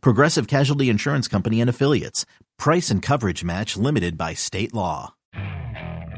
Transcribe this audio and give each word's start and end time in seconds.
Progressive 0.00 0.46
Casualty 0.46 0.88
Insurance 0.88 1.28
Company 1.28 1.60
and 1.60 1.70
Affiliates. 1.70 2.26
Price 2.58 2.90
and 2.90 3.02
coverage 3.02 3.42
match 3.44 3.76
limited 3.76 4.16
by 4.16 4.34
state 4.34 4.72
law. 4.72 5.14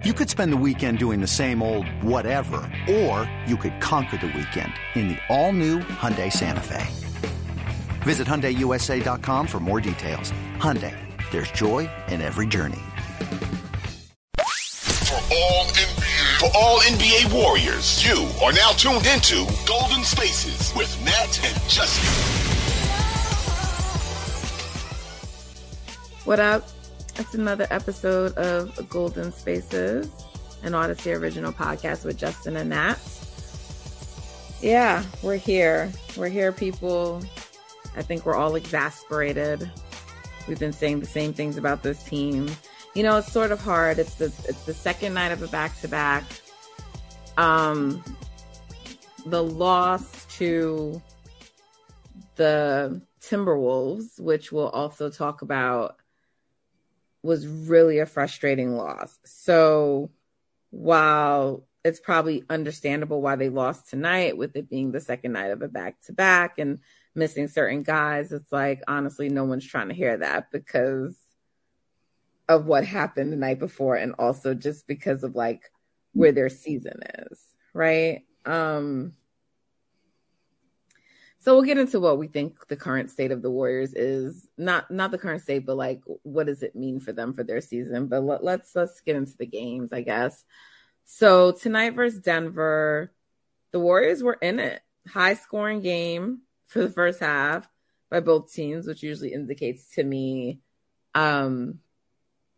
You 0.04 0.12
could 0.12 0.30
spend 0.30 0.52
the 0.52 0.56
weekend 0.56 0.98
doing 0.98 1.20
the 1.20 1.27
same 1.27 1.62
old 1.62 1.88
whatever, 2.02 2.70
or 2.88 3.30
you 3.46 3.56
could 3.56 3.80
conquer 3.80 4.18
the 4.18 4.26
weekend 4.26 4.73
in 4.95 5.09
the 5.09 5.18
all-new 5.28 5.80
Hyundai 5.80 6.30
Santa 6.32 6.60
Fe. 6.60 6.87
Visit 8.04 8.28
HyundaiUSA.com 8.28 9.46
for 9.48 9.59
more 9.59 9.80
details. 9.80 10.32
Hyundai, 10.59 10.95
there's 11.32 11.51
joy 11.51 11.90
in 12.09 12.20
every 12.20 12.46
journey. 12.46 12.82
For 14.37 15.16
all 15.32 15.64
NBA, 15.64 16.38
for 16.38 16.51
all 16.54 16.78
NBA 16.80 17.32
warriors, 17.32 18.04
you 18.06 18.28
are 18.45 18.52
now 18.52 18.70
tuned 18.73 19.06
into 19.06 19.46
Golden 19.66 20.04
Spaces 20.04 20.73
with 20.76 20.95
Nat 21.04 21.40
and 21.45 21.56
Justin. 21.68 22.65
What 26.26 26.40
up? 26.40 26.68
It's 27.14 27.34
another 27.34 27.68
episode 27.70 28.36
of 28.36 28.88
Golden 28.88 29.30
Spaces, 29.30 30.10
an 30.64 30.74
Odyssey 30.74 31.12
original 31.12 31.52
podcast 31.52 32.04
with 32.04 32.16
Justin 32.16 32.56
and 32.56 32.70
Nat. 32.70 32.98
Yeah, 34.60 35.04
we're 35.23 35.36
here. 35.36 35.92
We're 36.16 36.28
here, 36.28 36.51
people. 36.51 37.23
I 37.96 38.02
think 38.02 38.26
we're 38.26 38.34
all 38.34 38.56
exasperated. 38.56 39.70
We've 40.48 40.59
been 40.59 40.73
saying 40.73 40.98
the 40.98 41.06
same 41.06 41.32
things 41.32 41.59
about 41.59 41.84
this 41.84 42.02
team. 42.02 42.51
You 42.96 43.04
know, 43.04 43.18
it's 43.18 43.30
sort 43.30 43.52
of 43.52 43.60
hard. 43.60 44.01
It's 44.01 44.14
the 44.14 44.24
it's 44.48 44.64
the 44.64 44.74
second 44.74 45.14
night 45.14 45.30
of 45.30 45.40
a 45.42 45.46
back 45.46 45.80
to 45.82 45.86
back. 45.86 46.24
Um, 47.36 48.02
the 49.26 49.45
loss 49.45 50.26
to 50.38 51.01
the 52.34 53.01
Timberwolves, 53.20 54.18
which 54.18 54.51
we'll 54.51 54.70
also 54.70 55.08
talk 55.08 55.42
about 55.42 56.01
was 57.27 57.46
really 57.46 57.99
a 57.99 58.07
frustrating 58.07 58.77
loss. 58.77 59.19
So 59.24 60.10
while 60.71 61.66
it's 61.85 62.01
probably 62.01 62.45
understandable 62.49 63.21
why 63.21 63.37
they 63.37 63.49
lost 63.49 63.91
tonight 63.91 64.37
with 64.37 64.56
it 64.56 64.69
being 64.69 64.93
the 64.93 65.00
second 65.00 65.32
night 65.32 65.50
of 65.50 65.62
a 65.62 65.69
back 65.69 66.00
to 66.03 66.12
back 66.12 66.59
and 66.59 66.78
missing 67.15 67.49
certain 67.49 67.82
guys, 67.82 68.32
it's 68.32 68.50
like 68.50 68.82
honestly, 68.88 69.28
no 69.28 69.44
one's 69.44 69.66
trying 69.66 69.88
to 69.88 69.94
hear 69.94 70.16
that 70.16 70.50
because 70.50 71.16
of 72.49 72.66
what 72.66 72.84
happened 72.84 73.32
the 73.32 73.37
night 73.37 73.59
before 73.59 73.97
and 73.97 74.15
also 74.19 74.54
just 74.54 74.87
because 74.87 75.25
of 75.25 75.34
like 75.34 75.71
where 76.12 76.32
their 76.32 76.49
season 76.49 77.00
is, 77.31 77.41
right? 77.75 78.22
Um 78.44 79.12
so 81.47 81.54
we'll 81.54 81.62
get 81.62 81.78
into 81.78 82.00
what 82.00 82.19
we 82.19 82.26
think 82.26 82.66
the 82.66 82.75
current 82.75 83.08
state 83.08 83.30
of 83.30 83.41
the 83.41 83.52
Warriors 83.52 83.94
is. 83.94 84.48
Not 84.58 84.91
not 84.91 85.12
the 85.12 85.19
current 85.19 85.42
state, 85.42 85.64
but 85.64 85.76
like 85.76 86.02
what 86.25 86.47
does 86.47 86.64
it 86.64 86.75
mean 86.75 86.98
for 86.98 87.12
them 87.12 87.34
for 87.34 87.44
their 87.44 87.60
season? 87.60 88.08
But 88.08 88.25
let, 88.25 88.42
let's 88.42 88.75
let's 88.75 89.00
get 89.00 89.14
into 89.14 89.36
the 89.36 89.47
games, 89.47 89.92
I 89.92 90.00
guess. 90.00 90.44
So 91.04 91.52
tonight 91.52 91.94
versus 91.94 92.19
Denver, 92.19 93.12
the 93.70 93.78
Warriors 93.78 94.24
were 94.24 94.38
in 94.42 94.58
it. 94.58 94.82
High 95.06 95.34
scoring 95.34 95.82
game 95.82 96.40
for 96.66 96.80
the 96.80 96.90
first 96.90 97.20
half 97.20 97.68
by 98.10 98.18
both 98.18 98.52
teams, 98.52 98.88
which 98.88 99.04
usually 99.04 99.32
indicates 99.32 99.90
to 99.94 100.02
me 100.02 100.58
um 101.14 101.78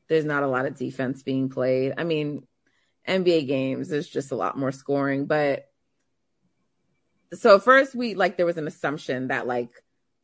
there's 0.08 0.24
not 0.24 0.44
a 0.44 0.48
lot 0.48 0.64
of 0.64 0.78
defense 0.78 1.22
being 1.22 1.50
played. 1.50 1.92
I 1.98 2.04
mean, 2.04 2.46
NBA 3.06 3.48
games, 3.48 3.90
there's 3.90 4.08
just 4.08 4.32
a 4.32 4.36
lot 4.36 4.56
more 4.56 4.72
scoring, 4.72 5.26
but 5.26 5.68
so 7.34 7.58
first 7.58 7.94
we 7.94 8.14
like 8.14 8.36
there 8.36 8.46
was 8.46 8.58
an 8.58 8.66
assumption 8.66 9.28
that 9.28 9.46
like 9.46 9.70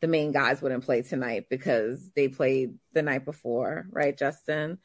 the 0.01 0.09
main 0.09 0.33
guys 0.33 0.61
wouldn't 0.61 0.85
play 0.85 1.03
tonight 1.03 1.47
because 1.49 2.11
they 2.15 2.29
played 2.29 2.75
the 2.93 3.03
night 3.03 3.25
before, 3.25 3.87
right, 3.91 4.17
Justin? 4.17 4.79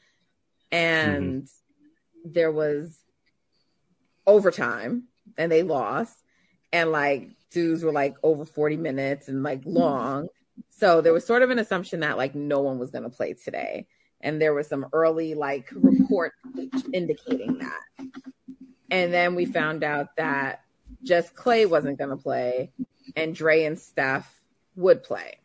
And 0.72 1.44
mm-hmm. 1.44 2.31
there 2.31 2.53
was 2.53 2.97
overtime 4.25 5.09
and 5.38 5.52
they 5.52 5.63
lost. 5.63 6.18
And 6.72 6.91
like 6.91 7.31
dudes 7.52 7.84
were 7.84 7.91
like 7.91 8.16
over 8.24 8.46
40 8.46 8.78
minutes 8.78 9.28
and 9.28 9.44
like 9.44 9.62
long. 9.66 10.30
So 10.69 11.01
there 11.01 11.12
was 11.12 11.25
sort 11.25 11.41
of 11.41 11.50
an 11.50 11.59
assumption 11.59 12.01
that 12.01 12.18
like 12.18 12.34
no 12.34 12.62
one 12.62 12.80
was 12.80 12.91
gonna 12.91 13.09
play 13.09 13.34
today. 13.34 13.88
And 14.22 14.41
there 14.41 14.53
was 14.53 14.68
some 14.68 14.86
early 14.94 15.34
like 15.34 15.69
report 15.74 16.31
indicating 16.94 17.57
that. 17.59 18.07
And 18.90 19.13
then 19.13 19.36
we 19.36 19.46
found 19.46 19.84
out 19.84 20.16
that 20.16 20.62
just 21.04 21.36
Klay 21.36 21.70
wasn't 21.70 21.98
going 21.98 22.10
to 22.10 22.18
play, 22.18 22.72
and 23.16 23.36
Dre 23.36 23.64
and 23.64 23.80
Steph 23.80 24.42
would 24.76 25.04
play. 25.04 25.40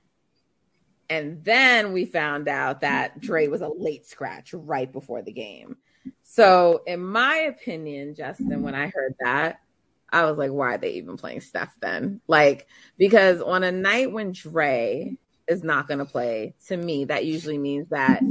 And 1.10 1.44
then 1.44 1.92
we 1.92 2.06
found 2.06 2.48
out 2.48 2.80
that 2.80 3.20
Dre 3.20 3.48
was 3.48 3.60
a 3.60 3.68
late 3.68 4.06
scratch 4.06 4.54
right 4.54 4.90
before 4.90 5.22
the 5.22 5.32
game. 5.32 5.76
So, 6.22 6.82
in 6.86 7.00
my 7.00 7.36
opinion, 7.36 8.14
Justin, 8.14 8.62
when 8.62 8.74
I 8.74 8.88
heard 8.88 9.14
that, 9.20 9.60
I 10.10 10.24
was 10.24 10.38
like, 10.38 10.50
why 10.50 10.74
are 10.74 10.78
they 10.78 10.92
even 10.92 11.16
playing 11.16 11.40
Steph 11.40 11.74
then? 11.80 12.20
Like, 12.28 12.66
because 12.98 13.40
on 13.40 13.64
a 13.64 13.72
night 13.72 14.12
when 14.12 14.32
Dre 14.32 15.16
is 15.48 15.62
not 15.62 15.88
going 15.88 15.98
to 15.98 16.04
play, 16.04 16.54
to 16.68 16.76
me, 16.76 17.04
that 17.06 17.26
usually 17.26 17.58
means 17.58 17.88
that 17.90 18.22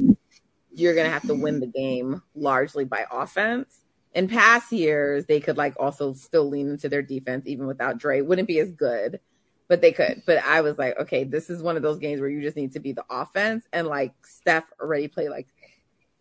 you're 0.74 0.96
going 0.96 1.06
to 1.06 1.14
have 1.14 1.28
to 1.28 1.36
win 1.36 1.60
the 1.60 1.68
game 1.68 2.22
largely 2.36 2.86
by 2.86 3.06
offense 3.12 3.83
in 4.14 4.28
past 4.28 4.72
years, 4.72 5.26
they 5.26 5.40
could 5.40 5.58
like 5.58 5.76
also 5.80 6.14
still 6.14 6.48
lean 6.48 6.70
into 6.70 6.90
their 6.90 7.02
defense 7.02 7.48
even 7.48 7.66
without 7.66 7.98
Dre. 7.98 8.22
Wouldn't 8.22 8.48
be 8.48 8.60
as 8.60 8.72
good, 8.72 9.20
but 9.68 9.82
they 9.82 9.92
could. 9.92 10.24
But 10.26 10.44
I 10.44 10.62
was 10.62 10.78
like, 10.78 11.00
okay, 11.00 11.24
this 11.24 11.50
is 11.50 11.64
one 11.64 11.78
of 11.78 11.84
those 11.84 12.00
games 12.00 12.22
where 12.22 12.30
you 12.30 12.42
just 12.42 12.58
need 12.58 12.74
to 12.74 12.80
be 12.80 12.94
the 12.94 13.06
offense. 13.10 13.66
And 13.74 13.88
like 13.88 14.14
Steph 14.26 14.72
already 14.80 15.08
played 15.08 15.30
like 15.30 15.48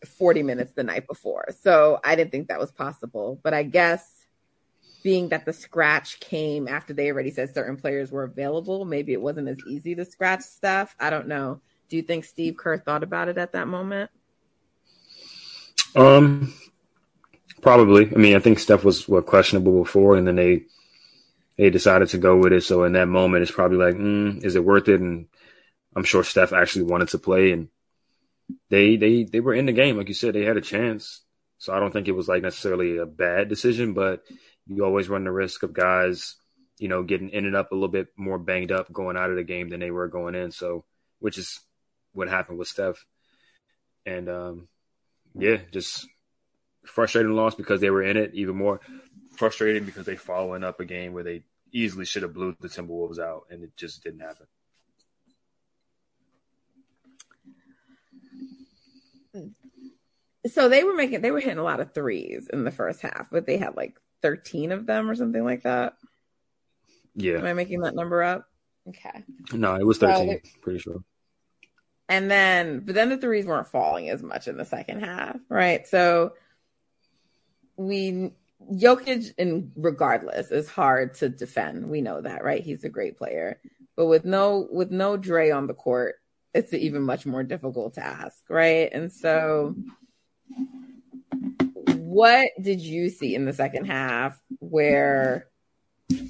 40 0.07 0.43
minutes 0.43 0.73
the 0.73 0.85
night 0.85 1.07
before. 1.07 1.49
So 1.61 2.01
I 2.03 2.17
didn't 2.17 2.33
think 2.33 2.49
that 2.49 2.59
was 2.59 2.73
possible. 2.73 3.39
But 3.43 3.55
I 3.55 3.63
guess 3.63 4.27
being 5.03 5.29
that 5.31 5.45
the 5.45 5.53
scratch 5.53 6.21
came 6.21 6.69
after 6.69 6.95
they 6.95 7.11
already 7.11 7.31
said 7.31 7.53
certain 7.53 7.77
players 7.77 8.11
were 8.11 8.25
available, 8.25 8.85
maybe 8.85 9.13
it 9.13 9.21
wasn't 9.21 9.49
as 9.49 9.59
easy 9.67 9.95
to 9.97 10.05
scratch 10.05 10.41
Steph. 10.41 10.95
I 10.99 11.11
don't 11.11 11.29
know. 11.29 11.61
Do 11.89 11.97
you 11.97 12.03
think 12.03 12.25
Steve 12.25 12.57
Kerr 12.57 12.79
thought 12.79 13.03
about 13.03 13.29
it 13.29 13.37
at 13.37 13.53
that 13.53 13.69
moment? 13.69 14.11
Um, 15.95 16.55
Probably. 17.63 18.13
I 18.13 18.19
mean, 18.19 18.35
I 18.35 18.41
think 18.41 18.59
Steph 18.59 18.85
was 18.85 19.09
what 19.09 19.25
questionable 19.25 19.85
before, 19.85 20.17
and 20.17 20.27
then 20.27 20.37
they 20.37 20.65
they 21.57 21.71
decided 21.71 22.09
to 22.09 22.19
go 22.19 22.37
with 22.37 22.53
it. 22.53 22.65
So 22.65 22.85
in 22.85 22.93
that 22.95 23.07
moment, 23.07 23.43
it's 23.43 23.53
probably 23.53 23.79
like, 23.79 23.95
mm, 23.95 24.45
is 24.45 24.57
it 24.57 24.65
worth 24.65 24.89
it? 24.89 25.01
And 25.01 25.29
I'm 25.95 26.03
sure 26.03 26.25
Steph 26.25 26.53
actually 26.53 26.85
wanted 26.85 27.09
to 27.11 27.19
play, 27.19 27.53
and 27.53 27.69
they 28.69 28.97
they 28.97 29.23
they 29.23 29.39
were 29.39 29.55
in 29.55 29.67
the 29.67 29.73
game, 29.73 29.97
like 29.97 30.09
you 30.09 30.15
said, 30.15 30.35
they 30.35 30.45
had 30.45 30.57
a 30.57 30.61
chance. 30.61 31.23
So 31.59 31.73
I 31.73 31.79
don't 31.79 31.93
think 31.93 32.09
it 32.09 32.17
was 32.17 32.27
like 32.27 32.43
necessarily 32.43 32.97
a 32.99 33.07
bad 33.07 33.49
decision, 33.49 33.93
but 33.95 34.25
you 34.67 34.85
always 34.85 35.09
run 35.09 35.23
the 35.23 35.31
risk 35.31 35.63
of 35.63 35.73
guys, 35.73 36.35
you 36.79 36.89
know, 36.89 37.05
getting 37.05 37.31
ended 37.31 37.55
up 37.55 37.71
a 37.71 37.77
little 37.77 37.89
bit 37.89 38.09
more 38.17 38.39
banged 38.39 38.73
up 38.73 38.93
going 38.93 39.17
out 39.17 39.31
of 39.31 39.37
the 39.37 39.45
game 39.45 39.69
than 39.69 39.79
they 39.79 39.93
were 39.93 40.09
going 40.09 40.35
in. 40.35 40.51
So, 40.51 40.85
which 41.21 41.39
is 41.39 41.61
what 42.13 42.29
happened 42.29 42.59
with 42.59 42.67
Steph. 42.67 43.05
And 44.05 44.29
um, 44.29 44.69
yeah, 45.37 45.59
just 45.71 46.09
frustrating 46.85 47.33
loss 47.33 47.55
because 47.55 47.81
they 47.81 47.91
were 47.91 48.03
in 48.03 48.17
it. 48.17 48.35
Even 48.35 48.57
more 48.57 48.81
frustrating 49.37 49.85
because 49.85 50.07
they 50.07 50.17
following 50.17 50.65
up 50.65 50.81
a 50.81 50.85
game 50.85 51.13
where 51.13 51.25
they 51.25 51.43
easily 51.73 52.05
should 52.05 52.23
have 52.23 52.35
blew 52.35 52.55
the 52.61 52.69
Timberwolves 52.69 53.19
out, 53.19 53.47
and 53.51 53.63
it 53.63 53.77
just 53.77 54.03
didn't 54.03 54.21
happen. 54.21 54.47
So 60.47 60.69
they 60.69 60.83
were 60.85 60.95
making 60.95 61.21
they 61.21 61.31
were 61.31 61.41
hitting 61.41 61.59
a 61.59 61.65
lot 61.65 61.81
of 61.81 61.95
threes 61.95 62.49
in 62.53 62.65
the 62.65 62.71
first 62.71 63.01
half, 63.01 63.29
but 63.31 63.47
they 63.47 63.59
had 63.59 63.77
like 63.77 63.97
13 64.23 64.73
of 64.73 64.87
them 64.87 65.09
or 65.09 65.15
something 65.15 65.45
like 65.45 65.63
that. 65.63 65.95
Yeah. 67.15 67.39
Am 67.39 67.45
I 67.45 67.53
making 67.53 67.83
that 67.83 67.95
number 67.95 68.23
up? 68.23 68.47
Okay. 68.89 69.23
No, 69.53 69.77
it 69.77 69.87
was 69.87 69.99
13, 69.99 70.41
so, 70.45 70.51
pretty 70.61 70.81
sure. 70.81 71.05
And 72.09 72.31
then 72.31 72.81
but 72.81 72.95
then 72.95 73.09
the 73.09 73.17
threes 73.17 73.47
weren't 73.47 73.69
falling 73.69 74.09
as 74.09 74.23
much 74.23 74.49
in 74.49 74.57
the 74.57 74.65
second 74.65 75.05
half, 75.05 75.37
right? 75.49 75.87
So 75.87 76.33
we 77.77 78.33
Jokic, 78.71 79.35
and 79.39 79.73
regardless, 79.77 80.51
is 80.51 80.69
hard 80.69 81.15
to 81.15 81.29
defend. 81.29 81.89
We 81.89 82.01
know 82.01 82.21
that, 82.21 82.45
right? 82.45 82.63
He's 82.63 82.85
a 82.85 82.89
great 82.89 83.19
player, 83.19 83.61
but 83.97 84.07
with 84.07 84.25
no 84.25 84.69
with 84.71 84.91
no 84.91 85.17
Dre 85.17 85.51
on 85.51 85.67
the 85.67 85.75
court, 85.75 86.17
it's 86.55 86.73
even 86.73 87.03
much 87.03 87.27
more 87.27 87.43
difficult 87.43 87.95
task, 87.95 88.45
right? 88.49 88.89
And 88.93 89.13
so, 89.13 89.75
what 91.87 92.49
did 92.61 92.81
you 92.81 93.09
see 93.09 93.35
in 93.35 93.45
the 93.45 93.53
second 93.53 93.87
half 93.87 94.41
where, 94.61 95.49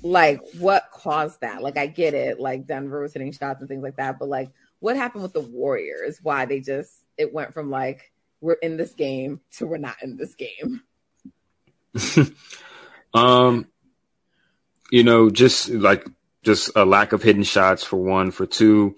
like, 0.02 0.40
what 0.58 0.90
caused 0.92 1.40
that? 1.40 1.62
Like, 1.62 1.76
I 1.76 1.86
get 1.86 2.14
it, 2.14 2.40
like 2.40 2.66
Denver 2.66 3.02
was 3.02 3.12
hitting 3.12 3.32
shots 3.32 3.60
and 3.60 3.68
things 3.68 3.82
like 3.82 3.96
that, 3.96 4.18
but 4.18 4.28
like, 4.28 4.50
what 4.80 4.96
happened 4.96 5.22
with 5.22 5.32
the 5.32 5.40
Warriors? 5.40 6.18
Why 6.22 6.46
they 6.46 6.60
just 6.60 7.04
it 7.18 7.32
went 7.32 7.54
from 7.54 7.70
like 7.70 8.10
we're 8.40 8.54
in 8.54 8.76
this 8.76 8.94
game 8.94 9.40
to 9.52 9.66
we're 9.66 9.76
not 9.76 10.02
in 10.02 10.16
this 10.16 10.34
game. 10.34 10.82
um, 13.14 13.66
you 14.90 15.04
know, 15.04 15.30
just 15.30 15.68
like 15.70 16.06
just 16.42 16.70
a 16.76 16.84
lack 16.84 17.12
of 17.12 17.22
hidden 17.22 17.44
shots 17.44 17.84
for 17.84 17.96
one, 17.96 18.30
for 18.30 18.46
two, 18.46 18.96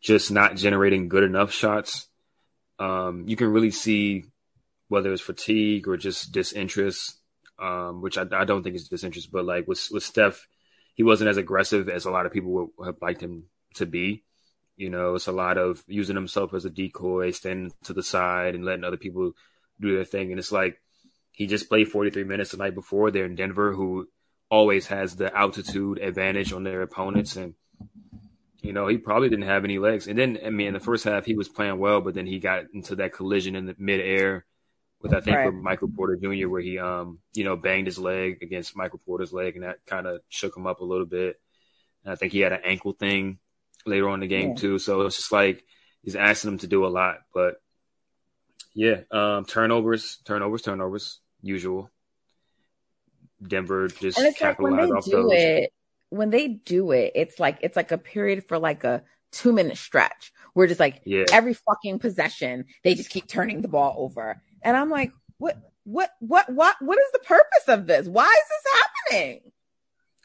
just 0.00 0.30
not 0.30 0.56
generating 0.56 1.08
good 1.08 1.24
enough 1.24 1.52
shots. 1.52 2.08
Um, 2.78 3.24
you 3.26 3.36
can 3.36 3.48
really 3.48 3.70
see 3.70 4.24
whether 4.88 5.12
it's 5.12 5.22
fatigue 5.22 5.88
or 5.88 5.96
just 5.96 6.32
disinterest, 6.32 7.18
um, 7.58 8.00
which 8.00 8.16
I, 8.16 8.24
I, 8.32 8.44
don't 8.44 8.62
think 8.62 8.76
is 8.76 8.88
disinterest, 8.88 9.32
but 9.32 9.44
like 9.44 9.66
with 9.66 9.88
with 9.90 10.02
Steph, 10.02 10.46
he 10.94 11.02
wasn't 11.02 11.30
as 11.30 11.36
aggressive 11.36 11.88
as 11.88 12.04
a 12.04 12.10
lot 12.10 12.26
of 12.26 12.32
people 12.32 12.52
would 12.52 12.86
have 12.86 13.02
liked 13.02 13.22
him 13.22 13.44
to 13.74 13.86
be. 13.86 14.24
You 14.76 14.90
know, 14.90 15.16
it's 15.16 15.26
a 15.26 15.32
lot 15.32 15.58
of 15.58 15.82
using 15.88 16.14
himself 16.14 16.54
as 16.54 16.64
a 16.64 16.70
decoy, 16.70 17.32
standing 17.32 17.72
to 17.84 17.92
the 17.92 18.02
side 18.02 18.54
and 18.54 18.64
letting 18.64 18.84
other 18.84 18.96
people 18.96 19.32
do 19.80 19.96
their 19.96 20.04
thing. 20.04 20.30
And 20.30 20.38
it's 20.38 20.52
like 20.52 20.80
he 21.38 21.46
just 21.46 21.68
played 21.68 21.86
43 21.86 22.24
minutes 22.24 22.50
the 22.50 22.56
night 22.56 22.74
before. 22.74 23.12
They're 23.12 23.24
in 23.24 23.36
Denver, 23.36 23.72
who 23.72 24.08
always 24.50 24.88
has 24.88 25.14
the 25.14 25.32
altitude 25.32 25.98
advantage 25.98 26.52
on 26.52 26.64
their 26.64 26.82
opponents. 26.82 27.36
And, 27.36 27.54
you 28.60 28.72
know, 28.72 28.88
he 28.88 28.98
probably 28.98 29.28
didn't 29.28 29.46
have 29.46 29.62
any 29.62 29.78
legs. 29.78 30.08
And 30.08 30.18
then, 30.18 30.40
I 30.44 30.50
mean, 30.50 30.66
in 30.66 30.74
the 30.74 30.80
first 30.80 31.04
half, 31.04 31.24
he 31.24 31.36
was 31.36 31.48
playing 31.48 31.78
well, 31.78 32.00
but 32.00 32.14
then 32.14 32.26
he 32.26 32.40
got 32.40 32.64
into 32.74 32.96
that 32.96 33.12
collision 33.12 33.54
in 33.54 33.66
the 33.66 33.76
midair 33.78 34.46
with, 35.00 35.14
I 35.14 35.20
think, 35.20 35.36
right. 35.36 35.46
with 35.46 35.54
Michael 35.54 35.92
Porter 35.94 36.16
Jr., 36.16 36.48
where 36.48 36.60
he, 36.60 36.76
um, 36.80 37.20
you 37.34 37.44
know, 37.44 37.54
banged 37.54 37.86
his 37.86 38.00
leg 38.00 38.42
against 38.42 38.76
Michael 38.76 39.00
Porter's 39.06 39.32
leg, 39.32 39.54
and 39.54 39.62
that 39.62 39.78
kind 39.86 40.08
of 40.08 40.22
shook 40.28 40.56
him 40.56 40.66
up 40.66 40.80
a 40.80 40.84
little 40.84 41.06
bit. 41.06 41.40
And 42.02 42.12
I 42.12 42.16
think 42.16 42.32
he 42.32 42.40
had 42.40 42.52
an 42.52 42.62
ankle 42.64 42.94
thing 42.94 43.38
later 43.86 44.08
on 44.08 44.14
in 44.14 44.20
the 44.22 44.26
game 44.26 44.48
yeah. 44.48 44.56
too. 44.56 44.80
So 44.80 45.02
it's 45.02 45.18
just 45.18 45.30
like 45.30 45.62
he's 46.02 46.16
asking 46.16 46.50
them 46.50 46.58
to 46.58 46.66
do 46.66 46.84
a 46.84 46.88
lot. 46.88 47.18
But 47.32 47.62
yeah, 48.74 49.02
um, 49.12 49.44
turnovers, 49.44 50.18
turnovers, 50.24 50.62
turnovers, 50.62 51.20
usual. 51.42 51.90
Denver 53.46 53.88
just 53.88 54.18
and 54.18 54.26
it's 54.26 54.40
like 54.40 54.58
when 54.58 54.76
they 54.76 54.86
do 54.86 55.10
those. 55.10 55.32
it. 55.32 55.72
When 56.10 56.30
they 56.30 56.48
do 56.48 56.90
it, 56.92 57.12
it's 57.14 57.38
like 57.38 57.58
it's 57.60 57.76
like 57.76 57.92
a 57.92 57.98
period 57.98 58.44
for 58.48 58.58
like 58.58 58.84
a 58.84 59.02
two 59.30 59.52
minute 59.52 59.76
stretch. 59.76 60.32
We're 60.54 60.66
just 60.66 60.80
like 60.80 61.02
yeah. 61.04 61.24
every 61.32 61.54
fucking 61.54 61.98
possession, 61.98 62.64
they 62.82 62.94
just 62.94 63.10
keep 63.10 63.28
turning 63.28 63.62
the 63.62 63.68
ball 63.68 63.94
over, 63.98 64.40
and 64.62 64.76
I'm 64.76 64.90
like, 64.90 65.12
what, 65.38 65.56
what, 65.84 66.10
what, 66.20 66.52
what, 66.52 66.76
what 66.80 66.98
is 66.98 67.12
the 67.12 67.20
purpose 67.20 67.68
of 67.68 67.86
this? 67.86 68.06
Why 68.06 68.24
is 68.24 68.48
this 68.48 68.72
happening? 69.12 69.40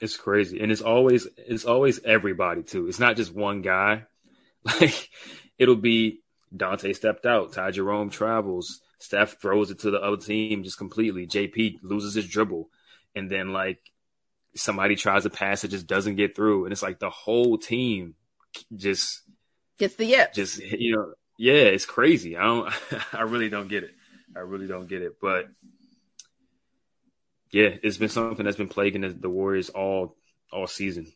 It's 0.01 0.17
crazy, 0.17 0.59
and 0.59 0.71
it's 0.71 0.81
always 0.81 1.27
it's 1.37 1.65
always 1.65 2.03
everybody 2.03 2.63
too. 2.63 2.87
It's 2.87 2.99
not 2.99 3.15
just 3.15 3.33
one 3.33 3.61
guy. 3.61 4.05
Like 4.65 5.09
it'll 5.57 5.75
be 5.75 6.21
Donte 6.55 6.95
stepped 6.95 7.25
out, 7.25 7.51
Ty 7.51 7.71
Jerome 7.71 8.09
travels, 8.09 8.79
Steph 9.03 9.41
throws 9.41 9.69
it 9.69 9.79
to 9.79 9.91
the 9.91 9.99
other 9.99 10.15
team 10.15 10.63
just 10.63 10.77
completely. 10.77 11.27
GP 11.27 11.79
loses 11.83 12.13
his 12.13 12.25
dribble, 12.25 12.69
and 13.13 13.29
then 13.29 13.51
like 13.51 13.79
somebody 14.55 14.95
tries 14.95 15.23
to 15.23 15.29
pass 15.29 15.65
it, 15.65 15.71
just 15.71 15.87
doesn't 15.87 16.15
get 16.15 16.37
through, 16.37 16.63
and 16.63 16.71
it's 16.71 16.81
like 16.81 16.99
the 16.99 17.09
whole 17.09 17.57
team 17.57 18.15
just 18.73 19.23
gets 19.77 19.95
the 19.95 20.05
yip. 20.05 20.33
Just 20.33 20.57
you 20.59 20.95
know, 20.95 21.13
yeah, 21.37 21.63
it's 21.63 21.85
crazy. 21.85 22.37
I 22.37 22.43
don't, 22.43 22.73
I 23.13 23.23
really 23.23 23.49
don't 23.49 23.67
get 23.67 23.83
it. 23.83 23.91
I 24.37 24.39
really 24.39 24.67
don't 24.67 24.87
get 24.87 25.01
it, 25.01 25.17
but 25.21 25.49
yeah, 27.51 27.75
it's 27.83 27.97
been 27.97 28.07
something 28.07 28.45
that's 28.45 28.55
been 28.55 28.69
plaguing 28.69 29.01
the, 29.01 29.09
the 29.09 29.29
Warriors 29.29 29.67
all 29.67 30.15
all 30.49 30.65
season. 30.65 31.11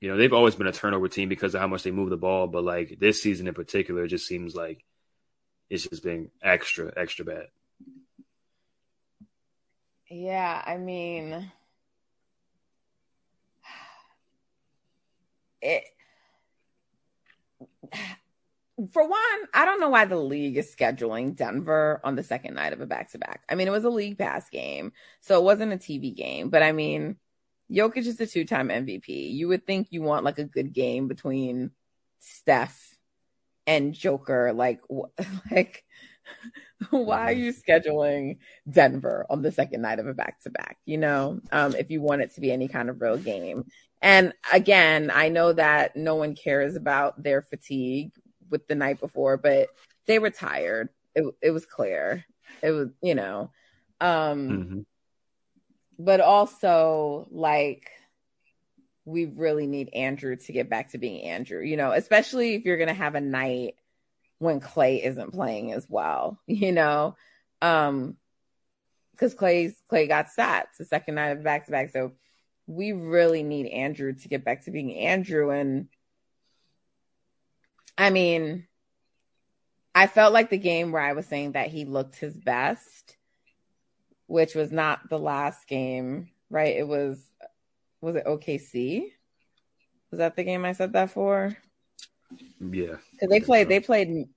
You 0.00 0.08
know, 0.08 0.16
they've 0.16 0.32
always 0.32 0.54
been 0.54 0.66
a 0.66 0.72
turnover 0.72 1.08
team 1.08 1.28
because 1.28 1.54
of 1.54 1.60
how 1.60 1.66
much 1.66 1.82
they 1.82 1.90
move 1.90 2.08
the 2.08 2.16
ball, 2.16 2.46
but 2.46 2.64
like 2.64 2.96
this 2.98 3.22
season 3.22 3.46
in 3.46 3.52
particular, 3.52 4.04
it 4.04 4.08
just 4.08 4.26
seems 4.26 4.54
like 4.54 4.82
it's 5.70 5.88
just 5.88 6.02
been 6.02 6.30
extra, 6.42 6.92
extra 6.96 7.24
bad. 7.24 7.46
Yeah, 10.08 10.60
I 10.66 10.76
mean, 10.76 11.50
it 15.62 15.84
for 18.92 19.06
one, 19.06 19.20
I 19.52 19.64
don't 19.64 19.80
know 19.80 19.90
why 19.90 20.06
the 20.06 20.16
league 20.16 20.56
is 20.56 20.74
scheduling 20.74 21.36
Denver 21.36 22.00
on 22.02 22.16
the 22.16 22.22
second 22.22 22.54
night 22.54 22.72
of 22.72 22.80
a 22.80 22.86
back 22.86 23.10
to 23.10 23.18
back. 23.18 23.42
I 23.48 23.54
mean, 23.54 23.68
it 23.68 23.72
was 23.72 23.84
a 23.84 23.90
league 23.90 24.18
pass 24.18 24.48
game, 24.48 24.92
so 25.20 25.38
it 25.38 25.44
wasn't 25.44 25.72
a 25.72 25.76
TV 25.76 26.14
game, 26.14 26.48
but 26.50 26.62
I 26.62 26.72
mean, 26.72 27.16
Jokic 27.70 28.06
is 28.06 28.20
a 28.20 28.26
two 28.26 28.44
time 28.44 28.68
MVP. 28.68 29.32
You 29.32 29.48
would 29.48 29.66
think 29.66 29.88
you 29.90 30.02
want 30.02 30.24
like 30.24 30.38
a 30.38 30.44
good 30.44 30.72
game 30.72 31.08
between 31.08 31.70
Steph 32.18 32.96
and 33.70 33.94
Joker. 33.94 34.52
Like, 34.52 34.80
like, 35.50 35.84
why 36.90 37.22
are 37.26 37.32
you 37.32 37.52
scheduling 37.52 38.38
Denver 38.68 39.26
on 39.30 39.42
the 39.42 39.52
second 39.52 39.82
night 39.82 40.00
of 40.00 40.06
a 40.06 40.14
back 40.14 40.40
to 40.42 40.50
back? 40.50 40.78
You 40.84 40.98
know, 40.98 41.40
um, 41.52 41.74
if 41.76 41.90
you 41.90 42.00
want 42.02 42.22
it 42.22 42.34
to 42.34 42.40
be 42.40 42.50
any 42.50 42.68
kind 42.68 42.90
of 42.90 43.00
real 43.00 43.16
game. 43.16 43.64
And 44.02 44.32
again, 44.52 45.10
I 45.14 45.28
know 45.28 45.52
that 45.52 45.94
no 45.94 46.16
one 46.16 46.34
cares 46.34 46.74
about 46.74 47.22
their 47.22 47.42
fatigue 47.42 48.12
with 48.50 48.66
the 48.66 48.74
night 48.74 48.98
before, 48.98 49.36
but 49.36 49.68
they 50.06 50.18
were 50.18 50.30
tired. 50.30 50.88
It 51.14 51.24
it 51.40 51.50
was 51.50 51.66
clear. 51.66 52.24
It 52.62 52.72
was, 52.72 52.88
you 53.02 53.14
know. 53.14 53.52
Um 54.00 54.48
mm-hmm. 54.48 54.80
but 55.98 56.20
also 56.20 57.28
like 57.30 57.90
we 59.10 59.26
really 59.26 59.66
need 59.66 59.90
Andrew 59.92 60.36
to 60.36 60.52
get 60.52 60.70
back 60.70 60.90
to 60.90 60.98
being 60.98 61.22
Andrew, 61.24 61.62
you 61.62 61.76
know, 61.76 61.92
especially 61.92 62.54
if 62.54 62.64
you're 62.64 62.76
going 62.76 62.88
to 62.88 62.94
have 62.94 63.14
a 63.14 63.20
night 63.20 63.74
when 64.38 64.60
Klay 64.60 65.04
isn't 65.04 65.32
playing 65.32 65.72
as 65.72 65.86
well, 65.88 66.38
you 66.46 66.72
know. 66.72 67.16
Um 67.62 68.16
cuz 69.18 69.34
Klay's 69.34 69.74
Klay 69.90 70.08
got 70.08 70.28
sats 70.28 70.78
the 70.78 70.84
second 70.86 71.16
night 71.16 71.30
of 71.30 71.42
back 71.42 71.66
to 71.66 71.70
back. 71.70 71.90
So 71.90 72.12
we 72.66 72.92
really 72.92 73.42
need 73.42 73.66
Andrew 73.66 74.14
to 74.14 74.28
get 74.28 74.44
back 74.44 74.64
to 74.64 74.70
being 74.70 74.96
Andrew 74.96 75.50
and 75.50 75.88
I 77.98 78.08
mean, 78.08 78.66
I 79.94 80.06
felt 80.06 80.32
like 80.32 80.48
the 80.48 80.56
game 80.56 80.90
where 80.90 81.02
I 81.02 81.12
was 81.12 81.26
saying 81.26 81.52
that 81.52 81.68
he 81.68 81.84
looked 81.84 82.16
his 82.16 82.34
best, 82.34 83.16
which 84.26 84.54
was 84.54 84.72
not 84.72 85.10
the 85.10 85.18
last 85.18 85.66
game, 85.68 86.30
right? 86.48 86.76
It 86.76 86.88
was 86.88 87.22
was 88.00 88.16
it 88.16 88.26
OKC? 88.26 89.12
Was 90.10 90.18
that 90.18 90.36
the 90.36 90.44
game 90.44 90.64
I 90.64 90.72
said 90.72 90.92
that 90.94 91.10
for? 91.10 91.56
Yeah. 92.60 92.96
Cuz 93.18 93.28
they 93.28 93.40
played 93.40 93.68
they 93.68 93.80
played 93.80 94.28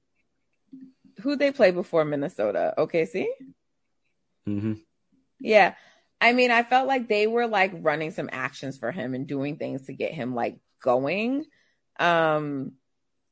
who 1.21 1.35
they 1.35 1.51
played 1.51 1.75
before 1.75 2.05
Minnesota? 2.05 2.73
OKC? 2.77 3.27
Mhm. 4.47 4.81
Yeah. 5.39 5.75
I 6.19 6.33
mean, 6.33 6.51
I 6.51 6.63
felt 6.63 6.87
like 6.87 7.07
they 7.07 7.27
were 7.27 7.47
like 7.47 7.71
running 7.75 8.11
some 8.11 8.29
actions 8.31 8.77
for 8.77 8.91
him 8.91 9.13
and 9.13 9.27
doing 9.27 9.57
things 9.57 9.87
to 9.87 9.93
get 9.93 10.13
him 10.13 10.33
like 10.35 10.57
going. 10.81 11.45
Um 11.99 12.73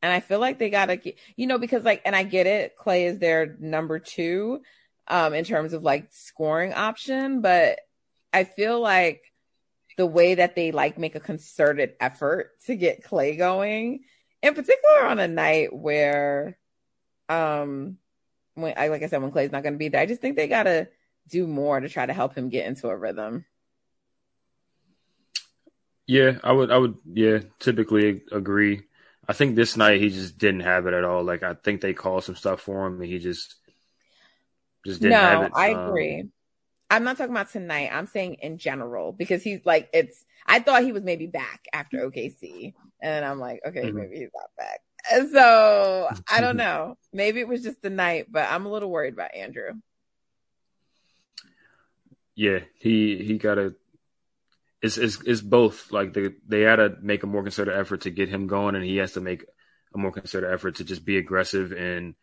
and 0.02 0.12
I 0.12 0.20
feel 0.20 0.40
like 0.40 0.58
they 0.58 0.70
got 0.70 0.88
to, 0.88 1.14
you 1.36 1.48
know, 1.48 1.60
because 1.60 1.84
like, 1.84 2.02
and 2.06 2.16
I 2.16 2.24
get 2.24 2.48
it, 2.48 2.74
Klay 2.76 3.06
is 3.06 3.20
their 3.20 3.56
number 3.60 4.00
two 4.00 4.62
um, 5.08 5.34
in 5.34 5.46
terms 5.46 5.74
of 5.74 5.84
like 5.84 6.08
scoring 6.12 6.74
option, 6.74 7.42
but 7.42 7.80
I 8.34 8.46
feel 8.46 8.80
like 8.80 9.31
the 10.02 10.06
way 10.08 10.34
that 10.34 10.56
they 10.56 10.72
like 10.72 10.98
make 10.98 11.14
a 11.14 11.20
concerted 11.20 11.94
effort 12.00 12.60
to 12.66 12.76
get 12.76 13.04
Klay 13.04 13.38
going, 13.38 14.00
in 14.42 14.56
particular 14.56 15.06
on 15.06 15.20
a 15.20 15.28
night 15.28 15.72
where, 15.72 16.58
um, 17.30 18.00
when 18.56 18.74
I 18.76 18.88
like 18.88 19.04
I 19.04 19.06
said, 19.06 19.22
when 19.22 19.30
Klay's 19.30 19.52
not 19.52 19.62
going 19.62 19.76
to 19.76 19.78
be 19.78 19.90
there, 19.90 20.02
I 20.02 20.08
just 20.08 20.20
think 20.20 20.38
they 20.38 20.48
got 20.48 20.64
to 20.64 20.88
do 21.28 21.46
more 21.46 21.80
to 21.80 21.88
try 21.88 22.04
to 22.04 22.14
help 22.14 22.34
him 22.34 22.50
get 22.50 22.66
into 22.66 22.88
a 22.88 22.98
rhythm. 22.98 23.46
Yeah, 26.08 26.40
I 26.44 26.52
would, 26.52 26.72
I 26.72 26.80
would, 26.80 26.98
yeah, 27.06 27.42
typically 27.60 28.24
agree. 28.32 28.82
I 29.30 29.34
think 29.34 29.56
this 29.56 29.78
night 29.78 30.02
he 30.02 30.10
just 30.10 30.40
didn't 30.40 30.62
have 30.62 30.88
it 30.88 30.96
at 30.96 31.04
all. 31.04 31.24
Like 31.24 31.44
I 31.44 31.54
think 31.54 31.80
they 31.80 31.94
called 31.94 32.24
some 32.24 32.36
stuff 32.36 32.62
for 32.62 32.88
him 32.88 33.00
and 33.00 33.06
he 33.06 33.20
just 33.20 33.54
just 34.84 35.00
didn't 35.00 35.12
no, 35.12 35.20
have 35.20 35.44
it. 35.44 35.52
I 35.54 35.74
um, 35.74 35.90
agree. 35.90 36.30
I'm 36.92 37.06
not 37.06 37.18
talking 37.18 37.34
about 37.34 37.50
tonight. 37.50 37.90
I'm 37.92 38.06
saying 38.06 38.36
in 38.42 38.58
general 38.58 39.14
because 39.14 39.42
he's 39.42 39.66
like 39.66 39.90
it's 39.94 40.26
I 40.46 40.60
thought 40.60 40.84
he 40.84 40.92
was 40.92 41.04
maybe 41.04 41.26
back 41.26 41.66
after 41.72 41.98
OKC. 41.98 42.74
And 43.02 43.26
I'm 43.26 43.40
like, 43.40 43.62
okay, 43.66 43.84
mm-hmm. 43.84 43.98
maybe 43.98 44.18
he's 44.18 44.30
not 44.36 44.50
back. 44.58 44.82
So 45.32 46.10
I 46.30 46.42
don't 46.42 46.58
know. 46.58 46.98
Maybe 47.14 47.40
it 47.40 47.48
was 47.48 47.64
just 47.64 47.82
the 47.82 47.90
night, 47.90 48.28
but 48.30 48.48
I'm 48.52 48.66
a 48.66 48.72
little 48.72 48.92
worried 48.92 49.14
about 49.14 49.34
Andrew. 49.34 49.72
Yeah, 52.36 52.60
he 52.76 53.24
he 53.24 53.38
got 53.38 53.58
a 53.58 53.74
it's, 54.82 54.98
it's, 54.98 55.22
it's 55.26 55.42
both. 55.42 55.92
Like 55.92 56.14
they 56.14 56.32
they 56.46 56.62
had 56.62 56.78
to 56.78 56.98
make 57.02 57.24
a 57.24 57.28
more 57.28 57.44
concerted 57.44 57.78
effort 57.78 58.02
to 58.02 58.10
get 58.10 58.30
him 58.30 58.48
going, 58.48 58.76
and 58.76 58.84
he 58.84 58.98
has 58.98 59.14
to 59.14 59.22
make 59.22 59.46
a 59.94 59.98
more 59.98 60.12
concerted 60.12 60.52
effort 60.52 60.76
to 60.76 60.84
just 60.84 61.06
be 61.06 61.18
aggressive 61.18 61.72
and 61.72 62.16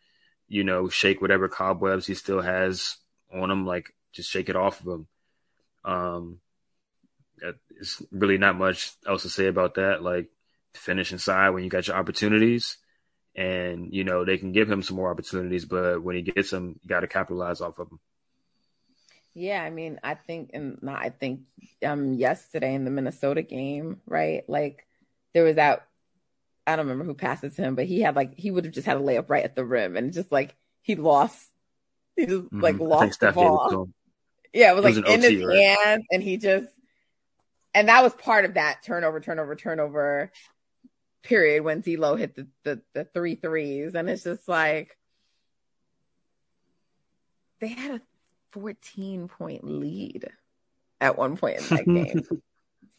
you 0.47 0.63
know 0.63 0.89
shake 0.89 1.21
whatever 1.21 1.47
cobwebs 1.47 2.05
he 2.05 2.13
still 2.13 2.41
has 2.41 2.97
on 3.33 3.49
him, 3.49 3.65
like 3.65 3.93
just 4.11 4.29
shake 4.29 4.49
it 4.49 4.55
off 4.55 4.81
of 4.81 4.87
him. 4.87 5.07
Um, 5.85 6.39
it's 7.79 8.01
really 8.11 8.37
not 8.37 8.57
much 8.57 8.91
else 9.07 9.23
to 9.23 9.29
say 9.29 9.47
about 9.47 9.75
that. 9.75 10.03
Like 10.03 10.29
finish 10.73 11.11
inside 11.11 11.49
when 11.49 11.63
you 11.63 11.69
got 11.69 11.87
your 11.87 11.97
opportunities, 11.97 12.77
and 13.35 13.93
you 13.93 14.03
know 14.03 14.25
they 14.25 14.37
can 14.37 14.51
give 14.51 14.69
him 14.69 14.83
some 14.83 14.97
more 14.97 15.11
opportunities, 15.11 15.65
but 15.65 16.01
when 16.03 16.15
he 16.15 16.21
gets 16.21 16.51
them, 16.51 16.79
you 16.81 16.89
got 16.89 17.01
to 17.01 17.07
capitalize 17.07 17.61
off 17.61 17.79
of 17.79 17.89
them. 17.89 17.99
Yeah, 19.33 19.63
I 19.63 19.69
mean, 19.69 19.99
I 20.03 20.15
think, 20.15 20.51
and 20.53 20.79
not, 20.81 20.99
I 20.99 21.09
think, 21.09 21.41
um, 21.85 22.13
yesterday 22.13 22.73
in 22.73 22.83
the 22.83 22.91
Minnesota 22.91 23.41
game, 23.41 24.01
right? 24.05 24.43
Like, 24.49 24.85
there 25.33 25.43
was 25.43 25.55
that. 25.55 25.85
I 26.67 26.75
don't 26.75 26.87
remember 26.87 27.05
who 27.05 27.13
passed 27.13 27.43
it 27.43 27.55
to 27.55 27.61
him, 27.61 27.75
but 27.75 27.85
he 27.85 28.01
had 28.01 28.15
like 28.15 28.35
he 28.35 28.51
would 28.51 28.65
have 28.65 28.73
just 28.73 28.85
had 28.85 28.97
a 28.97 28.99
layup 28.99 29.29
right 29.29 29.43
at 29.43 29.55
the 29.55 29.65
rim, 29.65 29.97
and 29.97 30.13
just 30.13 30.31
like 30.31 30.55
he 30.81 30.95
lost, 30.95 31.47
he 32.15 32.25
just 32.25 32.43
mm-hmm. 32.43 32.59
like 32.59 32.79
lost 32.79 33.21
the 33.21 33.31
ball. 33.31 33.89
Yeah, 34.53 34.71
it 34.71 34.75
was 34.75 34.85
it 34.85 35.05
like 35.05 35.13
in 35.13 35.23
OT, 35.23 35.35
his 35.35 35.45
right? 35.45 35.57
hands, 35.57 36.05
and 36.11 36.23
he 36.23 36.37
just, 36.37 36.67
and 37.73 37.87
that 37.89 38.03
was 38.03 38.13
part 38.13 38.45
of 38.45 38.55
that 38.55 38.81
turnover, 38.83 39.19
turnover, 39.19 39.55
turnover 39.55 40.31
period 41.21 41.63
when 41.63 41.81
D'Lo 41.81 42.15
hit 42.15 42.35
the, 42.35 42.47
the 42.63 42.81
the 42.93 43.03
three 43.05 43.35
threes, 43.35 43.93
and 43.95 44.09
it's 44.09 44.23
just 44.23 44.47
like 44.47 44.97
they 47.59 47.67
had 47.67 47.95
a 47.95 48.01
14 48.51 49.27
point 49.27 49.63
lead 49.63 50.29
at 51.01 51.17
one 51.17 51.37
point 51.37 51.59
in 51.59 51.77
that 51.77 51.85
game. 52.25 52.41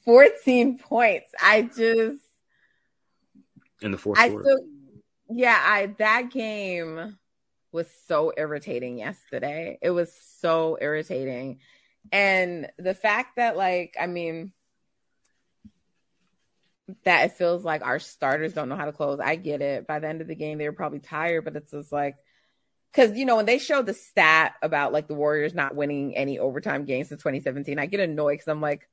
14 0.05 0.79
points. 0.79 1.33
I 1.41 1.63
just 1.63 2.19
in 3.83 3.93
the 3.93 3.99
fourth 3.99 4.19
I 4.19 4.29
quarter. 4.29 4.45
Still, 4.45 4.61
yeah, 5.31 5.59
I 5.61 5.95
that 5.99 6.31
game 6.31 7.19
was 7.73 7.89
so 8.07 8.33
irritating 8.37 8.99
yesterday. 8.99 9.79
It 9.81 9.91
was 9.91 10.13
so 10.39 10.79
irritating. 10.81 11.61
And 12.13 12.71
the 12.79 12.95
fact 12.95 13.37
that 13.37 13.57
like, 13.57 13.97
I 14.01 14.07
mean, 14.07 14.53
that 17.05 17.27
it 17.27 17.33
feels 17.33 17.65
like 17.65 17.83
our 17.83 17.99
starters 17.99 18.53
don't 18.53 18.69
know 18.69 18.77
how 18.77 18.87
to 18.87 18.93
close. 18.93 19.21
I 19.21 19.37
get 19.37 19.63
it. 19.63 19.87
By 19.87 19.99
the 20.01 20.09
end 20.09 20.21
of 20.21 20.27
the 20.27 20.35
game, 20.35 20.59
they 20.59 20.69
were 20.69 20.75
probably 20.75 20.99
tired, 20.99 21.45
but 21.45 21.57
it's 21.57 21.71
just 21.71 21.93
like 21.93 22.17
because 22.93 23.17
you 23.17 23.25
know 23.25 23.37
when 23.37 23.47
they 23.47 23.59
show 23.59 23.83
the 23.83 23.95
stat 23.95 24.55
about 24.63 24.93
like 24.93 25.07
the 25.07 25.15
Warriors 25.15 25.55
not 25.55 25.75
winning 25.75 26.17
any 26.17 26.39
overtime 26.39 26.85
games 26.85 27.09
since 27.09 27.21
2017, 27.23 27.79
I 27.79 27.87
get 27.87 28.01
annoyed 28.01 28.35
because 28.35 28.49
I'm 28.49 28.61
like, 28.61 28.89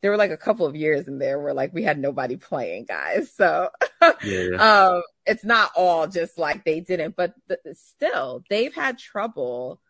there 0.00 0.10
were 0.10 0.16
like 0.16 0.30
a 0.30 0.36
couple 0.36 0.66
of 0.66 0.76
years 0.76 1.08
in 1.08 1.18
there 1.18 1.38
where 1.38 1.54
like 1.54 1.74
we 1.74 1.82
had 1.82 1.98
nobody 1.98 2.36
playing, 2.36 2.84
guys. 2.86 3.32
So 3.32 3.70
yeah, 4.24 4.56
um, 4.94 5.02
it's 5.26 5.44
not 5.44 5.72
all 5.76 6.06
just 6.06 6.38
like 6.38 6.64
they 6.64 6.80
didn't, 6.80 7.16
but 7.16 7.34
th- 7.48 7.60
still 7.76 8.44
they've 8.48 8.74
had 8.74 8.98
trouble 8.98 9.80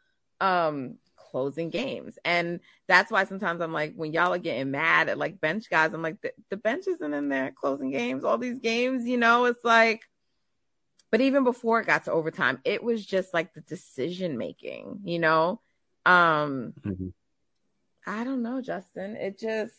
um 0.40 0.96
closing 1.16 1.68
games, 1.68 2.18
and 2.24 2.60
that's 2.86 3.10
why 3.10 3.24
sometimes 3.24 3.60
I'm 3.60 3.72
like 3.72 3.94
when 3.94 4.12
y'all 4.12 4.32
are 4.32 4.38
getting 4.38 4.70
mad 4.70 5.08
at 5.08 5.18
like 5.18 5.40
bench 5.40 5.68
guys, 5.68 5.92
I'm 5.92 6.02
like 6.02 6.20
the, 6.22 6.32
the 6.50 6.56
bench 6.56 6.86
isn't 6.86 7.14
in 7.14 7.28
there 7.28 7.52
closing 7.52 7.90
games. 7.90 8.24
All 8.24 8.38
these 8.38 8.58
games, 8.58 9.06
you 9.06 9.18
know, 9.18 9.44
it's 9.44 9.64
like 9.64 10.02
but 11.10 11.20
even 11.20 11.44
before 11.44 11.80
it 11.80 11.86
got 11.86 12.04
to 12.04 12.12
overtime, 12.12 12.60
it 12.64 12.82
was 12.82 13.04
just 13.04 13.32
like 13.32 13.54
the 13.54 13.62
decision 13.62 14.36
making, 14.36 15.00
you 15.04 15.18
know? 15.18 15.60
Um 16.04 16.74
mm-hmm. 16.84 17.08
I 18.06 18.24
don't 18.24 18.42
know, 18.42 18.60
Justin. 18.60 19.16
It 19.16 19.38
just 19.38 19.74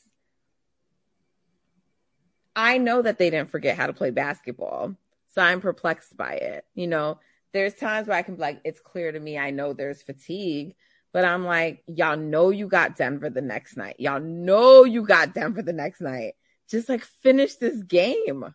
I 2.60 2.78
know 2.78 3.02
that 3.02 3.18
they 3.18 3.30
didn't 3.30 3.52
forget 3.52 3.78
how 3.78 3.88
to 3.88 3.94
play 3.94 4.10
basketball. 4.10 4.94
So 5.34 5.42
I'm 5.42 5.62
perplexed 5.62 6.18
by 6.18 6.34
it. 6.34 6.66
You 6.76 6.88
know, 6.88 7.20
there's 7.54 7.74
times 7.74 8.08
where 8.08 8.18
I 8.18 8.22
can 8.22 8.36
be 8.36 8.42
like, 8.42 8.60
it's 8.66 8.82
clear 8.82 9.14
to 9.14 9.20
me, 9.20 9.38
I 9.38 9.52
know 9.52 9.72
there's 9.72 10.02
fatigue, 10.02 10.76
but 11.14 11.24
I'm 11.24 11.46
like, 11.46 11.84
y'all 11.88 12.18
know 12.18 12.50
you 12.50 12.68
got 12.68 12.98
Denver 12.98 13.30
the 13.30 13.42
next 13.42 13.78
night. 13.78 13.96
Y'all 13.98 14.20
know 14.20 14.84
you 14.84 15.04
got 15.04 15.34
Denver 15.34 15.62
the 15.62 15.72
next 15.72 16.02
night. 16.02 16.34
Just 16.70 16.90
like 16.90 17.06
finish 17.06 17.56
this 17.56 17.82
game. 17.82 18.54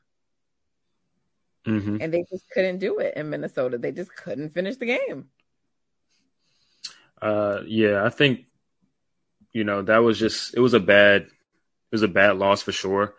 Mm-hmm. 1.66 1.96
And 2.02 2.12
they 2.12 2.26
just 2.30 2.44
couldn't 2.50 2.80
do 2.80 2.98
it 2.98 3.16
in 3.16 3.30
Minnesota. 3.30 3.78
They 3.78 3.90
just 3.90 4.14
couldn't 4.14 4.50
finish 4.50 4.76
the 4.76 4.86
game. 4.86 5.30
Uh, 7.22 7.60
yeah, 7.66 8.04
I 8.04 8.10
think 8.10 8.44
you 9.54 9.64
know 9.64 9.80
that 9.80 9.98
was 9.98 10.18
just 10.18 10.54
it 10.54 10.60
was 10.60 10.74
a 10.74 10.80
bad 10.80 11.22
it 11.22 11.30
was 11.90 12.02
a 12.02 12.08
bad 12.08 12.36
loss 12.36 12.60
for 12.60 12.72
sure, 12.72 13.14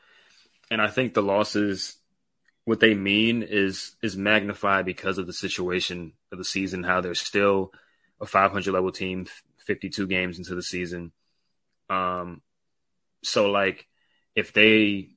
and 0.72 0.82
I 0.82 0.88
think 0.88 1.14
the 1.14 1.22
losses 1.22 1.98
what 2.66 2.80
they 2.80 2.96
mean 2.96 3.44
is 3.44 3.96
is 4.02 4.18
magnified 4.18 4.86
because 4.86 5.18
of 5.18 5.28
the 5.28 5.34
situation 5.34 6.14
of 6.32 6.38
the 6.38 6.46
season, 6.46 6.84
how 6.84 7.02
they're 7.02 7.14
still 7.14 7.72
a 8.20 8.26
500 8.26 8.72
level 8.72 8.92
team, 8.92 9.28
52 9.66 10.08
games 10.08 10.38
into 10.38 10.56
the 10.56 10.64
season. 10.64 11.12
Um, 11.90 12.42
so 13.24 13.50
like 13.52 13.88
if 14.36 14.54
they 14.54 15.10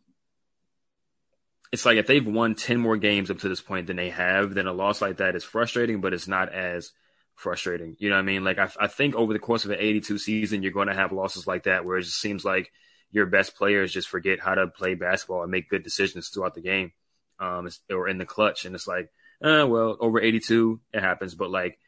it's 1.73 1.85
like 1.87 1.99
if 1.99 2.07
they've 2.07 2.27
won 2.27 2.55
10 2.55 2.79
more 2.79 2.97
games 2.97 3.31
up 3.31 3.39
to 3.39 3.49
this 3.49 3.61
point 3.61 3.87
than 3.87 3.97
they 3.97 4.11
have, 4.11 4.55
then 4.55 4.67
a 4.67 4.73
loss 4.73 5.03
like 5.03 5.19
that 5.19 5.37
is 5.37 5.45
frustrating, 5.45 6.01
but 6.01 6.15
it's 6.15 6.29
not 6.29 6.53
as 6.53 6.93
frustrating. 7.35 7.97
You 7.99 8.11
know 8.11 8.17
what 8.17 8.23
I 8.23 8.25
mean? 8.25 8.45
Like, 8.45 8.59
I, 8.59 8.71
I 8.81 8.87
think 8.87 9.15
over 9.15 9.33
the 9.33 9.39
course 9.39 9.65
of 9.65 9.71
an 9.71 9.79
82 9.79 10.19
season, 10.19 10.63
you're 10.63 10.73
going 10.73 10.89
to 10.89 10.95
have 10.95 11.13
losses 11.13 11.47
like 11.47 11.65
that 11.65 11.85
where 11.85 11.99
it 11.99 12.03
just 12.03 12.21
seems 12.21 12.45
like 12.45 12.73
your 13.11 13.27
best 13.27 13.57
players 13.57 13.93
just 13.93 14.09
forget 14.09 14.41
how 14.41 14.55
to 14.55 14.67
play 14.67 14.95
basketball 14.95 15.43
and 15.43 15.51
make 15.51 15.71
good 15.71 15.83
decisions 15.83 16.29
throughout 16.29 16.55
the 16.55 16.61
game 16.61 16.93
um, 17.41 17.69
or 17.91 18.09
in 18.09 18.19
the 18.19 18.27
clutch. 18.27 18.65
And 18.65 18.75
it's 18.75 18.87
like, 18.87 19.11
uh, 19.43 19.67
well, 19.69 19.97
over 20.01 20.21
82, 20.21 20.81
it 20.93 21.01
happens. 21.01 21.35
But 21.35 21.51
like 21.51 21.79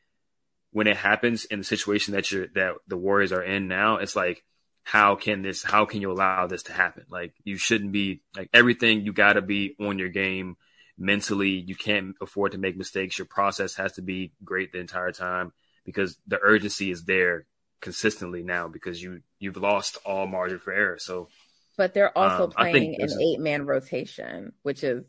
when 0.72 0.86
it 0.86 0.96
happens 0.96 1.44
in 1.44 1.58
the 1.58 1.64
situation 1.64 2.14
that 2.14 2.30
you're, 2.30 2.46
that 2.54 2.74
the 2.86 2.96
Warriors 2.96 3.32
are 3.32 3.42
in 3.42 3.68
now, 3.68 3.96
it's 3.96 4.16
like, 4.16 4.44
how 4.82 5.14
can 5.14 5.42
this 5.42 5.62
how 5.62 5.84
can 5.84 6.00
you 6.00 6.10
allow 6.10 6.46
this 6.46 6.64
to 6.64 6.72
happen 6.72 7.04
like 7.10 7.34
you 7.44 7.56
shouldn't 7.56 7.92
be 7.92 8.22
like 8.36 8.48
everything 8.52 9.02
you 9.02 9.12
got 9.12 9.34
to 9.34 9.42
be 9.42 9.76
on 9.80 9.98
your 9.98 10.08
game 10.08 10.56
mentally 10.98 11.50
you 11.50 11.74
can't 11.74 12.16
afford 12.20 12.52
to 12.52 12.58
make 12.58 12.76
mistakes 12.76 13.18
your 13.18 13.26
process 13.26 13.74
has 13.74 13.92
to 13.92 14.02
be 14.02 14.32
great 14.44 14.72
the 14.72 14.78
entire 14.78 15.12
time 15.12 15.52
because 15.84 16.16
the 16.26 16.38
urgency 16.42 16.90
is 16.90 17.04
there 17.04 17.46
consistently 17.80 18.42
now 18.42 18.68
because 18.68 19.02
you 19.02 19.20
you've 19.38 19.56
lost 19.56 19.98
all 20.04 20.26
margin 20.26 20.58
for 20.58 20.72
error 20.72 20.98
so 20.98 21.28
but 21.76 21.94
they're 21.94 22.16
also 22.16 22.44
um, 22.44 22.50
playing 22.50 22.96
an 23.00 23.08
eight 23.20 23.40
man 23.40 23.64
rotation 23.64 24.52
which 24.62 24.84
is 24.84 25.04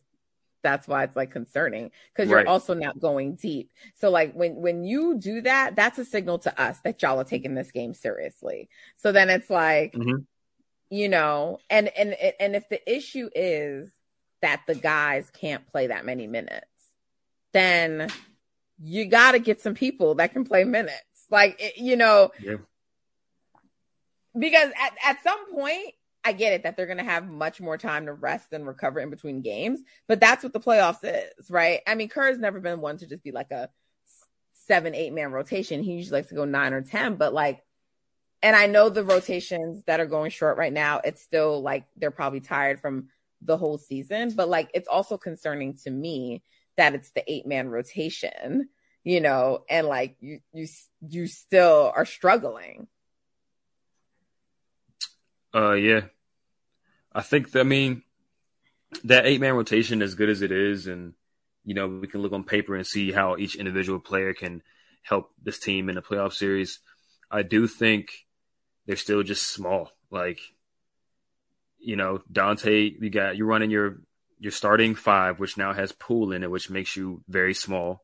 that's 0.64 0.88
why 0.88 1.04
it's 1.04 1.16
like 1.16 1.32
concerning 1.32 1.92
because 2.14 2.30
you're 2.30 2.40
right. 2.40 2.48
also 2.48 2.74
not 2.74 3.00
going 3.00 3.36
deep. 3.36 3.72
So 3.96 4.10
like 4.10 4.34
when 4.34 4.56
when 4.56 4.84
you 4.84 5.18
do 5.18 5.42
that, 5.42 5.76
that's 5.76 5.98
a 5.98 6.06
signal 6.06 6.40
to 6.40 6.62
us 6.62 6.80
that 6.84 7.02
y'all 7.02 7.20
are 7.20 7.26
taking 7.26 7.56
this 7.56 7.72
game 7.72 7.94
seriously. 7.94 8.70
So 8.98 9.12
then 9.12 9.30
it's 9.30 9.50
like, 9.50 9.94
mm-hmm. 9.94 10.24
you 10.90 11.10
know, 11.10 11.60
and 11.70 11.90
and 11.98 12.16
and 12.40 12.56
if 12.56 12.68
the 12.70 12.92
issue 12.92 13.30
is 13.36 13.92
that 14.42 14.62
the 14.68 14.76
guys 14.76 15.30
can't 15.32 15.66
play 15.68 15.88
that 15.88 16.06
many 16.06 16.28
minutes, 16.28 16.66
then 17.54 18.10
you 18.80 19.06
got 19.06 19.34
to 19.34 19.40
get 19.40 19.62
some 19.62 19.76
people 19.76 20.16
that 20.16 20.34
can 20.34 20.44
play 20.44 20.64
minutes. 20.64 20.96
Like 21.32 21.74
you 21.78 21.96
know, 21.96 22.32
yeah. 22.40 22.58
because 24.38 24.72
at 24.80 24.94
at 25.04 25.24
some 25.24 25.52
point 25.54 25.94
I 26.24 26.34
get 26.34 26.54
it 26.54 26.64
that 26.64 26.78
they're 26.78 26.86
going 26.86 26.98
to 26.98 27.04
have 27.04 27.28
much 27.28 27.60
more 27.60 27.78
time 27.78 28.06
to 28.06 28.14
rest 28.14 28.54
and 28.54 28.68
recover 28.68 29.00
in 29.00 29.10
between 29.10 29.42
games, 29.42 29.80
but 30.08 30.20
that's 30.20 30.44
what 30.44 30.54
the 30.54 30.60
playoffs 30.60 31.04
is, 31.04 31.50
right? 31.50 31.82
I 31.88 31.96
mean, 31.96 32.10
Kerr's 32.10 32.38
never 32.38 32.60
been 32.60 32.82
one 32.82 32.98
to 32.98 33.08
just 33.08 33.24
be 33.24 33.32
like 33.32 33.52
a 33.52 33.70
seven, 34.54 34.94
eight 34.94 35.14
man 35.14 35.32
rotation. 35.32 35.82
He 35.82 35.94
usually 35.94 36.20
likes 36.20 36.30
to 36.30 36.36
go 36.36 36.46
nine 36.46 36.74
or 36.74 36.82
10, 36.82 37.16
but 37.16 37.34
like, 37.34 37.64
and 38.44 38.56
I 38.56 38.68
know 38.68 38.90
the 38.90 39.04
rotations 39.04 39.84
that 39.86 40.00
are 40.00 40.06
going 40.06 40.32
short 40.32 40.58
right 40.58 40.74
now, 40.74 41.02
it's 41.04 41.22
still 41.22 41.62
like 41.62 41.86
they're 41.98 42.12
probably 42.12 42.40
tired 42.40 42.80
from 42.80 43.10
the 43.42 43.58
whole 43.58 43.78
season, 43.78 44.32
but 44.36 44.50
like 44.50 44.70
it's 44.74 44.88
also 44.88 45.18
concerning 45.18 45.76
to 45.84 45.90
me 45.90 46.44
that 46.78 46.94
it's 46.94 47.12
the 47.12 47.24
eight 47.32 47.48
man 47.48 47.68
rotation, 47.70 48.70
you 49.04 49.22
know, 49.22 49.64
and 49.70 49.88
like 49.88 50.16
you, 50.20 50.40
you, 50.54 50.68
you 51.08 51.28
still 51.28 51.92
are 51.96 52.06
struggling. 52.06 52.88
Uh, 55.54 55.74
yeah. 55.74 56.02
I 57.14 57.22
think, 57.22 57.56
I 57.56 57.64
mean, 57.64 58.04
that 59.04 59.26
eight 59.26 59.42
man 59.42 59.56
rotation, 59.56 60.02
as 60.02 60.16
good 60.16 60.30
as 60.30 60.42
it 60.42 60.52
is, 60.52 60.88
and, 60.88 61.14
you 61.66 61.74
know, 61.74 61.88
we 61.88 62.08
can 62.08 62.22
look 62.22 62.32
on 62.32 62.44
paper 62.44 62.76
and 62.76 62.88
see 62.88 63.12
how 63.12 63.38
each 63.38 63.56
individual 63.56 64.00
player 64.00 64.34
can 64.34 64.62
help 65.04 65.32
this 65.44 65.60
team 65.60 65.90
in 65.90 65.96
the 65.96 66.02
playoff 66.02 66.34
series. 66.34 66.80
I 67.30 67.44
do 67.44 67.68
think 67.68 68.12
they're 68.86 68.96
still 68.96 69.24
just 69.24 69.48
small. 69.48 69.92
Like, 70.10 70.40
you 71.80 71.96
know, 71.96 72.22
Donte, 72.32 73.02
you 73.02 73.10
got, 73.10 73.36
you're 73.36 73.48
running 73.48 73.72
your, 73.72 74.02
your 74.40 74.52
starting 74.52 74.96
five, 74.96 75.40
which 75.40 75.58
now 75.58 75.74
has 75.74 75.92
Poole 75.92 76.32
in 76.32 76.44
it, 76.44 76.52
which 76.52 76.70
makes 76.70 76.96
you 76.96 77.24
very 77.28 77.54
small. 77.54 78.04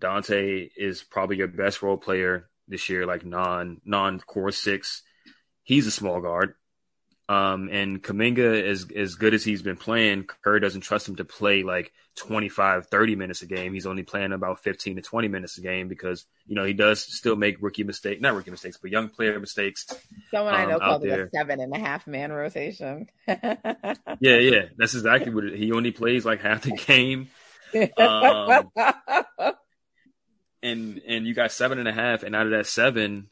Donte 0.00 0.70
is 0.76 1.02
probably 1.02 1.36
your 1.36 1.48
best 1.48 1.82
role 1.82 1.96
player 1.96 2.48
this 2.68 2.88
year, 2.88 3.06
like 3.06 3.24
non 3.24 3.80
non 3.84 4.20
core 4.20 4.52
six 4.52 5.02
he's 5.66 5.86
a 5.86 5.90
small 5.90 6.20
guard. 6.20 6.54
Um, 7.28 7.68
and 7.72 8.00
Kuminga, 8.00 8.62
as 8.62 8.86
as 8.94 9.16
good 9.16 9.34
as 9.34 9.42
he's 9.42 9.60
been 9.60 9.76
playing, 9.76 10.28
Kerr 10.44 10.60
doesn't 10.60 10.82
trust 10.82 11.08
him 11.08 11.16
to 11.16 11.24
play 11.24 11.64
like 11.64 11.92
25, 12.14 12.86
30 12.86 13.16
minutes 13.16 13.42
a 13.42 13.46
game. 13.46 13.74
He's 13.74 13.84
only 13.84 14.04
playing 14.04 14.32
about 14.32 14.60
15 14.60 14.94
to 14.94 15.02
20 15.02 15.26
minutes 15.26 15.58
a 15.58 15.60
game 15.60 15.88
because, 15.88 16.24
you 16.46 16.54
know, 16.54 16.62
he 16.62 16.72
does 16.72 17.00
still 17.00 17.34
make 17.34 17.60
rookie 17.60 17.82
mistakes, 17.82 18.22
not 18.22 18.36
rookie 18.36 18.52
mistakes, 18.52 18.78
but 18.80 18.92
young 18.92 19.08
player 19.08 19.40
mistakes. 19.40 19.86
Someone 20.30 20.54
um, 20.54 20.60
I 20.60 20.64
know 20.66 20.78
called 20.78 21.04
it 21.04 21.18
a 21.18 21.28
seven 21.34 21.58
and 21.58 21.74
a 21.74 21.80
half 21.80 22.06
man 22.06 22.30
rotation. 22.30 23.08
yeah, 23.26 24.14
yeah. 24.20 24.66
That's 24.78 24.94
exactly 24.94 25.34
what 25.34 25.46
it, 25.46 25.58
he 25.58 25.72
only 25.72 25.90
plays 25.90 26.24
like 26.24 26.42
half 26.42 26.62
the 26.62 26.72
game. 26.72 27.28
Um, 27.98 28.70
and 30.66 31.00
and 31.06 31.26
you 31.26 31.34
got 31.34 31.52
seven 31.52 31.78
and 31.78 31.88
a 31.88 31.92
half, 31.92 32.22
and 32.22 32.34
out 32.34 32.46
of 32.46 32.52
that 32.52 32.66
seven, 32.66 33.28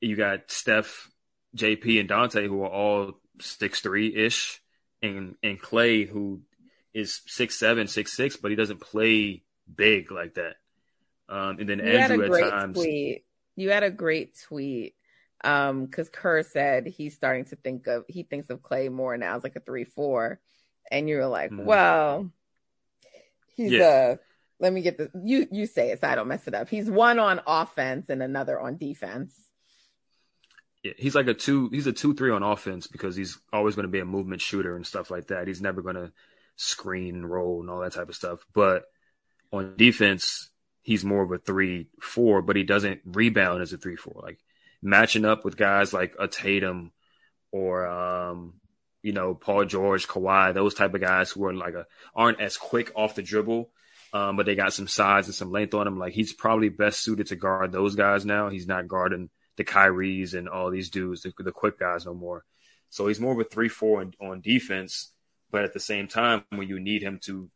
you 0.00 0.16
got 0.16 0.50
Steph, 0.50 1.10
GP, 1.56 2.00
and 2.00 2.08
Donte, 2.08 2.46
who 2.46 2.62
are 2.62 2.70
all 2.70 3.20
six 3.40 3.80
three 3.80 4.14
ish, 4.14 4.60
and 5.02 5.36
and 5.42 5.60
Klay, 5.60 6.08
who 6.08 6.40
is 6.94 7.20
six 7.26 7.58
seven, 7.58 7.86
six 7.86 8.16
six, 8.16 8.36
but 8.36 8.50
he 8.50 8.56
doesn't 8.56 8.80
play 8.80 9.42
big 9.72 10.10
like 10.10 10.34
that. 10.34 10.56
Um, 11.28 11.58
and 11.60 11.68
then 11.68 11.78
you 11.78 11.84
Andrew 11.84 12.34
at 12.34 12.50
times. 12.50 12.76
Tweet. 12.76 13.24
You 13.54 13.70
had 13.70 13.82
a 13.82 13.90
great 13.90 14.38
tweet 14.46 14.94
um 15.44 15.84
because 15.84 16.08
Kerr 16.08 16.42
said 16.42 16.86
he's 16.86 17.14
starting 17.14 17.44
to 17.46 17.56
think 17.56 17.86
of 17.86 18.04
he 18.08 18.22
thinks 18.22 18.48
of 18.48 18.62
Klay 18.62 18.90
more 18.90 19.16
now 19.18 19.36
as 19.36 19.44
like 19.44 19.56
a 19.56 19.60
three 19.60 19.84
four, 19.84 20.40
and 20.90 21.08
you 21.08 21.16
were 21.16 21.26
like, 21.26 21.50
mm. 21.50 21.64
well, 21.64 22.30
he's 23.56 23.72
yeah. 23.72 24.12
a 24.12 24.18
let 24.58 24.72
me 24.72 24.82
get 24.82 24.98
the 24.98 25.10
you 25.22 25.46
you 25.50 25.66
say 25.66 25.90
it 25.90 26.00
so 26.00 26.08
I 26.08 26.14
don't 26.14 26.28
mess 26.28 26.46
it 26.46 26.54
up. 26.54 26.68
He's 26.68 26.90
one 26.90 27.18
on 27.18 27.40
offense 27.46 28.08
and 28.08 28.22
another 28.22 28.58
on 28.58 28.76
defense. 28.76 29.34
Yeah, 30.82 30.92
he's 30.96 31.14
like 31.14 31.26
a 31.26 31.34
two 31.34 31.68
he's 31.70 31.86
a 31.86 31.92
two 31.92 32.14
three 32.14 32.30
on 32.30 32.42
offense 32.42 32.86
because 32.86 33.16
he's 33.16 33.38
always 33.52 33.74
going 33.74 33.84
to 33.84 33.92
be 33.92 34.00
a 34.00 34.04
movement 34.04 34.40
shooter 34.40 34.76
and 34.76 34.86
stuff 34.86 35.10
like 35.10 35.28
that. 35.28 35.46
He's 35.46 35.60
never 35.60 35.82
going 35.82 35.96
to 35.96 36.12
screen 36.56 37.16
and 37.16 37.30
roll 37.30 37.60
and 37.60 37.70
all 37.70 37.80
that 37.80 37.92
type 37.92 38.08
of 38.08 38.14
stuff. 38.14 38.46
But 38.54 38.84
on 39.52 39.74
defense, 39.76 40.50
he's 40.82 41.04
more 41.04 41.22
of 41.22 41.32
a 41.32 41.38
three 41.38 41.88
four, 42.00 42.40
but 42.40 42.56
he 42.56 42.62
doesn't 42.62 43.00
rebound 43.04 43.62
as 43.62 43.72
a 43.72 43.78
three 43.78 43.96
four. 43.96 44.20
Like 44.22 44.38
matching 44.80 45.26
up 45.26 45.44
with 45.44 45.56
guys 45.56 45.92
like 45.92 46.14
a 46.18 46.28
Tatum 46.28 46.92
or 47.52 47.86
um, 47.86 48.54
you 49.02 49.12
know, 49.12 49.34
Paul 49.34 49.66
George, 49.66 50.08
Kawhi, 50.08 50.54
those 50.54 50.74
type 50.74 50.94
of 50.94 51.00
guys 51.02 51.30
who 51.30 51.44
are 51.44 51.54
like 51.54 51.74
a 51.74 51.86
aren't 52.14 52.40
as 52.40 52.56
quick 52.56 52.90
off 52.94 53.14
the 53.14 53.22
dribble 53.22 53.70
um, 54.16 54.36
but 54.36 54.46
they 54.46 54.54
got 54.54 54.72
some 54.72 54.88
size 54.88 55.26
and 55.26 55.34
some 55.34 55.50
length 55.50 55.74
on 55.74 55.86
him. 55.86 55.98
Like 55.98 56.14
he's 56.14 56.32
probably 56.32 56.70
best 56.70 57.02
suited 57.02 57.26
to 57.28 57.36
guard 57.36 57.70
those 57.70 57.96
guys 57.96 58.24
now. 58.24 58.48
He's 58.48 58.66
not 58.66 58.88
guarding 58.88 59.28
the 59.56 59.64
Kyries 59.64 60.34
and 60.34 60.48
all 60.48 60.70
these 60.70 60.90
dudes, 60.90 61.22
the, 61.22 61.32
the 61.38 61.52
quick 61.52 61.78
guys 61.78 62.06
no 62.06 62.14
more. 62.14 62.44
So 62.88 63.08
he's 63.08 63.20
more 63.20 63.32
of 63.32 63.40
a 63.40 63.44
three 63.44 63.68
four 63.68 64.00
on, 64.00 64.14
on 64.20 64.40
defense, 64.40 65.12
but 65.50 65.64
at 65.64 65.74
the 65.74 65.80
same 65.80 66.08
time, 66.08 66.44
when 66.50 66.68
you 66.68 66.80
need 66.80 67.02
him 67.02 67.20
to 67.24 67.50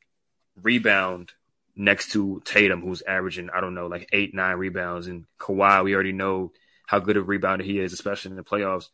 rebound 0.60 1.32
next 1.76 2.12
to 2.12 2.42
Tatum, 2.44 2.82
who's 2.82 3.02
averaging 3.02 3.48
I 3.50 3.60
don't 3.60 3.74
know 3.74 3.86
like 3.86 4.08
eight 4.12 4.34
nine 4.34 4.56
rebounds, 4.56 5.06
and 5.06 5.24
Kawhi, 5.38 5.82
we 5.84 5.94
already 5.94 6.12
know 6.12 6.52
how 6.86 6.98
good 6.98 7.16
of 7.16 7.24
a 7.24 7.26
rebounder 7.26 7.62
he 7.62 7.78
is, 7.78 7.94
especially 7.94 8.32
in 8.32 8.36
the 8.36 8.44
playoffs. 8.44 8.88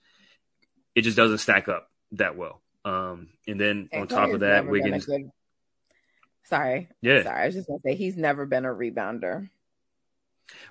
It 0.94 1.02
just 1.02 1.16
doesn't 1.16 1.38
stack 1.38 1.68
up 1.68 1.88
that 2.12 2.36
well. 2.36 2.62
Um, 2.84 3.30
and 3.48 3.60
then 3.60 3.88
and 3.90 4.02
on 4.02 4.08
top 4.08 4.30
of 4.30 4.40
that, 4.40 4.68
Wiggins. 4.68 5.06
Good, 5.06 5.30
Sorry. 6.46 6.88
Yeah. 7.02 7.22
Sorry. 7.22 7.42
I 7.42 7.46
was 7.46 7.54
just 7.54 7.68
going 7.68 7.80
to 7.80 7.88
say 7.88 7.96
he's 7.96 8.16
never 8.16 8.46
been 8.46 8.64
a 8.64 8.68
rebounder. 8.68 9.48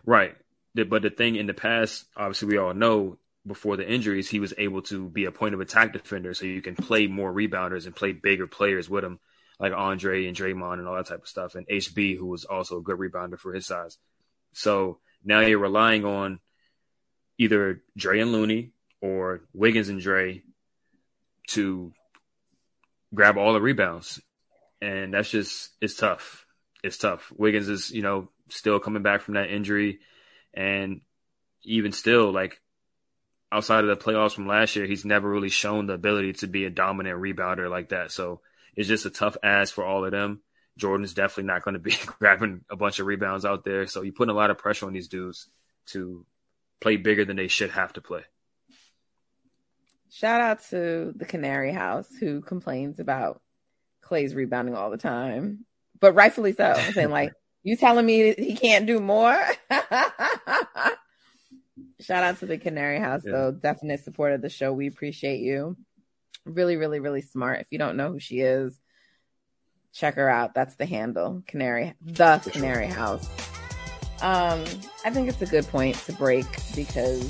Right. 0.06 0.36
But 0.74 1.02
the 1.02 1.10
thing 1.10 1.36
in 1.36 1.48
the 1.48 1.54
past, 1.54 2.06
obviously, 2.16 2.50
we 2.50 2.58
all 2.58 2.74
know 2.74 3.18
before 3.46 3.78
the 3.78 3.90
injuries, 3.90 4.30
he 4.30 4.40
was 4.40 4.54
able 4.58 4.82
to 4.84 5.08
be 5.10 5.26
a 5.26 5.32
point 5.32 5.54
of 5.54 5.62
attack 5.62 5.94
defender. 5.94 6.34
So 6.34 6.46
you 6.46 6.62
can 6.62 6.76
play 6.76 7.08
more 7.08 7.32
rebounders 7.32 7.86
and 7.86 7.96
play 7.96 8.12
bigger 8.14 8.48
players 8.48 8.90
with 8.90 9.04
him, 9.04 9.20
like 9.60 9.74
Andre 9.74 10.28
and 10.28 10.36
Draymond 10.36 10.80
and 10.80 10.88
all 10.88 10.96
that 10.96 11.08
type 11.08 11.22
of 11.22 11.28
stuff. 11.28 11.56
And 11.56 11.68
HB, 11.68 12.18
who 12.18 12.28
was 12.28 12.46
also 12.46 12.78
a 12.78 12.82
good 12.82 12.98
rebounder 12.98 13.38
for 13.38 13.54
his 13.54 13.68
size. 13.68 13.98
So 14.54 15.00
now 15.24 15.42
you're 15.42 15.60
relying 15.60 16.06
on 16.06 16.40
either 17.38 17.84
Dre 17.98 18.22
and 18.22 18.32
Looney 18.32 18.72
or 19.02 19.42
Wiggins 19.54 19.90
and 19.90 20.00
Dre 20.02 20.42
to 21.50 21.92
grab 23.14 23.38
all 23.38 23.54
the 23.54 23.62
rebounds 23.62 24.22
and 24.86 25.14
that's 25.14 25.30
just 25.30 25.72
it's 25.82 25.96
tough. 25.96 26.46
It's 26.84 26.98
tough. 26.98 27.32
Wiggins 27.36 27.68
is 27.68 27.90
you 27.90 28.04
know 28.04 28.30
still 28.50 28.80
coming 28.80 29.02
back 29.02 29.22
from 29.22 29.34
that 29.34 29.50
injury, 29.50 30.00
and 30.54 31.02
even 31.64 31.92
still, 31.92 32.32
like 32.32 32.62
outside 33.52 33.84
of 33.84 33.88
the 33.88 34.04
playoffs 34.04 34.34
from 34.34 34.48
last 34.48 34.76
year, 34.76 34.86
he's 34.86 35.06
never 35.06 35.28
really 35.30 35.50
shown 35.50 35.88
the 35.88 35.94
ability 35.94 36.34
to 36.34 36.48
be 36.48 36.66
a 36.66 36.70
dominant 36.70 37.20
rebounder 37.20 37.70
like 37.70 37.90
that. 37.90 38.12
So 38.12 38.42
it's 38.76 38.88
just 38.88 39.08
a 39.08 39.10
tough 39.10 39.38
ask 39.44 39.74
for 39.74 39.84
all 39.84 40.06
of 40.06 40.12
them. 40.12 40.42
Jordan's 40.78 41.14
definitely 41.14 41.46
not 41.46 41.64
going 41.64 41.74
to 41.74 41.80
be 41.80 41.96
grabbing 42.20 42.62
a 42.70 42.76
bunch 42.76 43.00
of 43.00 43.08
rebounds 43.08 43.46
out 43.46 43.64
there. 43.64 43.88
So 43.88 44.04
you're 44.04 44.14
putting 44.14 44.34
a 44.34 44.38
lot 44.38 44.52
of 44.52 44.58
pressure 44.58 44.86
on 44.86 44.94
these 44.94 45.08
dudes 45.08 45.48
to 45.88 46.26
play 46.82 46.98
bigger 46.98 47.26
than 47.26 47.38
they 47.38 47.48
should 47.48 47.72
have 47.72 47.94
to 47.94 48.02
play. 48.02 48.22
Shout 50.12 50.42
out 50.42 50.64
to 50.70 51.14
the 51.16 51.26
Canary 51.26 51.72
House 51.72 52.10
who 52.20 52.42
complains 52.42 53.00
about 53.00 53.42
Klay's 54.06 54.36
rebounding 54.36 54.76
all 54.76 54.92
the 54.92 54.98
time, 54.98 55.66
but 56.00 56.14
rightfully 56.14 56.54
so. 56.54 56.66
I'm 56.66 56.94
saying 56.94 57.10
like, 57.10 57.34
you 57.64 57.76
telling 57.76 58.06
me 58.06 58.34
he 58.38 58.56
can't 58.56 58.86
do 58.86 59.00
more? 59.00 59.44
Shout 62.00 62.24
out 62.24 62.40
to 62.40 62.46
the 62.46 62.58
Canary 62.58 63.00
House 63.00 63.24
yeah. 63.26 63.32
though, 63.32 63.52
definite 63.52 64.04
support 64.04 64.34
of 64.34 64.42
the 64.42 64.50
show. 64.50 64.72
We 64.72 64.88
appreciate 64.88 65.40
you. 65.40 65.76
Really, 66.46 66.78
really, 66.78 67.00
really 67.00 67.22
smart. 67.22 67.62
If 67.62 67.68
you 67.72 67.80
don't 67.80 67.98
know 67.98 68.12
who 68.12 68.20
she 68.20 68.42
is, 68.42 68.80
check 69.94 70.16
her 70.16 70.30
out. 70.30 70.54
That's 70.54 70.76
the 70.76 70.86
handle, 70.86 71.42
Canary, 71.48 71.96
the 72.02 72.38
Canary 72.52 72.88
House. 72.88 73.28
Um, 74.22 74.64
I 75.04 75.10
think 75.10 75.28
it's 75.28 75.42
a 75.42 75.48
good 75.48 75.68
point 75.68 75.96
to 76.06 76.14
break 76.14 76.46
because 76.76 77.24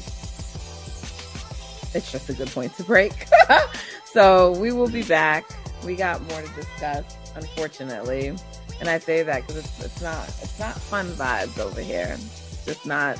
it's 1.95 2.11
just 2.11 2.29
a 2.29 2.33
good 2.33 2.49
point 2.49 2.75
to 2.75 2.83
break. 2.83 3.13
so 4.05 4.51
we 4.59 4.73
will 4.73 4.89
be 4.89 5.03
back 5.03 5.45
we 5.85 5.95
got 5.95 6.21
more 6.29 6.41
to 6.41 6.47
discuss, 6.49 7.05
unfortunately. 7.35 8.35
And 8.79 8.89
I 8.89 8.97
say 8.99 9.23
that 9.23 9.41
because 9.41 9.57
it's, 9.57 9.85
it's 9.85 10.01
not 10.01 10.27
it's 10.27 10.59
not 10.59 10.73
fun 10.75 11.07
vibes 11.11 11.59
over 11.59 11.81
here. 11.81 12.17
It's 12.17 12.65
just 12.65 12.85
not 12.85 13.19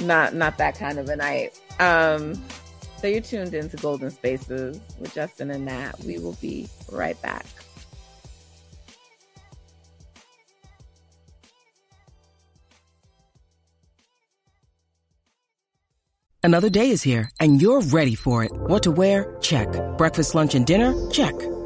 not 0.00 0.34
not 0.34 0.58
that 0.58 0.76
kind 0.76 0.98
of 0.98 1.08
a 1.08 1.16
night. 1.16 1.60
Um, 1.78 2.42
so 2.98 3.06
you're 3.06 3.20
tuned 3.20 3.54
into 3.54 3.76
Golden 3.76 4.10
Spaces 4.10 4.80
with 4.98 5.14
Justin 5.14 5.50
and 5.50 5.66
Nat. 5.66 5.92
We 6.04 6.18
will 6.18 6.36
be 6.40 6.68
right 6.90 7.20
back. 7.22 7.46
Another 16.42 16.68
day 16.68 16.90
is 16.90 17.02
here, 17.02 17.30
and 17.40 17.62
you're 17.62 17.80
ready 17.80 18.14
for 18.14 18.44
it. 18.44 18.52
What 18.52 18.82
to 18.82 18.90
wear? 18.90 19.34
Check. 19.40 19.68
Breakfast, 19.96 20.34
lunch, 20.34 20.54
and 20.54 20.66
dinner? 20.66 20.92
Check. 21.10 21.34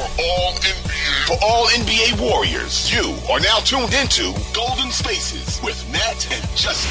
All 0.00 0.52
NBA, 0.52 1.26
for 1.26 1.36
all 1.42 1.66
NBA 1.66 2.18
Warriors. 2.18 2.90
You 2.90 3.14
are 3.30 3.40
now 3.40 3.58
tuned 3.58 3.92
into 3.92 4.32
Golden 4.54 4.90
Spaces 4.90 5.60
with 5.62 5.76
Nat 5.92 6.26
and 6.32 6.56
Justin. 6.56 6.90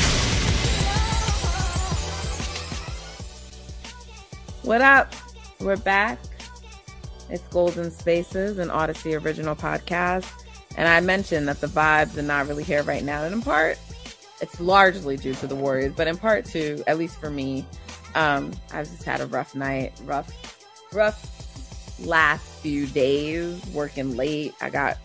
What 4.61 4.81
up? 4.81 5.15
We're 5.59 5.77
back. 5.77 6.19
It's 7.29 7.41
Golden 7.47 7.89
Spaces, 7.89 8.59
an 8.59 8.69
Odyssey 8.69 9.15
original 9.15 9.55
podcast. 9.55 10.29
And 10.77 10.87
I 10.87 10.99
mentioned 10.99 11.47
that 11.47 11.59
the 11.59 11.67
vibes 11.67 12.17
are 12.17 12.21
not 12.21 12.47
really 12.47 12.63
here 12.63 12.83
right 12.83 13.03
now. 13.03 13.23
And 13.23 13.33
in 13.33 13.41
part, 13.41 13.79
it's 14.41 14.59
largely 14.59 15.17
due 15.17 15.33
to 15.35 15.47
the 15.47 15.55
Warriors, 15.55 15.93
but 15.95 16.07
in 16.07 16.17
part 16.17 16.45
too, 16.45 16.83
at 16.85 16.99
least 16.99 17.19
for 17.19 17.31
me, 17.31 17.65
um, 18.13 18.51
I've 18.71 18.89
just 18.89 19.03
had 19.03 19.21
a 19.21 19.25
rough 19.25 19.55
night, 19.55 19.99
rough, 20.05 20.31
rough 20.93 21.40
last 22.05 22.43
few 22.61 22.87
days 22.87 23.63
working 23.67 24.15
late. 24.15 24.53
I 24.61 24.69
got 24.69 24.97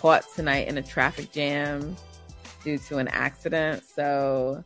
caught 0.00 0.24
tonight 0.34 0.68
in 0.68 0.78
a 0.78 0.82
traffic 0.82 1.32
jam 1.32 1.96
due 2.62 2.78
to 2.78 2.98
an 2.98 3.08
accident. 3.08 3.84
So 3.84 4.64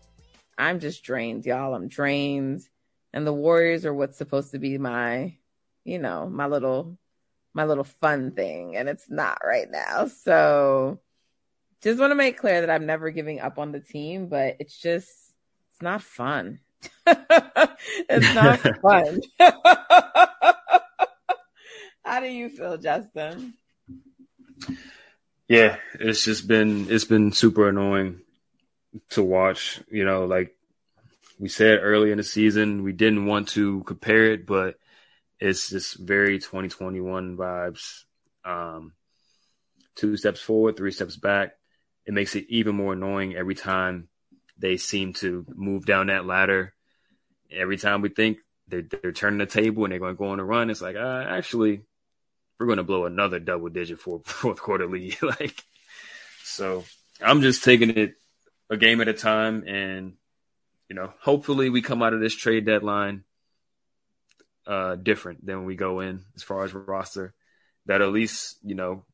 I'm 0.58 0.80
just 0.80 1.02
drained, 1.02 1.46
y'all. 1.46 1.74
I'm 1.74 1.88
drained. 1.88 2.68
And 3.12 3.26
the 3.26 3.32
Warriors 3.32 3.84
are 3.86 3.94
what's 3.94 4.18
supposed 4.18 4.52
to 4.52 4.58
be 4.58 4.78
my, 4.78 5.36
you 5.84 5.98
know, 5.98 6.28
my 6.28 6.46
little 6.46 6.98
my 7.52 7.64
little 7.64 7.84
fun 7.84 8.30
thing. 8.32 8.76
And 8.76 8.88
it's 8.88 9.10
not 9.10 9.38
right 9.44 9.70
now. 9.70 10.06
So 10.06 11.00
just 11.82 11.98
want 11.98 12.10
to 12.10 12.16
make 12.16 12.38
clear 12.38 12.60
that 12.60 12.70
I'm 12.70 12.86
never 12.86 13.10
giving 13.10 13.40
up 13.40 13.58
on 13.58 13.72
the 13.72 13.80
team, 13.80 14.28
but 14.28 14.56
it's 14.60 14.78
just 14.78 15.08
it's 15.70 15.82
not 15.82 16.02
fun. 16.02 16.60
it's 17.06 18.34
not 18.34 18.60
fun. 18.82 19.20
How 22.10 22.18
do 22.18 22.26
you 22.26 22.48
feel, 22.48 22.76
Justin? 22.76 23.54
Yeah, 25.46 25.76
it's 25.94 26.24
just 26.24 26.48
been 26.48 26.90
it's 26.90 27.04
been 27.04 27.30
super 27.30 27.68
annoying 27.68 28.22
to 29.10 29.22
watch. 29.22 29.80
You 29.92 30.04
know, 30.04 30.24
like 30.24 30.56
we 31.38 31.48
said 31.48 31.78
early 31.80 32.10
in 32.10 32.16
the 32.16 32.24
season, 32.24 32.82
we 32.82 32.92
didn't 32.92 33.26
want 33.26 33.50
to 33.50 33.84
compare 33.84 34.32
it, 34.32 34.44
but 34.44 34.74
it's 35.38 35.70
just 35.70 36.00
very 36.00 36.40
2021 36.40 37.36
vibes. 37.36 38.02
Um, 38.44 38.92
two 39.94 40.16
steps 40.16 40.40
forward, 40.40 40.76
three 40.76 40.90
steps 40.90 41.14
back. 41.14 41.52
It 42.06 42.12
makes 42.12 42.34
it 42.34 42.46
even 42.48 42.74
more 42.74 42.94
annoying 42.94 43.36
every 43.36 43.54
time 43.54 44.08
they 44.58 44.78
seem 44.78 45.12
to 45.22 45.46
move 45.54 45.86
down 45.86 46.08
that 46.08 46.26
ladder. 46.26 46.74
Every 47.52 47.76
time 47.76 48.00
we 48.02 48.08
think 48.08 48.38
they're, 48.66 48.82
they're 48.82 49.12
turning 49.12 49.38
the 49.38 49.46
table 49.46 49.84
and 49.84 49.92
they're 49.92 50.00
going 50.00 50.16
to 50.16 50.18
go 50.18 50.30
on 50.30 50.40
a 50.40 50.44
run, 50.44 50.70
it's 50.70 50.82
like, 50.82 50.96
uh, 50.96 51.24
actually, 51.28 51.84
we're 52.60 52.66
going 52.66 52.76
to 52.76 52.84
blow 52.84 53.06
another 53.06 53.40
double 53.40 53.70
digit 53.70 53.98
for 53.98 54.20
fourth 54.24 54.60
quarter 54.60 54.86
lead. 54.86 55.16
like, 55.22 55.64
so 56.44 56.84
I'm 57.20 57.40
just 57.40 57.64
taking 57.64 57.90
it 57.90 58.14
a 58.68 58.76
game 58.76 59.00
at 59.00 59.08
a 59.08 59.14
time. 59.14 59.64
And, 59.66 60.12
you 60.88 60.94
know, 60.94 61.12
hopefully 61.20 61.70
we 61.70 61.80
come 61.80 62.02
out 62.02 62.12
of 62.12 62.20
this 62.20 62.36
trade 62.36 62.66
deadline 62.66 63.24
uh, 64.66 64.96
different 64.96 65.44
than 65.44 65.64
we 65.64 65.74
go 65.74 66.00
in 66.00 66.20
as 66.36 66.42
far 66.42 66.62
as 66.62 66.74
roster. 66.74 67.34
That 67.86 68.02
at 68.02 68.12
least, 68.12 68.58
you 68.62 68.74
know, 68.74 69.04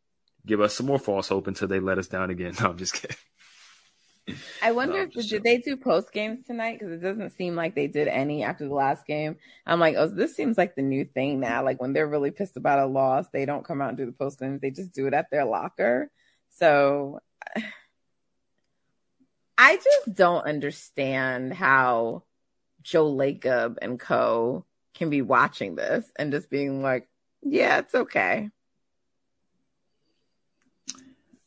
give 0.44 0.60
us 0.60 0.74
some 0.74 0.86
more 0.86 0.98
false 0.98 1.28
hope 1.28 1.46
until 1.46 1.68
they 1.68 1.78
let 1.78 1.98
us 1.98 2.08
down 2.08 2.30
again. 2.30 2.52
No, 2.60 2.70
I'm 2.70 2.78
just 2.78 2.94
kidding. 2.94 3.16
I 4.60 4.72
wonder 4.72 4.94
no, 4.94 5.02
if 5.02 5.28
did 5.28 5.44
they 5.44 5.58
do 5.58 5.76
post 5.76 6.12
games 6.12 6.44
tonight 6.46 6.78
because 6.78 6.92
it 6.92 7.00
doesn't 7.00 7.36
seem 7.36 7.54
like 7.54 7.74
they 7.74 7.86
did 7.86 8.08
any 8.08 8.42
after 8.42 8.66
the 8.66 8.74
last 8.74 9.06
game. 9.06 9.36
I'm 9.64 9.78
like, 9.78 9.94
oh, 9.96 10.08
this 10.08 10.34
seems 10.34 10.58
like 10.58 10.74
the 10.74 10.82
new 10.82 11.04
thing 11.04 11.38
now. 11.38 11.64
Like 11.64 11.80
when 11.80 11.92
they're 11.92 12.08
really 12.08 12.32
pissed 12.32 12.56
about 12.56 12.80
a 12.80 12.86
loss, 12.86 13.28
they 13.28 13.44
don't 13.44 13.64
come 13.64 13.80
out 13.80 13.90
and 13.90 13.98
do 13.98 14.06
the 14.06 14.12
post 14.12 14.40
games; 14.40 14.60
they 14.60 14.70
just 14.70 14.92
do 14.92 15.06
it 15.06 15.14
at 15.14 15.30
their 15.30 15.44
locker. 15.44 16.10
So 16.50 17.20
I 19.58 19.76
just 19.76 20.14
don't 20.14 20.44
understand 20.44 21.54
how 21.54 22.24
Joe 22.82 23.12
Lacob 23.12 23.76
and 23.80 23.98
Co. 23.98 24.66
can 24.94 25.08
be 25.08 25.22
watching 25.22 25.76
this 25.76 26.04
and 26.16 26.32
just 26.32 26.50
being 26.50 26.82
like, 26.82 27.08
yeah, 27.42 27.78
it's 27.78 27.94
okay. 27.94 28.50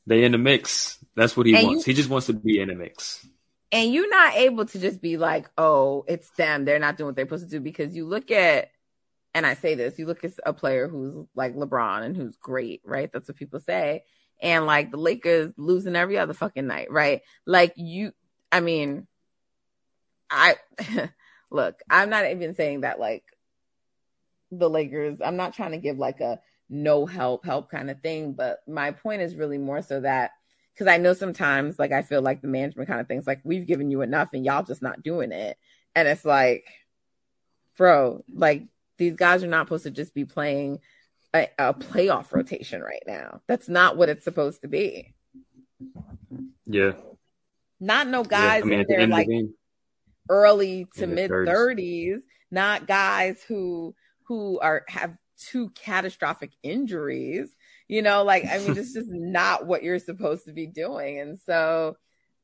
They 0.08 0.24
in 0.24 0.32
the 0.32 0.38
mix. 0.38 0.99
That's 1.20 1.36
what 1.36 1.48
he 1.48 1.54
and 1.54 1.68
wants. 1.68 1.86
You, 1.86 1.92
he 1.92 1.98
just 1.98 2.10
wants 2.10 2.28
to 2.28 2.34
be 2.34 2.62
in 2.62 2.70
a 2.70 2.76
mix. 2.76 3.28
And 3.74 3.94
you're 3.94 4.10
not 4.10 4.36
able 4.38 4.66
to 4.66 4.80
just 4.80 5.02
be 5.02 5.18
like, 5.18 5.50
oh, 5.58 6.06
it's 6.08 6.30
them. 6.32 6.64
They're 6.64 6.80
not 6.80 6.96
doing 6.96 7.08
what 7.08 7.18
they're 7.18 7.26
supposed 7.26 7.44
to 7.44 7.50
do 7.50 7.60
because 7.60 7.94
you 7.94 8.08
look 8.08 8.32
at, 8.32 8.72
and 9.36 9.46
I 9.46 9.56
say 9.56 9.76
this, 9.76 10.00
you 10.00 10.06
look 10.06 10.24
at 10.24 10.32
a 10.46 10.54
player 10.54 10.88
who's 10.88 11.28
like 11.36 11.56
LeBron 11.56 12.04
and 12.04 12.16
who's 12.16 12.38
great, 12.38 12.82
right? 12.86 13.12
That's 13.12 13.28
what 13.28 13.36
people 13.36 13.60
say. 13.60 14.06
And 14.42 14.66
like 14.66 14.92
the 14.92 14.98
Lakers 14.98 15.52
losing 15.58 15.98
every 15.98 16.18
other 16.18 16.34
fucking 16.34 16.66
night, 16.66 16.90
right? 16.90 17.22
Like 17.46 17.74
you, 17.76 18.14
I 18.50 18.62
mean, 18.62 19.06
I 20.32 20.56
look, 21.52 21.82
I'm 21.90 22.10
not 22.10 22.32
even 22.32 22.56
saying 22.56 22.82
that 22.82 22.98
like 22.98 23.26
the 24.52 24.70
Lakers, 24.70 25.20
I'm 25.24 25.36
not 25.36 25.54
trying 25.54 25.72
to 25.72 25.78
give 25.80 25.98
like 25.98 26.22
a 26.22 26.40
no 26.70 27.06
help, 27.06 27.44
help 27.44 27.70
kind 27.70 27.92
of 27.92 28.02
thing. 28.02 28.32
But 28.32 28.60
my 28.70 28.92
point 28.92 29.22
is 29.22 29.36
really 29.36 29.58
more 29.58 29.82
so 29.82 30.00
that 30.00 30.32
because 30.80 30.92
I 30.92 30.98
know 30.98 31.12
sometimes 31.12 31.78
like 31.78 31.92
I 31.92 32.04
feel 32.04 32.22
like 32.22 32.42
the 32.42 32.48
management 32.48 32.88
kind 32.88 33.02
of 33.02 33.08
things 33.08 33.28
like 33.28 33.42
we've 33.44 33.68
given 33.68 33.92
you 33.92 34.02
enough 34.02 34.30
and 34.32 34.46
y'all 34.46 34.64
just 34.64 34.82
not 34.82 35.04
doing 35.04 35.34
it. 35.34 35.58
And 35.94 36.08
it's 36.08 36.24
like, 36.24 36.66
bro, 37.76 38.24
like 38.34 38.64
these 38.98 39.18
guys 39.18 39.44
are 39.44 39.48
not 39.48 39.66
supposed 39.68 39.84
to 39.84 39.92
just 39.92 40.14
be 40.14 40.24
playing 40.24 40.80
a, 41.34 41.50
a 41.60 41.74
playoff 41.74 42.32
rotation 42.32 42.82
right 42.82 43.04
now. 43.06 43.42
That's 43.46 43.68
not 43.68 43.98
what 43.98 44.08
it's 44.08 44.24
supposed 44.24 44.62
to 44.62 44.70
be. 44.70 45.14
Yeah. 46.66 46.94
Not 47.82 48.08
no 48.08 48.24
guys 48.24 48.64
yeah, 48.66 48.76
I 48.76 48.78
mean, 48.78 48.86
they're 48.88 49.08
like 49.08 49.28
the 49.28 49.52
early 50.30 50.88
to 50.96 51.08
mid 51.08 51.30
thirties, 51.30 52.22
not 52.52 52.88
guys 52.88 53.44
who 53.44 53.96
who 54.28 54.60
are 54.62 54.86
have 54.88 55.18
two 55.38 55.72
catastrophic 55.72 56.52
injuries. 56.64 57.54
You 57.90 58.04
know, 58.04 58.24
like 58.24 58.46
I 58.46 58.60
mean, 58.60 58.78
it's 58.78 58.94
just 58.94 59.10
not 59.10 59.66
what 59.66 59.84
you're 59.84 60.00
supposed 60.00 60.46
to 60.46 60.54
be 60.54 60.68
doing. 60.68 61.20
And 61.20 61.40
so, 61.40 61.98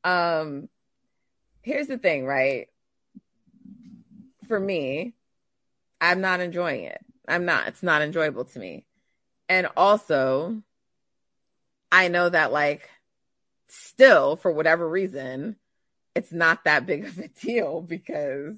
um, 0.04 0.68
here's 1.62 1.88
the 1.88 2.00
thing, 2.00 2.26
right? 2.26 2.68
For 4.48 4.60
me, 4.60 5.14
I'm 6.02 6.20
not 6.20 6.40
enjoying 6.40 6.86
it. 6.86 7.00
I'm 7.28 7.46
not. 7.46 7.68
It's 7.68 7.84
not 7.84 8.02
enjoyable 8.02 8.46
to 8.46 8.60
me. 8.60 8.88
And 9.48 9.68
also, 9.78 10.64
I 11.92 12.08
know 12.08 12.28
that 12.28 12.52
like 12.52 12.90
still 13.68 14.36
for 14.38 14.52
whatever 14.52 14.90
reason, 14.90 15.58
it's 16.16 16.32
not 16.32 16.64
that 16.64 16.88
big 16.88 17.06
of 17.06 17.20
a 17.20 17.28
deal 17.28 17.82
because 17.82 18.58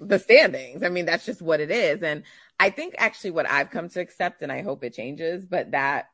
the 0.00 0.18
standings. 0.18 0.82
I 0.82 0.88
mean, 0.88 1.04
that's 1.04 1.26
just 1.26 1.42
what 1.42 1.60
it 1.60 1.70
is. 1.70 2.02
And 2.02 2.22
I 2.60 2.70
think 2.70 2.94
actually 2.98 3.30
what 3.30 3.48
I've 3.48 3.70
come 3.70 3.88
to 3.90 4.00
accept, 4.00 4.42
and 4.42 4.50
I 4.50 4.62
hope 4.62 4.82
it 4.82 4.94
changes, 4.94 5.46
but 5.46 5.70
that 5.70 6.10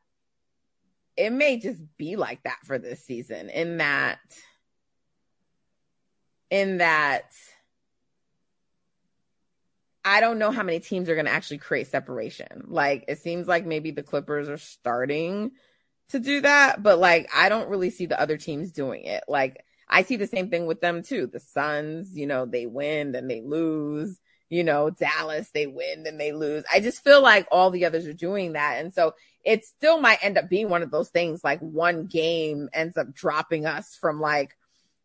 it 1.17 1.31
may 1.31 1.57
just 1.57 1.81
be 1.97 2.15
like 2.15 2.43
that 2.43 2.59
for 2.65 2.77
this 2.77 3.03
season 3.03 3.49
in 3.49 3.77
that, 3.77 4.19
in 6.49 6.77
that, 6.77 7.31
I 10.03 10.21
don't 10.21 10.37
know 10.37 10.51
how 10.51 10.61
many 10.61 10.79
teams 10.79 11.09
are 11.09 11.15
going 11.15 11.25
to 11.25 11.31
actually 11.31 11.57
create 11.57 11.87
separation. 11.87 12.65
Like, 12.67 13.05
it 13.07 13.19
seems 13.19 13.47
like 13.47 13.65
maybe 13.65 13.89
the 13.89 14.03
Clippers 14.03 14.49
are 14.49 14.57
starting 14.57 15.51
to 16.09 16.19
do 16.19 16.41
that, 16.41 16.83
but 16.83 16.99
like, 16.99 17.27
I 17.33 17.49
don't 17.49 17.69
really 17.69 17.89
see 17.89 18.05
the 18.05 18.21
other 18.21 18.37
teams 18.37 18.71
doing 18.71 19.05
it. 19.05 19.23
Like, 19.27 19.63
I 19.89 20.03
see 20.03 20.15
the 20.15 20.27
same 20.27 20.49
thing 20.49 20.67
with 20.67 20.79
them 20.81 21.01
too. 21.01 21.25
The 21.25 21.39
Suns, 21.39 22.15
you 22.15 22.27
know, 22.27 22.45
they 22.45 22.67
win 22.67 23.15
and 23.15 23.29
they 23.29 23.41
lose. 23.41 24.19
You 24.55 24.63
know, 24.63 24.89
Dallas, 24.89 25.49
they 25.51 25.67
win 25.67 26.07
and 26.07 26.17
they 26.17 26.31
lose. 26.31 26.63
I 26.71 26.79
just 26.79 27.03
feel 27.03 27.21
like 27.21 27.45
all 27.51 27.71
the 27.71 27.83
others 27.83 28.07
are 28.07 28.13
doing 28.13 28.53
that. 28.53 28.77
And 28.79 28.93
so 28.93 29.13
it 29.43 29.65
still 29.65 29.99
might 29.99 30.23
end 30.23 30.37
up 30.37 30.47
being 30.47 30.69
one 30.69 30.81
of 30.81 30.91
those 30.91 31.09
things 31.09 31.43
like 31.43 31.59
one 31.59 32.05
game 32.05 32.69
ends 32.71 32.95
up 32.95 33.13
dropping 33.13 33.65
us 33.65 33.97
from 33.99 34.21
like, 34.21 34.55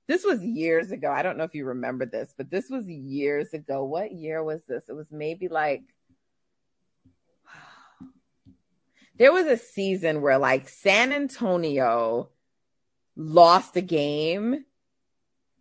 this 0.06 0.24
was 0.24 0.44
years 0.44 0.92
ago. 0.92 1.10
I 1.10 1.22
don't 1.22 1.36
know 1.36 1.42
if 1.42 1.56
you 1.56 1.64
remember 1.64 2.06
this, 2.06 2.32
but 2.36 2.48
this 2.48 2.70
was 2.70 2.88
years 2.88 3.52
ago. 3.52 3.82
What 3.82 4.12
year 4.12 4.40
was 4.40 4.62
this? 4.66 4.84
It 4.88 4.92
was 4.92 5.10
maybe 5.10 5.48
like, 5.48 5.82
there 9.18 9.32
was 9.32 9.46
a 9.46 9.56
season 9.56 10.22
where 10.22 10.38
like 10.38 10.68
San 10.68 11.12
Antonio 11.12 12.28
lost 13.16 13.76
a 13.76 13.80
game 13.80 14.64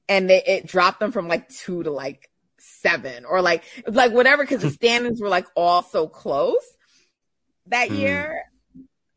and 0.08 0.30
they, 0.30 0.44
it 0.44 0.68
dropped 0.68 1.00
them 1.00 1.12
from 1.12 1.28
like 1.28 1.50
two 1.50 1.82
to 1.82 1.90
like 1.90 2.30
seven 2.82 3.26
or 3.26 3.42
like 3.42 3.64
like 3.88 4.12
whatever 4.12 4.44
because 4.44 4.62
the 4.62 4.70
standings 4.72 5.22
were 5.22 5.30
like 5.30 5.48
all 5.56 5.84
so 5.84 6.08
close 6.08 6.66
that 7.70 7.90
mm. 7.90 8.00
year. 8.00 8.44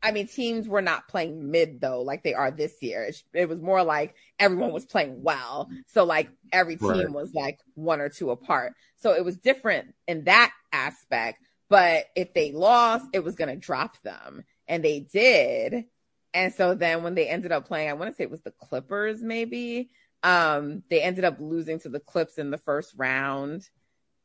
I 0.01 0.11
mean, 0.11 0.27
teams 0.27 0.67
were 0.67 0.81
not 0.81 1.07
playing 1.07 1.49
mid 1.49 1.79
though, 1.79 2.01
like 2.01 2.23
they 2.23 2.33
are 2.33 2.51
this 2.51 2.73
year. 2.81 3.03
It, 3.03 3.23
it 3.33 3.49
was 3.49 3.61
more 3.61 3.83
like 3.83 4.15
everyone 4.37 4.73
was 4.73 4.85
playing 4.85 5.23
well. 5.23 5.69
So 5.87 6.03
like 6.03 6.29
every 6.51 6.75
team 6.75 6.89
right. 6.89 7.09
was 7.09 7.33
like 7.33 7.59
one 7.75 8.01
or 8.01 8.09
two 8.09 8.29
apart. 8.31 8.73
So 8.97 9.13
it 9.13 9.23
was 9.23 9.37
different 9.37 9.95
in 10.05 10.25
that 10.25 10.51
aspect. 10.73 11.39
But 11.69 12.05
if 12.15 12.33
they 12.33 12.51
lost, 12.51 13.05
it 13.13 13.23
was 13.23 13.35
going 13.35 13.49
to 13.49 13.55
drop 13.55 14.01
them. 14.03 14.43
And 14.67 14.83
they 14.83 14.99
did. 14.99 15.85
And 16.33 16.53
so 16.53 16.75
then 16.75 17.03
when 17.03 17.15
they 17.15 17.27
ended 17.27 17.53
up 17.53 17.67
playing, 17.67 17.89
I 17.89 17.93
want 17.93 18.11
to 18.11 18.15
say 18.15 18.25
it 18.25 18.31
was 18.31 18.41
the 18.41 18.51
Clippers, 18.51 19.21
maybe. 19.21 19.89
Um, 20.23 20.83
they 20.89 21.01
ended 21.01 21.25
up 21.25 21.37
losing 21.39 21.79
to 21.79 21.89
the 21.89 21.99
Clips 21.99 22.37
in 22.37 22.49
the 22.49 22.57
first 22.57 22.93
round, 22.97 23.67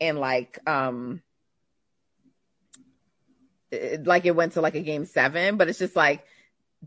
and 0.01 0.19
like 0.19 0.59
um, 0.67 1.23
it, 3.71 4.07
like 4.07 4.25
it 4.25 4.37
went 4.37 4.53
to 4.53 4.61
like 4.61 4.75
a 4.75 4.81
game 4.81 5.05
seven, 5.05 5.57
but 5.57 5.69
it's 5.69 5.79
just 5.79 5.97
like 5.97 6.25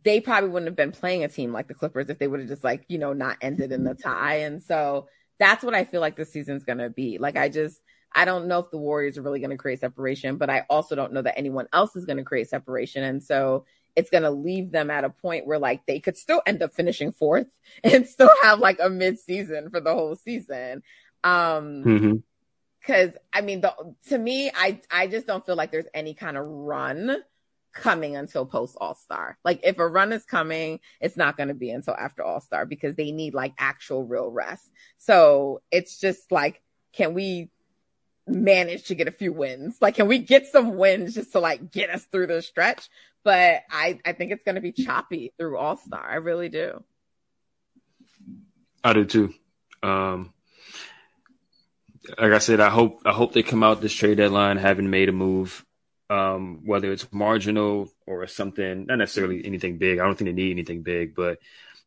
they 0.03 0.21
probably 0.21 0.49
wouldn't 0.49 0.69
have 0.69 0.75
been 0.75 0.91
playing 0.91 1.23
a 1.23 1.27
team 1.27 1.51
like 1.51 1.67
the 1.67 1.73
Clippers 1.73 2.09
if 2.09 2.17
they 2.17 2.27
would 2.27 2.39
have 2.39 2.49
just 2.49 2.63
like, 2.63 2.85
you 2.87 2.97
know, 2.97 3.13
not 3.13 3.37
ended 3.41 3.71
in 3.71 3.83
the 3.83 3.93
tie. 3.93 4.37
And 4.41 4.63
so 4.63 5.07
that's 5.37 5.63
what 5.63 5.73
I 5.73 5.83
feel 5.83 6.01
like 6.01 6.15
this 6.15 6.31
season's 6.31 6.63
to 6.63 6.89
be. 6.89 7.17
Like, 7.17 7.35
I 7.35 7.49
just, 7.49 7.81
I 8.13 8.25
don't 8.25 8.47
know 8.47 8.59
if 8.59 8.71
the 8.71 8.77
Warriors 8.77 9.17
are 9.17 9.21
really 9.21 9.39
going 9.39 9.51
to 9.51 9.57
create 9.57 9.81
separation, 9.81 10.37
but 10.37 10.49
I 10.49 10.65
also 10.69 10.95
don't 10.95 11.13
know 11.13 11.21
that 11.21 11.37
anyone 11.37 11.67
else 11.73 11.95
is 11.95 12.05
going 12.05 12.17
to 12.17 12.23
create 12.23 12.49
separation. 12.49 13.03
And 13.03 13.21
so 13.21 13.65
it's 13.95 14.09
going 14.09 14.23
to 14.23 14.31
leave 14.31 14.71
them 14.71 14.89
at 14.89 15.03
a 15.03 15.09
point 15.09 15.45
where 15.45 15.59
like 15.59 15.85
they 15.85 15.99
could 15.99 16.17
still 16.17 16.41
end 16.45 16.61
up 16.63 16.73
finishing 16.73 17.11
fourth 17.11 17.47
and 17.83 18.07
still 18.07 18.31
have 18.41 18.59
like 18.59 18.79
a 18.81 18.89
mid 18.89 19.19
season 19.19 19.69
for 19.69 19.79
the 19.79 19.93
whole 19.93 20.15
season. 20.15 20.83
Um, 21.23 21.83
mm-hmm 21.83 22.15
because 22.79 23.13
I 23.31 23.41
mean, 23.41 23.61
the, 23.61 23.73
to 24.09 24.17
me, 24.17 24.51
I 24.53 24.81
I 24.89 25.07
just 25.07 25.27
don't 25.27 25.45
feel 25.45 25.55
like 25.55 25.71
there's 25.71 25.85
any 25.93 26.13
kind 26.13 26.35
of 26.35 26.45
run 26.45 27.17
coming 27.73 28.15
until 28.15 28.45
post 28.45 28.77
All 28.79 28.95
Star. 28.95 29.37
Like 29.43 29.61
if 29.63 29.79
a 29.79 29.87
run 29.87 30.11
is 30.13 30.25
coming, 30.25 30.79
it's 30.99 31.17
not 31.17 31.37
going 31.37 31.49
to 31.49 31.53
be 31.53 31.69
until 31.69 31.95
after 31.95 32.23
All 32.23 32.41
Star 32.41 32.65
because 32.65 32.95
they 32.95 33.11
need 33.11 33.33
like 33.33 33.53
actual 33.57 34.03
real 34.03 34.29
rest. 34.29 34.69
So 34.97 35.61
it's 35.71 35.99
just 35.99 36.31
like, 36.31 36.61
can 36.93 37.13
we 37.13 37.49
manage 38.27 38.85
to 38.85 38.95
get 38.95 39.07
a 39.07 39.11
few 39.11 39.31
wins? 39.31 39.77
Like, 39.81 39.95
can 39.95 40.07
we 40.07 40.19
get 40.19 40.47
some 40.47 40.75
wins 40.77 41.15
just 41.15 41.31
to 41.33 41.39
like 41.39 41.71
get 41.71 41.89
us 41.89 42.05
through 42.05 42.27
the 42.27 42.41
stretch? 42.41 42.89
But 43.23 43.61
I, 43.69 43.99
I 44.05 44.13
think 44.13 44.31
it's 44.31 44.43
going 44.43 44.55
to 44.55 44.61
be 44.61 44.71
choppy 44.71 45.33
through 45.37 45.57
All 45.57 45.77
Star. 45.77 46.03
I 46.03 46.15
really 46.15 46.49
do. 46.49 46.83
I 48.83 48.93
do 48.93 49.05
too. 49.05 49.33
Um, 49.83 50.33
like 52.17 52.31
I 52.31 52.39
said, 52.39 52.59
I 52.59 52.69
hope 52.69 53.01
I 53.05 53.11
hope 53.11 53.33
they 53.33 53.43
come 53.43 53.63
out 53.63 53.81
this 53.81 53.93
trade 53.93 54.17
deadline 54.17 54.57
having 54.57 54.89
made 54.89 55.09
a 55.09 55.11
move, 55.11 55.65
um, 56.09 56.61
whether 56.65 56.91
it's 56.91 57.11
marginal 57.11 57.91
or 58.07 58.25
something, 58.27 58.85
not 58.87 58.97
necessarily 58.97 59.45
anything 59.45 59.77
big. 59.77 59.99
I 59.99 60.05
don't 60.05 60.15
think 60.17 60.29
they 60.29 60.33
need 60.33 60.51
anything 60.51 60.81
big, 60.81 61.15
but 61.15 61.37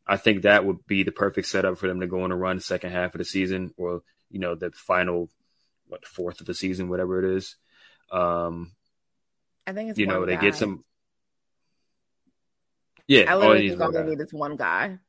I 0.07 0.17
think 0.17 0.43
that 0.43 0.65
would 0.65 0.85
be 0.87 1.03
the 1.03 1.11
perfect 1.11 1.47
setup 1.47 1.77
for 1.77 1.87
them 1.87 1.99
to 1.99 2.07
go 2.07 2.23
on 2.23 2.31
a 2.31 2.35
run 2.35 2.59
second 2.59 2.91
half 2.91 3.13
of 3.13 3.19
the 3.19 3.25
season, 3.25 3.73
or 3.77 4.03
you 4.29 4.39
know 4.39 4.55
the 4.55 4.71
final 4.71 5.29
what 5.87 6.05
fourth 6.05 6.39
of 6.39 6.47
the 6.47 6.53
season, 6.53 6.89
whatever 6.89 7.23
it 7.23 7.37
is. 7.37 7.55
Um, 8.11 8.71
I 9.67 9.73
think 9.73 9.91
it's 9.91 9.99
you 9.99 10.07
know 10.07 10.25
they 10.25 10.35
guy. 10.35 10.41
get 10.41 10.55
some. 10.55 10.83
Yeah, 13.07 13.31
I 13.31 13.35
literally 13.35 13.69
think 13.69 14.07
need 14.07 14.21
is 14.21 14.33
one 14.33 14.55
guy. 14.55 14.99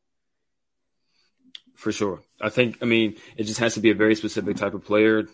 For 1.74 1.92
sure, 1.92 2.22
I 2.40 2.48
think. 2.48 2.78
I 2.82 2.86
mean, 2.86 3.16
it 3.36 3.44
just 3.44 3.60
has 3.60 3.74
to 3.74 3.80
be 3.80 3.90
a 3.90 3.94
very 3.94 4.14
specific 4.14 4.56
type 4.56 4.74
of 4.74 4.84
player, 4.84 5.24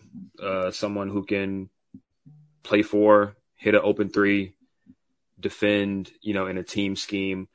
uh, 0.42 0.70
someone 0.70 1.08
who 1.08 1.24
can 1.24 1.70
play 2.62 2.82
four, 2.82 3.36
hit 3.54 3.74
an 3.74 3.80
open 3.82 4.08
three, 4.08 4.54
defend. 5.38 6.10
You 6.20 6.34
know, 6.34 6.46
in 6.46 6.58
a 6.58 6.64
team 6.64 6.96
scheme, 6.96 7.48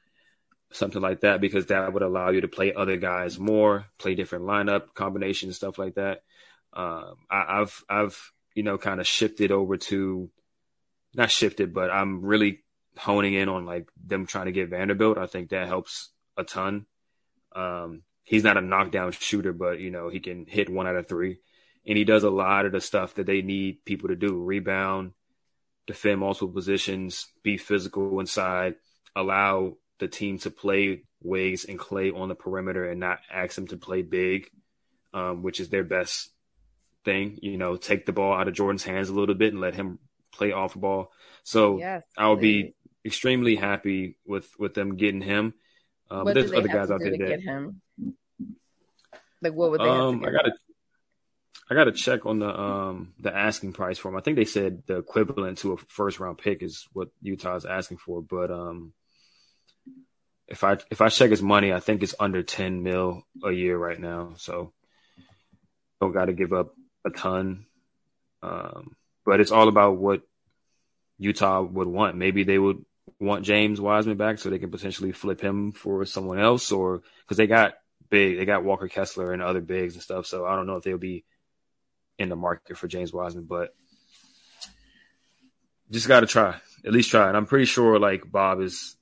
something 0.72 1.02
like 1.02 1.22
that, 1.22 1.42
because 1.42 1.68
that 1.68 1.92
would 1.92 2.04
allow 2.04 2.30
you 2.30 2.42
to 2.42 2.48
play 2.48 2.74
other 2.74 2.98
guys 2.98 3.38
more, 3.38 3.88
play 3.98 4.16
different 4.16 4.46
lineup 4.46 4.94
combinations, 4.94 5.58
stuff 5.58 5.78
like 5.78 5.96
that. 5.96 6.24
Um, 6.74 7.16
I, 7.30 7.62
I've 7.62 7.84
I've 7.90 8.32
you 8.56 8.64
know 8.64 8.78
kind 8.78 9.00
of 9.00 9.08
shifted 9.08 9.52
over 9.52 9.78
to 9.78 10.30
not 11.14 11.32
shifted, 11.32 11.74
but 11.74 11.90
I'm 11.90 12.24
really 12.24 12.64
honing 12.98 13.34
in 13.34 13.50
on 13.50 13.66
like 13.66 13.90
them 14.06 14.26
trying 14.26 14.46
to 14.46 14.52
get 14.52 14.70
Vanderbilt. 14.70 15.18
I 15.18 15.28
think 15.28 15.50
that 15.50 15.68
helps 15.68 16.10
a 16.36 16.44
ton. 16.44 16.86
Um, 17.56 18.04
he's 18.24 18.44
not 18.44 18.58
a 18.58 18.62
knockdown 18.62 19.12
shooter, 19.12 19.54
but 19.54 19.80
you 19.80 19.92
know 19.92 20.10
he 20.10 20.20
can 20.20 20.46
hit 20.46 20.70
one 20.70 20.88
out 20.88 20.96
of 20.96 21.08
three, 21.08 21.40
and 21.86 21.98
he 21.98 22.04
does 22.04 22.24
a 22.24 22.30
lot 22.30 22.66
of 22.66 22.72
the 22.72 22.82
stuff 22.82 23.16
that 23.16 23.26
they 23.26 23.42
need 23.42 23.86
people 23.86 24.10
to 24.10 24.16
do: 24.16 24.42
rebound, 24.42 25.12
defend 25.86 26.20
multiple 26.20 26.50
positions, 26.50 27.28
be 27.44 27.58
physical 27.58 28.20
inside, 28.20 28.76
allow 29.16 29.74
the 30.00 30.08
team 30.08 30.38
to 30.40 30.52
play 30.52 31.04
Wiggs 31.24 31.66
and 31.66 31.80
Klay 31.80 32.16
on 32.16 32.30
the 32.30 32.36
perimeter, 32.36 32.90
and 32.90 33.00
not 33.00 33.20
ask 33.32 33.56
them 33.56 33.68
to 33.68 33.78
play 33.78 34.02
big, 34.02 34.50
um, 35.14 35.42
which 35.42 35.60
is 35.60 35.70
their 35.70 35.84
best 35.84 36.32
thing. 37.06 37.40
You 37.42 37.58
know, 37.58 37.78
take 37.78 38.06
the 38.06 38.14
ball 38.14 38.34
out 38.34 38.48
of 38.48 38.54
Jordan's 38.54 38.84
hands 38.84 39.10
a 39.10 39.14
little 39.14 39.36
bit 39.36 39.54
and 39.54 39.62
let 39.62 39.76
him 39.76 40.00
play 40.32 40.52
off 40.52 40.74
the 40.74 40.80
ball. 40.80 41.12
So 41.44 41.80
yes, 41.80 42.04
I 42.18 42.30
would 42.30 42.42
be 42.42 42.76
extremely 43.06 43.56
happy 43.56 44.18
with 44.26 44.48
with 44.60 44.74
them 44.74 44.98
getting 44.98 45.22
him. 45.22 45.54
Um, 46.10 46.26
but 46.26 46.34
there's 46.34 46.54
other 46.54 46.68
guys 46.68 46.92
out 46.92 47.00
there 47.00 47.12
that 47.12 47.18
get 47.18 47.42
him. 47.42 47.82
Like 49.42 49.54
what 49.54 49.72
would 49.72 49.82
they? 49.82 49.90
Um, 49.90 50.24
I 50.26 50.32
gotta, 50.32 50.54
I 51.70 51.76
gotta 51.76 51.92
check 51.92 52.26
on 52.26 52.40
the 52.40 52.50
um 52.50 53.14
the 53.20 53.36
asking 53.36 53.74
price 53.74 53.98
for 53.98 54.10
him. 54.10 54.18
I 54.18 54.22
think 54.22 54.38
they 54.38 54.46
said 54.46 54.84
the 54.88 54.98
equivalent 54.98 55.60
to 55.60 55.74
a 55.74 55.78
first 55.90 56.20
round 56.20 56.38
pick 56.38 56.64
is 56.64 56.88
what 56.94 57.10
Utah 57.22 57.56
is 57.56 57.66
asking 57.66 57.98
for. 57.98 58.22
But 58.22 58.52
um, 58.52 58.94
if 60.48 60.64
I 60.64 60.78
if 60.90 61.02
I 61.02 61.10
check 61.10 61.30
his 61.30 61.42
money, 61.42 61.74
I 61.74 61.80
think 61.80 62.04
it's 62.04 62.16
under 62.20 62.42
ten 62.42 62.84
mil 62.84 63.24
a 63.44 63.52
year 63.52 63.78
right 63.78 64.00
now. 64.00 64.34
So 64.38 64.74
don't 66.00 66.14
got 66.14 66.26
to 66.26 66.34
give 66.34 66.54
up 66.54 66.74
a 67.06 67.10
ton. 67.10 67.66
Um, 68.42 68.96
but 69.26 69.40
it's 69.40 69.52
all 69.52 69.68
about 69.68 69.98
what 69.98 70.22
Utah 71.18 71.62
would 71.62 71.88
want. 71.88 72.16
Maybe 72.16 72.44
they 72.44 72.58
would 72.58 72.84
want 73.20 73.46
James 73.46 73.82
Wiseman 73.82 74.18
back 74.18 74.40
so 74.40 74.50
they 74.50 74.60
can 74.60 74.72
potentially 74.72 75.12
flip 75.12 75.42
him 75.42 75.72
for 75.72 76.06
someone 76.06 76.40
else, 76.40 76.72
or 76.72 77.02
because 77.22 77.38
they 77.38 77.48
got 77.48 77.74
big, 78.10 78.38
they 78.38 78.46
got 78.46 78.64
Walker 78.64 78.88
Kessler 78.88 79.34
and 79.34 79.42
other 79.42 79.62
bigs 79.62 79.96
and 79.96 80.04
stuff. 80.04 80.26
So 80.26 80.46
I 80.46 80.56
don't 80.56 80.68
know 80.68 80.78
if 80.78 80.84
they'll 80.84 80.98
be 80.98 81.26
in 82.18 82.30
the 82.30 82.36
market 82.36 82.78
for 82.78 82.88
James 82.88 83.14
Wiseman, 83.14 83.46
but 83.46 83.74
just 85.92 86.08
got 86.08 86.22
to 86.22 86.28
try, 86.28 86.56
at 86.86 86.92
least 86.92 87.12
try. 87.12 87.28
And 87.28 87.38
I'm 87.38 87.46
pretty 87.46 87.66
sure 87.66 88.00
like 88.00 88.30
Bob 88.30 88.62
is 88.62 88.96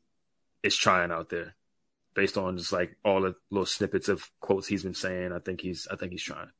is 0.63 0.75
trying 0.75 1.11
out 1.11 1.29
there, 1.29 1.55
based 2.13 2.37
on 2.37 2.57
just 2.57 2.71
like 2.71 2.95
all 3.03 3.21
the 3.21 3.35
little 3.49 3.65
snippets 3.65 4.09
of 4.09 4.29
quotes 4.39 4.67
he's 4.67 4.83
been 4.83 4.93
saying. 4.93 5.31
I 5.31 5.39
think 5.39 5.61
he's 5.61 5.87
I 5.91 5.95
think 5.95 6.11
he's 6.11 6.23
trying. 6.23 6.51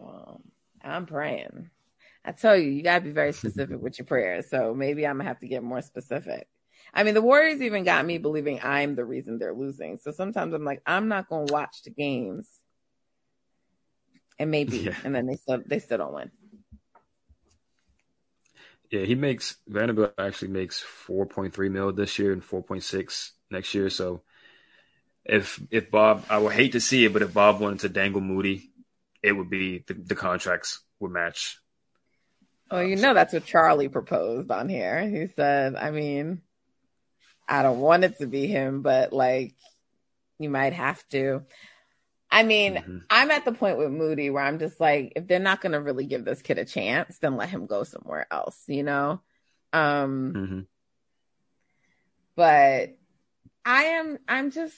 Um, 0.00 0.42
I'm 0.82 1.06
praying. 1.06 1.70
I 2.26 2.32
tell 2.32 2.56
you, 2.56 2.70
you 2.70 2.82
gotta 2.82 3.04
be 3.04 3.12
very 3.12 3.32
specific 3.32 3.80
with 3.80 3.98
your 3.98 4.06
prayers. 4.06 4.50
So 4.50 4.74
maybe 4.74 5.06
I'm 5.06 5.18
gonna 5.18 5.28
have 5.28 5.40
to 5.40 5.48
get 5.48 5.62
more 5.62 5.80
specific. 5.80 6.48
I 6.92 7.04
mean, 7.04 7.14
the 7.14 7.22
Warriors 7.22 7.62
even 7.62 7.84
got 7.84 8.04
me 8.04 8.18
believing 8.18 8.60
I'm 8.62 8.96
the 8.96 9.04
reason 9.04 9.38
they're 9.38 9.54
losing. 9.54 9.98
So 9.98 10.10
sometimes 10.10 10.52
I'm 10.52 10.64
like, 10.64 10.82
I'm 10.86 11.08
not 11.08 11.28
gonna 11.28 11.52
watch 11.52 11.82
the 11.84 11.90
games, 11.90 12.48
and 14.38 14.50
maybe, 14.50 14.78
yeah. 14.78 14.94
and 15.04 15.14
then 15.14 15.26
they 15.26 15.36
still 15.36 15.62
they 15.64 15.78
still 15.78 15.98
don't 15.98 16.14
win. 16.14 16.30
Yeah, 18.90 19.02
he 19.02 19.14
makes 19.14 19.56
Vanderbilt 19.66 20.14
actually 20.18 20.48
makes 20.48 20.82
4.3 20.82 21.70
mil 21.70 21.92
this 21.92 22.18
year 22.18 22.32
and 22.32 22.42
4.6 22.42 23.30
next 23.50 23.74
year. 23.74 23.90
So 23.90 24.22
if 25.24 25.60
if 25.70 25.90
Bob, 25.90 26.24
I 26.28 26.38
would 26.38 26.52
hate 26.52 26.72
to 26.72 26.80
see 26.80 27.04
it, 27.04 27.12
but 27.12 27.22
if 27.22 27.32
Bob 27.32 27.60
wanted 27.60 27.80
to 27.80 27.88
dangle 27.88 28.20
Moody 28.20 28.70
it 29.26 29.32
would 29.32 29.50
be 29.50 29.84
the, 29.86 29.94
the 29.94 30.14
contracts 30.14 30.80
would 31.00 31.10
match. 31.10 31.58
Oh, 32.70 32.80
you 32.80 32.96
know 32.96 33.14
that's 33.14 33.32
what 33.32 33.44
Charlie 33.44 33.88
proposed 33.88 34.50
on 34.50 34.68
here. 34.68 35.08
He 35.08 35.28
said, 35.28 35.76
I 35.76 35.90
mean, 35.90 36.42
I 37.48 37.62
don't 37.62 37.80
want 37.80 38.04
it 38.04 38.18
to 38.18 38.26
be 38.26 38.46
him, 38.46 38.82
but 38.82 39.12
like 39.12 39.54
you 40.38 40.50
might 40.50 40.72
have 40.72 41.06
to. 41.08 41.42
I 42.30 42.42
mean, 42.42 42.74
mm-hmm. 42.74 42.98
I'm 43.08 43.30
at 43.30 43.44
the 43.44 43.52
point 43.52 43.78
with 43.78 43.90
Moody 43.90 44.30
where 44.30 44.42
I'm 44.42 44.58
just 44.58 44.80
like, 44.80 45.12
if 45.16 45.26
they're 45.26 45.38
not 45.38 45.60
going 45.60 45.72
to 45.72 45.80
really 45.80 46.06
give 46.06 46.24
this 46.24 46.42
kid 46.42 46.58
a 46.58 46.64
chance, 46.64 47.18
then 47.18 47.36
let 47.36 47.48
him 47.48 47.66
go 47.66 47.84
somewhere 47.84 48.26
else, 48.30 48.60
you 48.66 48.82
know? 48.82 49.20
Um, 49.72 50.32
mm-hmm. 50.36 50.60
But 52.34 52.98
I 53.64 53.82
am, 53.84 54.18
I'm 54.28 54.50
just, 54.50 54.76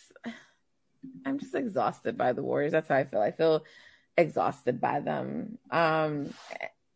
I'm 1.24 1.38
just 1.38 1.55
exhausted 1.55 2.18
by 2.18 2.33
the 2.33 2.42
Warriors. 2.42 2.72
That's 2.72 2.88
how 2.88 2.96
I 2.96 3.05
feel. 3.05 3.20
I 3.20 3.33
feel 3.33 3.64
exhausted 4.16 4.81
by 4.81 5.01
them. 5.01 5.59
Um, 5.70 6.35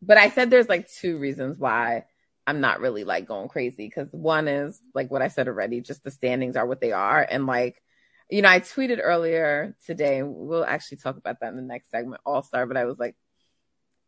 but 0.05 0.17
I 0.17 0.29
said 0.29 0.49
there's 0.49 0.69
like 0.69 0.89
two 0.89 1.17
reasons 1.17 1.57
why 1.57 2.05
I'm 2.45 2.59
not 2.59 2.81
really 2.81 3.03
like 3.03 3.27
going 3.27 3.47
crazy. 3.47 3.89
Cause 3.89 4.09
one 4.11 4.47
is 4.47 4.79
like 4.93 5.09
what 5.09 5.21
I 5.21 5.29
said 5.29 5.47
already, 5.47 5.81
just 5.81 6.03
the 6.03 6.11
standings 6.11 6.55
are 6.55 6.65
what 6.65 6.81
they 6.81 6.91
are. 6.91 7.25
And 7.29 7.45
like, 7.45 7.81
you 8.29 8.41
know, 8.41 8.49
I 8.49 8.59
tweeted 8.59 8.99
earlier 9.01 9.75
today, 9.85 10.23
we'll 10.23 10.65
actually 10.65 10.97
talk 10.97 11.17
about 11.17 11.39
that 11.39 11.49
in 11.49 11.55
the 11.55 11.61
next 11.61 11.89
segment, 11.89 12.21
All 12.25 12.41
Star, 12.41 12.65
but 12.65 12.77
I 12.77 12.85
was 12.85 12.99
like, 12.99 13.15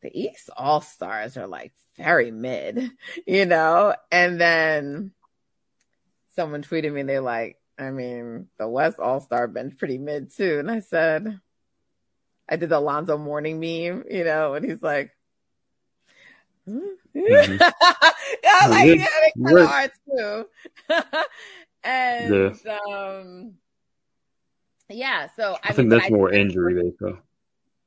the 0.02 0.12
East 0.14 0.50
All 0.56 0.82
Stars 0.82 1.38
are 1.38 1.48
like 1.48 1.74
very 1.96 2.32
mid, 2.32 2.92
you 3.28 3.46
know? 3.46 3.96
And 4.12 4.40
then 4.40 5.12
someone 6.36 6.64
tweeted 6.64 6.92
me, 6.92 7.04
they're 7.04 7.22
like, 7.22 7.58
I 7.78 7.92
mean, 7.92 8.48
the 8.58 8.68
West 8.68 9.00
All 9.00 9.20
Star 9.20 9.48
been 9.48 9.72
pretty 9.72 9.98
mid 9.98 10.34
too. 10.34 10.60
And 10.60 10.70
I 10.70 10.80
said, 10.80 11.40
I 12.48 12.58
did 12.58 12.70
the 12.70 12.78
Alonzo 12.78 13.18
Mourning 13.18 13.60
meme, 13.60 14.06
you 14.10 14.24
know, 14.24 14.54
and 14.54 14.66
he's 14.66 14.82
like, 14.82 15.12
mm-hmm. 16.68 16.86
yeah, 17.14 18.68
like 18.70 18.88
yeah, 18.88 19.08
they 19.22 19.44
kind 19.44 19.60
of 19.60 19.68
hard 19.68 19.92
too. 20.10 20.46
and 21.84 22.56
yeah. 22.66 22.78
um, 22.90 23.54
yeah, 24.90 25.28
so 25.36 25.58
I, 25.64 25.70
I 25.70 25.74
think 25.74 25.90
that's 25.90 26.06
I 26.06 26.10
more 26.10 26.32
injury 26.32 26.94
though. 27.00 27.20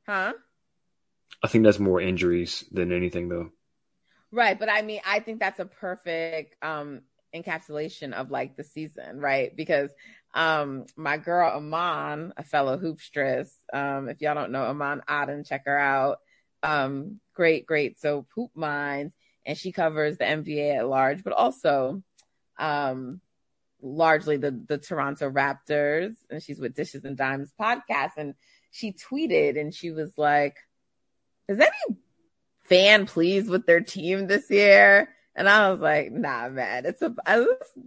Huh? 0.07 0.33
I 1.43 1.49
think 1.49 1.65
that's 1.65 1.79
more 1.79 2.01
injuries 2.01 2.65
than 2.73 2.93
anything 2.93 3.29
though. 3.29 3.51
Right, 4.31 4.59
but 4.59 4.71
I 4.71 4.83
mean, 4.83 5.01
I 5.07 5.21
think 5.21 5.41
that's 5.41 5.61
a 5.61 5.65
perfect 5.65 6.57
um 6.63 7.03
encapsulation 7.35 8.13
of 8.13 8.31
like 8.31 8.57
the 8.57 8.65
season, 8.65 9.21
right? 9.21 9.55
Because 9.55 9.91
um 10.35 10.87
my 10.97 11.17
girl 11.17 11.57
Iman, 11.57 12.33
a 12.37 12.45
fellow 12.45 12.79
hoopstress, 12.79 13.51
um, 13.73 14.09
if 14.09 14.21
y'all 14.21 14.35
don't 14.35 14.53
know 14.53 14.65
Iman 14.65 15.03
Aden, 15.09 15.45
check 15.45 15.65
her 15.67 15.79
out. 15.79 16.19
Um, 16.63 17.21
great, 17.35 17.67
great. 17.67 18.01
So 18.01 18.27
Poop 18.35 18.51
Minds, 18.55 19.15
and 19.47 19.57
she 19.57 19.73
covers 19.73 20.19
the 20.19 20.25
NBA 20.25 20.79
at 20.79 20.89
large, 20.89 21.25
but 21.25 21.33
also 21.33 22.03
um 22.59 23.21
largely 23.81 24.37
the 24.37 24.51
the 24.51 24.79
Toronto 24.79 25.31
Raptors, 25.31 26.17
and 26.31 26.43
she's 26.43 26.61
with 26.61 26.75
Dishes 26.75 27.05
and 27.05 27.17
Dimes 27.17 27.53
podcast, 27.59 28.13
and 28.17 28.35
she 28.71 28.93
tweeted 28.93 29.59
and 29.59 29.75
she 29.75 29.91
was 29.91 30.13
like, 30.17 30.57
"Is 31.49 31.59
any 31.59 31.99
fan 32.65 33.07
pleased 33.07 33.49
with 33.49 33.67
their 33.67 33.81
team 33.81 34.27
this 34.27 34.51
year?" 34.51 35.15
And 35.35 35.49
I 35.49 35.71
was 35.71 35.81
like, 35.81 36.11
"Nah, 36.11 36.49
man, 36.49 36.87
it's 36.87 37.03
a, 37.03 37.15
a 37.27 37.47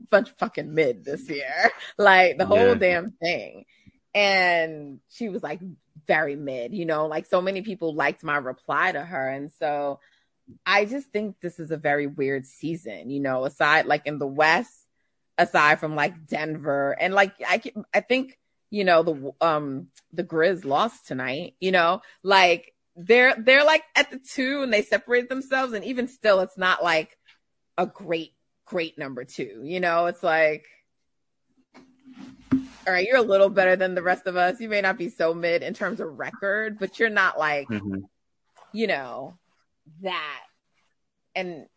bunch 0.10 0.30
of 0.30 0.38
fucking 0.38 0.74
mid 0.74 1.04
this 1.04 1.30
year, 1.30 1.72
like 1.98 2.38
the 2.38 2.46
whole 2.46 2.70
yeah. 2.70 2.76
damn 2.76 3.12
thing." 3.12 3.66
And 4.14 5.00
she 5.10 5.30
was 5.30 5.42
like, 5.42 5.62
very 6.08 6.36
mid, 6.36 6.74
you 6.74 6.86
know, 6.86 7.08
like 7.08 7.26
so 7.26 7.42
many 7.42 7.62
people 7.62 7.94
liked 7.94 8.24
my 8.24 8.38
reply 8.38 8.92
to 8.92 9.02
her, 9.02 9.30
and 9.30 9.52
so. 9.52 10.00
I 10.66 10.84
just 10.84 11.08
think 11.12 11.40
this 11.40 11.60
is 11.60 11.72
a 11.72 11.78
very 11.78 12.08
weird 12.08 12.46
season, 12.46 13.10
you 13.10 13.22
know, 13.22 13.46
aside 13.46 13.86
like 13.86 14.06
in 14.06 14.20
the 14.20 14.28
West, 14.28 14.86
aside 15.38 15.80
from 15.80 15.96
like 15.96 16.28
Denver 16.28 16.96
and 17.00 17.14
like 17.14 17.34
I 17.48 17.62
I 17.94 18.02
think 18.02 18.38
you 18.70 18.84
know 18.84 19.04
the 19.04 19.32
um 19.42 19.88
the 20.14 20.24
Grizz 20.24 20.66
lost 20.66 21.08
tonight, 21.08 21.56
you 21.60 21.72
know, 21.72 22.02
like 22.24 22.74
they're 22.96 23.36
they're 23.38 23.64
like 23.64 23.84
at 23.96 24.12
the 24.12 24.20
two 24.20 24.62
and 24.62 24.74
they 24.74 24.82
separate 24.82 25.30
themselves 25.30 25.74
and 25.74 25.84
even 25.86 26.08
still 26.08 26.42
it's 26.42 26.58
not 26.58 26.84
like 26.84 27.18
a 27.78 27.86
great 27.86 28.34
great 28.66 28.98
number 28.98 29.26
2, 29.26 29.62
you 29.64 29.80
know, 29.80 30.06
it's 30.06 30.24
like 30.24 30.66
all 32.92 32.98
right, 32.98 33.08
you're 33.08 33.18
a 33.18 33.22
little 33.22 33.50
better 33.50 33.78
than 33.78 33.96
the 33.96 34.02
rest 34.02 34.28
of 34.28 34.36
us. 34.36 34.60
You 34.60 34.68
may 34.68 34.82
not 34.82 34.98
be 34.98 35.08
so 35.08 35.34
mid 35.34 35.64
in 35.64 35.74
terms 35.74 36.02
of 36.02 36.20
record, 36.20 36.78
but 36.78 37.00
you're 37.00 37.10
not 37.10 37.40
like 37.40 37.70
mm-hmm. 37.70 38.00
you 38.74 38.88
know 38.88 39.38
that 40.02 40.42
and 41.34 41.68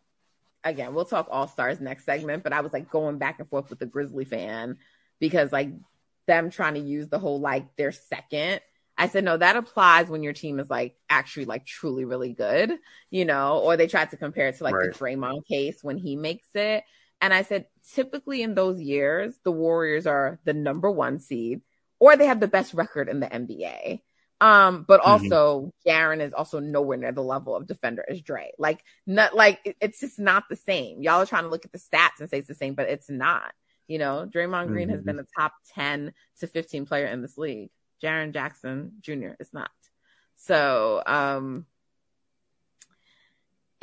again, 0.64 0.92
we'll 0.92 1.04
talk 1.04 1.28
all 1.30 1.46
stars 1.46 1.80
next 1.80 2.04
segment, 2.04 2.42
but 2.42 2.52
I 2.52 2.62
was 2.62 2.72
like 2.72 2.90
going 2.90 3.18
back 3.18 3.38
and 3.38 3.48
forth 3.48 3.70
with 3.70 3.78
the 3.78 3.86
Grizzly 3.86 4.24
fan 4.24 4.78
because 5.20 5.52
like 5.52 5.70
them 6.26 6.50
trying 6.50 6.74
to 6.74 6.80
use 6.80 7.08
the 7.08 7.20
whole 7.20 7.38
like 7.38 7.76
their 7.76 7.92
second. 7.92 8.60
I 8.98 9.06
said, 9.06 9.22
no, 9.22 9.36
that 9.36 9.56
applies 9.56 10.08
when 10.08 10.24
your 10.24 10.32
team 10.32 10.58
is 10.58 10.68
like 10.68 10.96
actually 11.08 11.44
like 11.44 11.64
truly 11.64 12.04
really 12.04 12.32
good, 12.32 12.72
you 13.10 13.24
know, 13.24 13.60
or 13.60 13.76
they 13.76 13.86
tried 13.86 14.10
to 14.10 14.16
compare 14.16 14.48
it 14.48 14.58
to 14.58 14.64
like 14.64 14.74
right. 14.74 14.92
the 14.92 14.98
Draymond 14.98 15.46
case 15.46 15.78
when 15.82 15.96
he 15.96 16.16
makes 16.16 16.48
it. 16.54 16.82
And 17.24 17.32
I 17.32 17.40
said, 17.40 17.64
typically 17.94 18.42
in 18.42 18.54
those 18.54 18.78
years, 18.78 19.32
the 19.44 19.50
Warriors 19.50 20.06
are 20.06 20.38
the 20.44 20.52
number 20.52 20.90
one 20.90 21.18
seed 21.18 21.62
or 21.98 22.18
they 22.18 22.26
have 22.26 22.38
the 22.38 22.48
best 22.48 22.74
record 22.74 23.08
in 23.08 23.18
the 23.18 23.26
NBA. 23.26 24.02
Um, 24.42 24.84
but 24.86 25.00
mm-hmm. 25.00 25.10
also 25.10 25.72
mm-hmm. 25.88 26.20
is 26.20 26.34
also 26.34 26.60
nowhere 26.60 26.98
near 26.98 27.12
the 27.12 27.22
level 27.22 27.56
of 27.56 27.66
defender 27.66 28.04
as 28.06 28.20
Dre. 28.20 28.52
Like 28.58 28.84
not 29.06 29.34
like 29.34 29.74
it's 29.80 30.00
just 30.00 30.18
not 30.18 30.44
the 30.50 30.56
same. 30.56 31.02
Y'all 31.02 31.22
are 31.22 31.26
trying 31.26 31.44
to 31.44 31.48
look 31.48 31.64
at 31.64 31.72
the 31.72 31.78
stats 31.78 32.20
and 32.20 32.28
say 32.28 32.40
it's 32.40 32.48
the 32.48 32.54
same, 32.54 32.74
but 32.74 32.90
it's 32.90 33.08
not. 33.08 33.54
You 33.88 34.00
know, 34.00 34.28
Draymond 34.30 34.66
Green 34.66 34.88
mm-hmm. 34.88 34.94
has 34.94 35.00
been 35.02 35.16
the 35.16 35.26
top 35.34 35.54
10 35.74 36.12
to 36.40 36.46
15 36.46 36.84
player 36.84 37.06
in 37.06 37.22
this 37.22 37.38
league. 37.38 37.70
Jaren 38.02 38.34
Jackson 38.34 38.92
Jr. 39.00 39.30
is 39.40 39.54
not. 39.54 39.70
So 40.34 41.02
um 41.06 41.64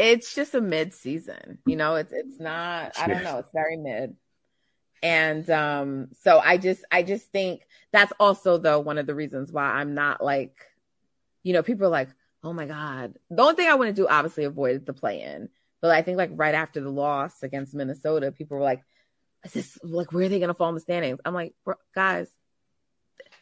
it's 0.01 0.33
just 0.33 0.55
a 0.55 0.61
mid 0.61 0.93
season. 0.93 1.59
You 1.65 1.75
know, 1.75 1.95
it's 1.95 2.11
it's 2.11 2.39
not 2.39 2.97
I 2.99 3.07
don't 3.07 3.23
know, 3.23 3.37
it's 3.37 3.51
very 3.51 3.77
mid. 3.77 4.15
And 5.03 5.47
um, 5.49 6.07
so 6.21 6.39
I 6.39 6.57
just 6.57 6.83
I 6.91 7.03
just 7.03 7.31
think 7.31 7.61
that's 7.91 8.11
also 8.19 8.57
though 8.57 8.79
one 8.79 8.97
of 8.97 9.05
the 9.05 9.15
reasons 9.15 9.51
why 9.51 9.63
I'm 9.63 9.93
not 9.93 10.23
like, 10.23 10.55
you 11.43 11.53
know, 11.53 11.61
people 11.61 11.85
are 11.85 11.91
like, 11.91 12.09
oh 12.43 12.51
my 12.51 12.65
God. 12.65 13.13
The 13.29 13.41
only 13.43 13.55
thing 13.55 13.67
I 13.67 13.75
want 13.75 13.95
to 13.95 14.01
do 14.01 14.07
obviously 14.07 14.45
avoid 14.45 14.85
the 14.85 14.93
play 14.93 15.21
in. 15.21 15.49
But 15.81 15.91
I 15.91 16.01
think 16.01 16.17
like 16.17 16.31
right 16.33 16.55
after 16.55 16.81
the 16.81 16.89
loss 16.89 17.43
against 17.43 17.75
Minnesota, 17.75 18.31
people 18.31 18.57
were 18.57 18.63
like, 18.63 18.83
is 19.43 19.53
this 19.53 19.77
like 19.83 20.11
where 20.11 20.25
are 20.25 20.29
they 20.29 20.39
gonna 20.39 20.55
fall 20.55 20.69
in 20.69 20.75
the 20.75 20.81
standings? 20.81 21.19
I'm 21.25 21.35
like, 21.35 21.53
guys, 21.93 22.27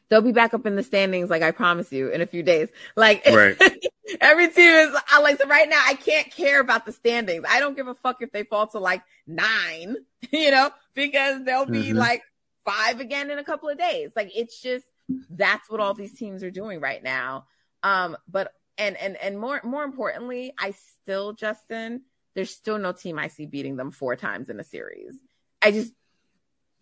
they'll 0.10 0.22
be 0.22 0.34
back 0.34 0.54
up 0.54 0.65
in 0.65 0.76
the 0.76 0.84
standings, 0.84 1.30
like 1.30 1.41
I 1.41 1.52
promise 1.52 1.91
you, 1.93 2.10
in 2.10 2.22
a 2.22 2.26
few 2.26 2.43
days. 2.43 2.67
Like 2.98 3.26
right. 3.26 3.58
every 4.22 4.50
team 4.50 4.72
is 4.72 4.95
I 5.08 5.22
like 5.22 5.38
so 5.38 5.48
right 5.48 5.69
now 5.69 5.82
I 5.86 5.93
can't 5.93 6.32
care 6.32 6.60
about 6.60 6.86
the 6.86 6.91
standings. 6.91 7.45
I 7.48 7.60
don't 7.60 7.76
give 7.76 7.88
a 7.88 7.95
fuck 7.95 8.22
if 8.22 8.32
they 8.32 8.43
fall 8.43 8.67
to 8.67 8.80
like 8.80 9.04
nine, 9.28 9.95
you 10.32 10.52
know, 10.52 10.72
because 10.93 11.43
they'll 11.43 11.65
be 11.65 11.89
mm-hmm. 11.89 11.98
like 11.98 12.24
five 12.65 13.00
again 13.00 13.32
in 13.32 13.39
a 13.39 13.43
couple 13.43 13.69
of 13.69 13.78
days. 13.78 14.12
Like 14.15 14.32
it's 14.36 14.62
just 14.62 14.86
that's 15.30 15.69
what 15.69 15.80
all 15.80 15.93
these 15.93 16.13
teams 16.13 16.43
are 16.43 16.52
doing 16.52 16.80
right 16.80 17.04
now. 17.04 17.45
Um, 17.84 18.17
but 18.28 18.54
and 18.78 18.95
and 18.98 19.17
and 19.17 19.39
more 19.39 19.62
more 19.63 19.84
importantly, 19.84 20.54
I 20.58 20.72
still, 20.72 21.34
Justin, 21.34 22.02
there's 22.36 22.52
still 22.52 22.78
no 22.78 22.91
team 22.91 23.19
I 23.19 23.28
see 23.28 23.45
beating 23.45 23.76
them 23.76 23.91
four 23.91 24.15
times 24.15 24.50
in 24.50 24.60
a 24.60 24.63
series. 24.63 25.13
I 25.62 25.72
just 25.72 25.93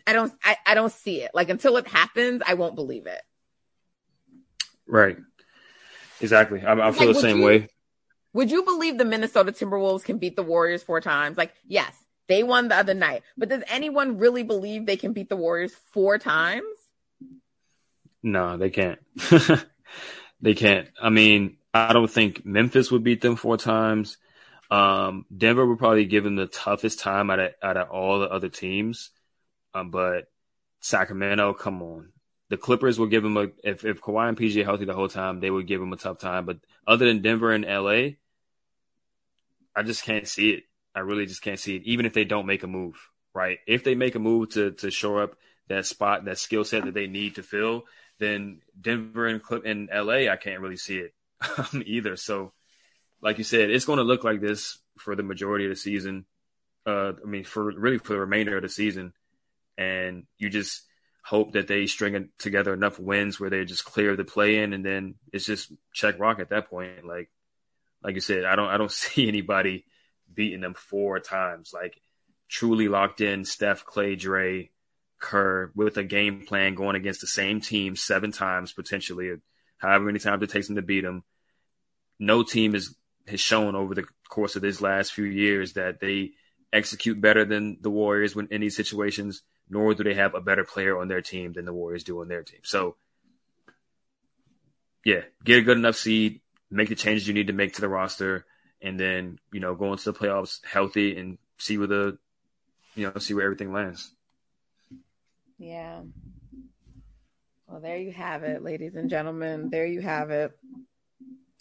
I 0.06 0.14
don't 0.14 0.34
I, 0.44 0.58
I 0.66 0.74
don't 0.76 0.92
see 0.92 1.22
it. 1.22 1.32
Like 1.34 1.50
until 1.50 1.78
it 1.78 1.88
happens, 1.88 2.42
I 2.46 2.54
won't 2.54 2.76
believe 2.76 3.08
it. 3.08 3.22
Right. 4.88 5.18
Exactly. 6.22 6.64
I, 6.64 6.74
I 6.74 6.92
feel 6.92 7.08
like, 7.08 7.16
the 7.16 7.22
same 7.22 7.40
you, 7.40 7.46
way. 7.46 7.70
Would 8.34 8.52
you 8.52 8.64
believe 8.64 8.98
the 8.98 9.06
Minnesota 9.06 9.52
Timberwolves 9.52 10.04
can 10.04 10.18
beat 10.18 10.36
the 10.36 10.44
Warriors 10.44 10.84
four 10.84 11.02
times? 11.02 11.38
Like, 11.38 11.54
yes, 11.68 11.94
they 12.28 12.44
won 12.44 12.68
the 12.68 12.76
other 12.76 12.94
night. 12.94 13.24
But 13.38 13.50
does 13.50 13.64
anyone 13.68 14.18
really 14.18 14.44
believe 14.44 14.86
they 14.86 14.98
can 14.98 15.14
beat 15.14 15.30
the 15.30 15.38
Warriors 15.38 15.74
four 15.94 16.18
times? 16.18 16.66
No, 18.22 18.58
they 18.58 18.70
can't. 18.70 19.00
they 20.42 20.54
can't. 20.54 20.90
I 21.02 21.10
mean, 21.10 21.58
I 21.74 21.94
don't 21.94 22.10
think 22.10 22.46
Memphis 22.46 22.92
would 22.92 23.04
beat 23.04 23.22
them 23.22 23.36
four 23.36 23.58
times. 23.58 24.18
Um, 24.70 25.26
Denver 25.36 25.66
would 25.66 25.80
probably 25.80 26.06
give 26.06 26.24
them 26.24 26.36
the 26.36 26.48
toughest 26.48 27.00
time 27.00 27.30
out 27.30 27.40
of 27.40 27.52
out 27.64 27.78
of 27.78 27.90
all 27.90 28.20
the 28.20 28.30
other 28.30 28.50
teams. 28.50 29.12
Um, 29.74 29.92
but 29.92 30.26
Sacramento, 30.82 31.54
come 31.54 31.82
on. 31.82 32.10
The 32.50 32.58
Clippers 32.58 32.98
will 32.98 33.08
give 33.08 33.26
him 33.26 33.38
a 33.38 33.48
if 33.64 33.84
if 33.84 34.02
Kawhi 34.02 34.30
and 34.30 34.38
PG 34.38 34.64
healthy 34.64 34.86
the 34.86 34.94
whole 34.94 35.10
time, 35.10 35.40
they 35.40 35.50
would 35.50 35.68
give 35.68 35.82
him 35.82 35.94
a 35.94 35.98
tough 35.98 36.20
time. 36.20 36.46
But 36.46 36.60
other 36.86 37.06
than 37.06 37.22
Denver 37.22 37.52
and 37.52 37.66
LA, 37.66 38.16
I 39.76 39.84
just 39.84 40.04
can't 40.04 40.28
see 40.28 40.52
it. 40.52 40.64
I 40.96 41.00
really 41.00 41.26
just 41.26 41.42
can't 41.42 41.60
see 41.60 41.76
it. 41.76 41.84
Even 41.86 42.06
if 42.06 42.14
they 42.14 42.24
don't 42.24 42.46
make 42.46 42.64
a 42.64 42.68
move, 42.68 42.96
right? 43.34 43.60
If 43.68 43.84
they 43.84 43.96
make 43.96 44.16
a 44.16 44.20
move 44.20 44.50
to 44.52 44.72
to 44.72 44.92
shore 44.92 45.24
up 45.24 45.36
that 45.68 45.86
spot, 45.86 46.26
that 46.26 46.38
skill 46.38 46.64
set 46.64 46.86
that 46.86 46.94
they 46.94 47.08
need 47.08 47.36
to 47.36 47.44
fill, 47.44 47.84
then 48.20 48.62
Denver 48.80 49.28
and 49.28 49.44
Clip 49.44 49.66
and 49.66 49.90
LA, 49.94 50.32
I 50.32 50.38
can't 50.38 50.62
really 50.62 50.78
see 50.78 51.00
it 51.00 51.14
either. 51.86 52.16
So, 52.16 52.54
like 53.22 53.38
you 53.38 53.44
said, 53.44 53.70
it's 53.70 53.86
going 53.86 53.98
to 53.98 54.04
look 54.04 54.24
like 54.24 54.40
this 54.40 54.78
for 54.98 55.16
the 55.16 55.24
majority 55.24 55.66
of 55.66 55.72
the 55.72 55.76
season. 55.76 56.26
Uh, 56.86 57.12
I 57.22 57.28
mean, 57.28 57.44
for 57.44 57.66
really 57.66 57.98
for 57.98 58.14
the 58.14 58.20
remainder 58.20 58.56
of 58.56 58.64
the 58.64 58.70
season 58.70 59.12
and 59.78 60.26
you 60.38 60.50
just 60.50 60.84
hope 61.28 61.52
that 61.52 61.68
they 61.68 61.86
string 61.88 62.30
together 62.40 62.74
enough 62.74 62.98
wins 62.98 63.38
where 63.38 63.50
they 63.50 63.66
just 63.66 63.84
clear 63.84 64.16
the 64.16 64.24
play 64.24 64.60
in, 64.60 64.72
and 64.72 64.86
then 64.86 65.16
it's 65.34 65.46
just 65.46 65.70
check 65.92 66.18
rock 66.20 66.40
at 66.40 66.52
that 66.52 66.70
point. 66.70 67.06
Like, 67.06 67.30
like 68.02 68.16
you 68.16 68.22
said, 68.22 68.46
I 68.46 68.56
don't, 68.56 68.70
I 68.70 68.78
don't 68.78 68.92
see 69.04 69.28
anybody 69.28 69.84
beating 70.34 70.62
them 70.62 70.74
four 70.74 71.20
times. 71.20 71.72
Like, 71.74 72.02
truly 72.48 72.88
locked 72.88 73.20
in 73.20 73.44
Steph, 73.44 73.86
Klay, 73.86 74.18
Dre, 74.18 74.72
Kerr 75.20 75.74
with 75.76 75.98
a 75.98 76.04
game 76.06 76.46
plan 76.48 76.76
going 76.76 76.96
against 76.96 77.20
the 77.20 77.28
same 77.28 77.60
team 77.60 77.98
seven 77.98 78.32
times 78.32 78.72
potentially, 78.72 79.34
however 79.80 80.06
many 80.06 80.20
times 80.20 80.42
it 80.44 80.50
takes 80.50 80.68
them 80.68 80.78
to 80.78 80.82
beat 80.82 81.02
them. 81.02 81.26
No 82.20 82.44
team 82.44 82.74
is 82.74 82.96
has 83.28 83.42
shown 83.42 83.76
over 83.76 83.94
the 83.94 84.06
course 84.30 84.56
of 84.56 84.62
this 84.62 84.80
last 84.80 85.12
few 85.12 85.26
years 85.26 85.74
that 85.74 86.00
they 86.00 86.32
execute 86.72 87.20
better 87.20 87.44
than 87.44 87.80
the 87.82 87.90
Warriors 87.90 88.34
when 88.34 88.48
in 88.50 88.62
these 88.62 88.78
situations 88.78 89.44
nor 89.70 89.94
do 89.94 90.04
they 90.04 90.14
have 90.14 90.36
a 90.36 90.42
better 90.42 90.64
player 90.64 90.98
on 90.98 91.08
their 91.08 91.22
team 91.22 91.54
than 91.54 91.66
the 91.66 91.74
Warriors 91.74 92.04
do 92.04 92.22
on 92.22 92.28
their 92.28 92.44
team. 92.44 92.62
So, 92.64 92.96
yeah, 95.04 95.22
get 95.44 95.60
a 95.60 95.64
good 95.64 95.78
enough 95.78 95.96
seed, 95.96 96.42
make 96.70 96.90
the 96.90 96.96
changes 96.96 97.28
you 97.28 97.34
need 97.34 97.48
to 97.48 97.54
make 97.54 97.74
to 97.76 97.82
the 97.82 97.90
roster, 97.90 98.46
and 98.82 99.00
then 99.00 99.40
you 99.52 99.60
know 99.60 99.76
go 99.76 99.92
into 99.92 100.12
the 100.12 100.18
playoffs 100.18 100.64
healthy 100.66 101.18
and 101.18 101.38
see 101.58 101.78
where 101.78 101.88
the 101.88 102.18
you 102.96 103.08
know 103.08 103.20
see 103.20 103.34
where 103.34 103.46
everything 103.46 103.74
lands. 103.74 104.12
Yeah. 105.58 106.02
Well, 107.68 107.82
there 107.82 107.98
you 107.98 108.12
have 108.12 108.44
it, 108.44 108.64
ladies 108.64 108.96
and 108.96 109.10
gentlemen. 109.10 109.70
There 109.70 109.86
you 109.86 110.02
have 110.02 110.30
it. 110.30 110.58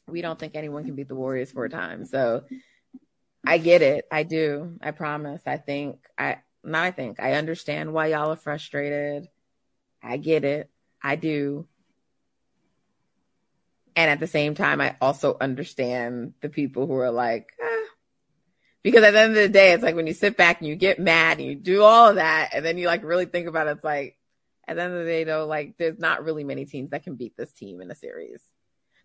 We 0.06 0.22
don't 0.22 0.38
think 0.38 0.54
anyone 0.54 0.84
can 0.84 0.94
beat 0.94 1.08
the 1.08 1.16
Warriors 1.16 1.50
four 1.50 1.68
times. 1.68 2.10
So 2.10 2.44
I 3.44 3.58
get 3.58 3.82
it. 3.82 4.06
I 4.10 4.22
do. 4.22 4.78
I 4.80 4.92
promise. 4.92 5.42
I 5.46 5.56
think 5.56 5.98
I 6.16 6.38
not 6.66 6.84
I 6.84 6.90
think 6.90 7.20
I 7.20 7.34
understand 7.34 7.92
why 7.92 8.08
y'all 8.08 8.32
are 8.32 8.36
frustrated. 8.36 9.28
I 10.02 10.16
get 10.16 10.44
it. 10.44 10.70
I 11.02 11.16
do. 11.16 11.66
And 13.94 14.10
at 14.10 14.20
the 14.20 14.26
same 14.26 14.54
time, 14.54 14.80
I 14.80 14.96
also 15.00 15.36
understand 15.40 16.34
the 16.42 16.48
people 16.48 16.86
who 16.86 16.94
are 16.94 17.10
like, 17.10 17.48
ah. 17.62 17.84
Because 18.82 19.02
at 19.02 19.12
the 19.12 19.20
end 19.20 19.30
of 19.30 19.42
the 19.42 19.48
day, 19.48 19.72
it's 19.72 19.82
like 19.82 19.96
when 19.96 20.06
you 20.06 20.12
sit 20.12 20.36
back 20.36 20.60
and 20.60 20.68
you 20.68 20.76
get 20.76 21.00
mad 21.00 21.38
and 21.38 21.48
you 21.48 21.56
do 21.56 21.82
all 21.82 22.10
of 22.10 22.16
that, 22.16 22.50
and 22.52 22.64
then 22.64 22.78
you 22.78 22.86
like 22.86 23.02
really 23.02 23.26
think 23.26 23.48
about 23.48 23.66
it, 23.66 23.70
it's 23.70 23.84
like 23.84 24.16
at 24.68 24.76
the 24.76 24.82
end 24.82 24.92
of 24.92 25.00
the 25.00 25.10
day, 25.10 25.24
though, 25.24 25.46
like 25.46 25.76
there's 25.78 25.98
not 25.98 26.24
really 26.24 26.44
many 26.44 26.66
teams 26.66 26.90
that 26.90 27.02
can 27.02 27.16
beat 27.16 27.36
this 27.36 27.50
team 27.52 27.80
in 27.80 27.90
a 27.90 27.94
series. 27.96 28.40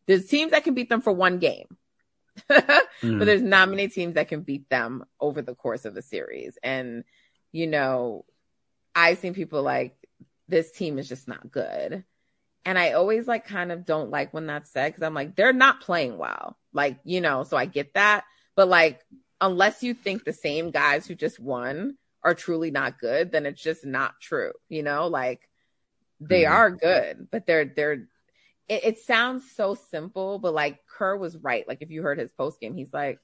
There's 0.08 0.28
teams 0.28 0.52
that 0.52 0.64
can 0.64 0.74
beat 0.74 0.90
them 0.90 1.02
for 1.02 1.14
one 1.14 1.40
game, 1.40 1.78
mm. 2.50 2.70
but 3.02 3.26
there's 3.26 3.42
not 3.42 3.70
many 3.70 3.88
teams 3.88 4.16
that 4.16 4.28
can 4.28 4.42
beat 4.42 4.70
them 4.70 5.06
over 5.20 5.42
the 5.42 5.56
course 5.56 5.86
of 5.86 5.96
a 5.96 6.02
series. 6.02 6.58
And, 6.62 7.04
you 7.52 7.68
know, 7.68 8.26
I've 8.96 9.18
seen 9.20 9.34
people 9.34 9.62
like, 9.64 9.96
this 10.48 10.72
team 10.72 11.00
is 11.00 11.08
just 11.08 11.28
not 11.28 11.52
good. 11.52 12.04
And 12.66 12.78
I 12.78 12.92
always 12.92 13.28
like 13.28 13.48
kind 13.48 13.72
of 13.72 13.86
don't 13.86 14.12
like 14.12 14.34
when 14.34 14.46
that's 14.46 14.72
said 14.72 14.90
because 14.90 15.04
I'm 15.04 15.14
like, 15.14 15.36
they're 15.36 15.54
not 15.54 15.82
playing 15.82 16.18
well. 16.18 16.58
Like, 16.74 17.00
you 17.04 17.22
know, 17.22 17.44
so 17.44 17.58
I 17.58 17.66
get 17.66 17.94
that. 17.96 18.24
But 18.56 18.68
like, 18.68 19.02
unless 19.40 19.82
you 19.82 19.94
think 19.94 20.24
the 20.24 20.34
same 20.34 20.72
guys 20.72 21.08
who 21.08 21.16
just 21.16 21.40
won 21.40 21.98
are 22.24 22.36
truly 22.36 22.70
not 22.70 23.00
good, 23.00 23.32
then 23.32 23.46
it's 23.46 23.62
just 23.62 23.86
not 23.86 24.14
true. 24.22 24.52
You 24.70 24.84
know, 24.84 25.08
like 25.08 25.50
they 26.20 26.44
mm-hmm. 26.44 26.54
are 26.54 26.70
good, 26.70 27.28
but 27.32 27.48
they're 27.48 27.66
they're 27.66 28.08
it, 28.68 28.84
it 28.84 29.00
sounds 29.00 29.44
so 29.56 29.76
simple, 29.76 30.38
but 30.38 30.54
like 30.54 30.80
Kerr 30.86 31.18
was 31.18 31.38
right. 31.38 31.68
Like 31.68 31.82
if 31.82 31.90
you 31.90 32.04
heard 32.04 32.20
his 32.20 32.32
post 32.32 32.60
game, 32.60 32.76
he's 32.76 32.94
like, 32.94 33.20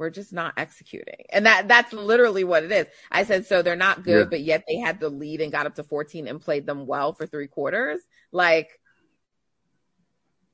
we're 0.00 0.08
just 0.10 0.32
not 0.32 0.54
executing. 0.56 1.26
And 1.28 1.44
that 1.44 1.68
that's 1.68 1.92
literally 1.92 2.42
what 2.42 2.64
it 2.64 2.72
is. 2.72 2.86
I 3.12 3.24
said, 3.24 3.44
so 3.44 3.60
they're 3.60 3.76
not 3.76 4.02
good, 4.02 4.26
yeah. 4.26 4.30
but 4.30 4.40
yet 4.40 4.64
they 4.66 4.76
had 4.76 4.98
the 4.98 5.10
lead 5.10 5.42
and 5.42 5.52
got 5.52 5.66
up 5.66 5.74
to 5.74 5.84
14 5.84 6.26
and 6.26 6.40
played 6.40 6.64
them 6.64 6.86
well 6.86 7.12
for 7.12 7.26
three 7.26 7.48
quarters. 7.48 8.00
Like 8.32 8.80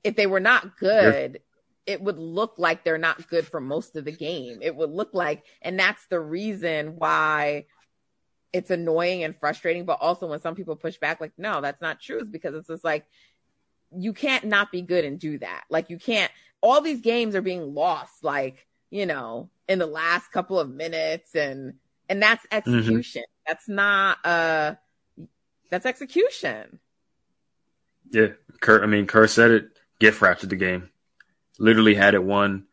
if 0.03 0.17
they 0.17 0.27
were 0.27 0.41
not 0.41 0.77
good, 0.77 1.41
yeah. 1.87 1.95
it 1.95 2.03
would 2.03 2.19
look 2.19 2.55
like 2.59 2.83
they're 2.83 2.99
not 2.99 3.29
good 3.29 3.47
for 3.47 3.61
most 3.61 3.95
of 3.95 4.05
the 4.05 4.11
game. 4.11 4.59
It 4.63 4.75
would 4.75 4.91
look 4.91 5.15
like, 5.15 5.45
and 5.63 5.79
that's 5.79 6.05
the 6.09 6.19
reason 6.19 6.97
why 6.97 7.67
it's 8.53 8.73
annoying 8.73 9.23
and 9.23 9.37
frustrating. 9.37 9.85
But 9.85 9.99
also 10.01 10.27
when 10.27 10.41
some 10.41 10.57
people 10.57 10.75
push 10.75 10.99
back, 10.99 11.21
like, 11.21 11.33
no, 11.39 11.61
that's 11.61 11.81
not 11.81 12.01
true, 12.01 12.21
is 12.21 12.29
because 12.29 12.57
it's 12.57 12.69
just 12.69 12.85
like 12.85 13.07
you 13.97 14.13
can't 14.13 14.45
not 14.45 14.73
be 14.73 14.83
good 14.83 15.05
and 15.05 15.21
do 15.21 15.39
that. 15.39 15.63
Like 15.71 15.89
you 15.89 15.99
can't 16.01 16.33
all 16.67 16.81
these 16.81 17.01
games 17.01 17.35
are 17.35 17.43
being 17.43 17.75
lost 17.75 18.25
like, 18.25 18.66
you 18.91 19.07
know, 19.07 19.51
in 19.69 19.79
the 19.79 19.87
last 19.87 20.31
couple 20.33 20.59
of 20.59 20.71
minutes 20.71 21.35
and 21.35 21.75
and 22.09 22.23
that's 22.23 22.45
mm-hmm. 22.47 22.75
execution. 22.75 23.23
Mm-hmm. 23.23 23.45
That's 23.47 23.69
not 23.69 24.19
uh 24.25 24.75
that's 25.71 25.87
execution. 25.87 26.79
Yeah. 28.11 28.29
Kurt 28.61 28.83
I 28.83 28.87
mean 28.87 29.07
Kerr 29.07 29.27
said 29.27 29.51
it, 29.51 29.69
gift 29.99 30.21
wrapped 30.23 30.49
the 30.49 30.57
game. 30.57 30.91
Literally 31.59 31.95
had 31.95 32.15
it 32.15 32.23
won. 32.23 32.67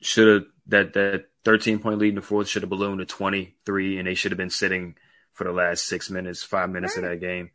Should 0.00 0.28
have 0.28 0.44
that 0.66 0.92
that 0.94 1.26
13 1.44 1.78
point 1.78 1.98
lead 1.98 2.10
in 2.10 2.14
the 2.16 2.22
fourth 2.22 2.48
should 2.48 2.62
have 2.62 2.70
ballooned 2.70 3.00
to 3.00 3.04
23 3.04 3.98
and 3.98 4.08
they 4.08 4.14
should 4.14 4.32
have 4.32 4.38
been 4.38 4.50
sitting 4.50 4.96
for 5.32 5.44
the 5.44 5.52
last 5.52 5.86
six 5.86 6.10
minutes, 6.10 6.42
five 6.42 6.70
minutes 6.70 6.96
right. 6.96 7.04
of 7.04 7.10
that 7.10 7.26
game. 7.26 7.50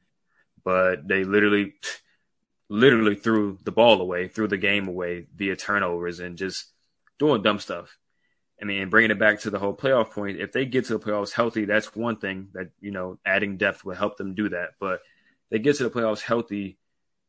But 0.63 1.07
they 1.07 1.23
literally 1.23 1.73
literally 2.69 3.15
threw 3.15 3.57
the 3.63 3.71
ball 3.71 3.99
away, 3.99 4.27
threw 4.27 4.47
the 4.47 4.57
game 4.57 4.87
away 4.87 5.25
via 5.35 5.55
turnovers 5.55 6.19
and 6.19 6.37
just 6.37 6.67
doing 7.19 7.43
dumb 7.43 7.59
stuff. 7.59 7.97
I 8.61 8.65
mean, 8.65 8.89
bringing 8.89 9.11
it 9.11 9.19
back 9.19 9.41
to 9.41 9.49
the 9.49 9.59
whole 9.59 9.75
playoff 9.75 10.11
point, 10.11 10.39
if 10.39 10.51
they 10.51 10.65
get 10.65 10.85
to 10.85 10.97
the 10.97 11.05
playoffs 11.05 11.31
healthy, 11.31 11.65
that's 11.65 11.95
one 11.95 12.17
thing 12.17 12.49
that, 12.53 12.71
you 12.81 12.91
know, 12.91 13.17
adding 13.25 13.57
depth 13.57 13.85
will 13.85 13.95
help 13.95 14.17
them 14.17 14.35
do 14.35 14.49
that. 14.49 14.71
But 14.79 15.01
they 15.49 15.59
get 15.59 15.77
to 15.77 15.83
the 15.83 15.89
playoffs 15.89 16.21
healthy, 16.21 16.77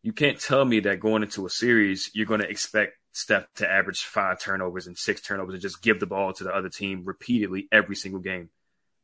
you 0.03 0.13
can't 0.13 0.41
tell 0.41 0.65
me 0.65 0.81
that 0.81 1.01
going 1.01 1.23
into 1.23 1.47
a 1.47 1.51
series, 1.51 2.11
you're 2.15 2.27
going 2.27 2.41
to 2.41 2.49
expect 2.49 2.95
Steph 3.13 3.47
to 3.57 3.71
average 3.71 4.03
five 4.03 4.41
turnovers 4.41 4.87
and 4.87 4.97
six 4.97 5.21
turnovers 5.21 5.55
and 5.55 5.63
just 5.63 5.83
give 5.83 6.01
the 6.01 6.07
ball 6.07 6.33
to 6.33 6.45
the 6.45 6.55
other 6.55 6.69
team 6.69 7.05
repeatedly 7.05 7.69
every 7.71 7.97
single 7.97 8.21
game, 8.21 8.51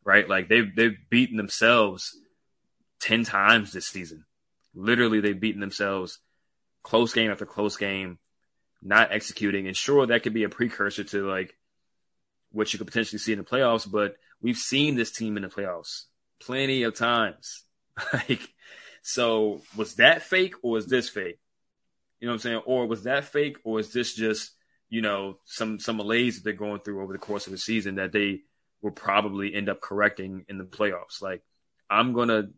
right? 0.04 0.28
Like 0.28 0.48
they've, 0.48 0.74
they've 0.74 0.96
beaten 1.10 1.36
themselves 1.36 2.16
10 3.00 3.24
times 3.24 3.72
this 3.72 3.86
season. 3.86 4.24
Literally, 4.74 5.20
they've 5.20 5.38
beaten 5.38 5.60
themselves 5.60 6.18
close 6.82 7.12
game 7.12 7.30
after 7.30 7.46
close 7.46 7.76
game, 7.76 8.18
not 8.86 9.12
executing. 9.12 9.66
And 9.66 9.76
sure, 9.76 10.06
that 10.06 10.22
could 10.22 10.34
be 10.34 10.44
a 10.44 10.48
precursor 10.48 11.04
to 11.04 11.28
like 11.28 11.54
what 12.52 12.72
you 12.72 12.78
could 12.78 12.86
potentially 12.86 13.18
see 13.18 13.32
in 13.32 13.38
the 13.38 13.44
playoffs, 13.44 13.90
but 13.90 14.16
we've 14.40 14.56
seen 14.56 14.96
this 14.96 15.12
team 15.12 15.36
in 15.36 15.42
the 15.42 15.48
playoffs 15.48 16.04
plenty 16.40 16.84
of 16.84 16.94
times. 16.94 17.64
like, 18.12 18.40
so 19.02 19.60
was 19.76 19.96
that 19.96 20.22
fake 20.22 20.54
or 20.62 20.72
was 20.72 20.86
this 20.86 21.08
fake? 21.08 21.38
You 22.20 22.26
know 22.26 22.32
what 22.32 22.36
I'm 22.36 22.40
saying? 22.40 22.62
Or 22.66 22.86
was 22.86 23.04
that 23.04 23.26
fake 23.26 23.58
or 23.64 23.80
is 23.80 23.92
this 23.92 24.14
just, 24.14 24.52
you 24.88 25.02
know, 25.02 25.38
some 25.44 25.78
some 25.78 25.96
malaise 25.96 26.36
that 26.36 26.44
they're 26.44 26.52
going 26.52 26.80
through 26.80 27.02
over 27.02 27.12
the 27.12 27.18
course 27.18 27.46
of 27.46 27.52
the 27.52 27.58
season 27.58 27.96
that 27.96 28.12
they 28.12 28.40
will 28.82 28.92
probably 28.92 29.54
end 29.54 29.68
up 29.68 29.80
correcting 29.80 30.44
in 30.48 30.58
the 30.58 30.64
playoffs? 30.64 31.20
Like, 31.20 31.42
I'm 31.90 32.12
gonna 32.12 32.48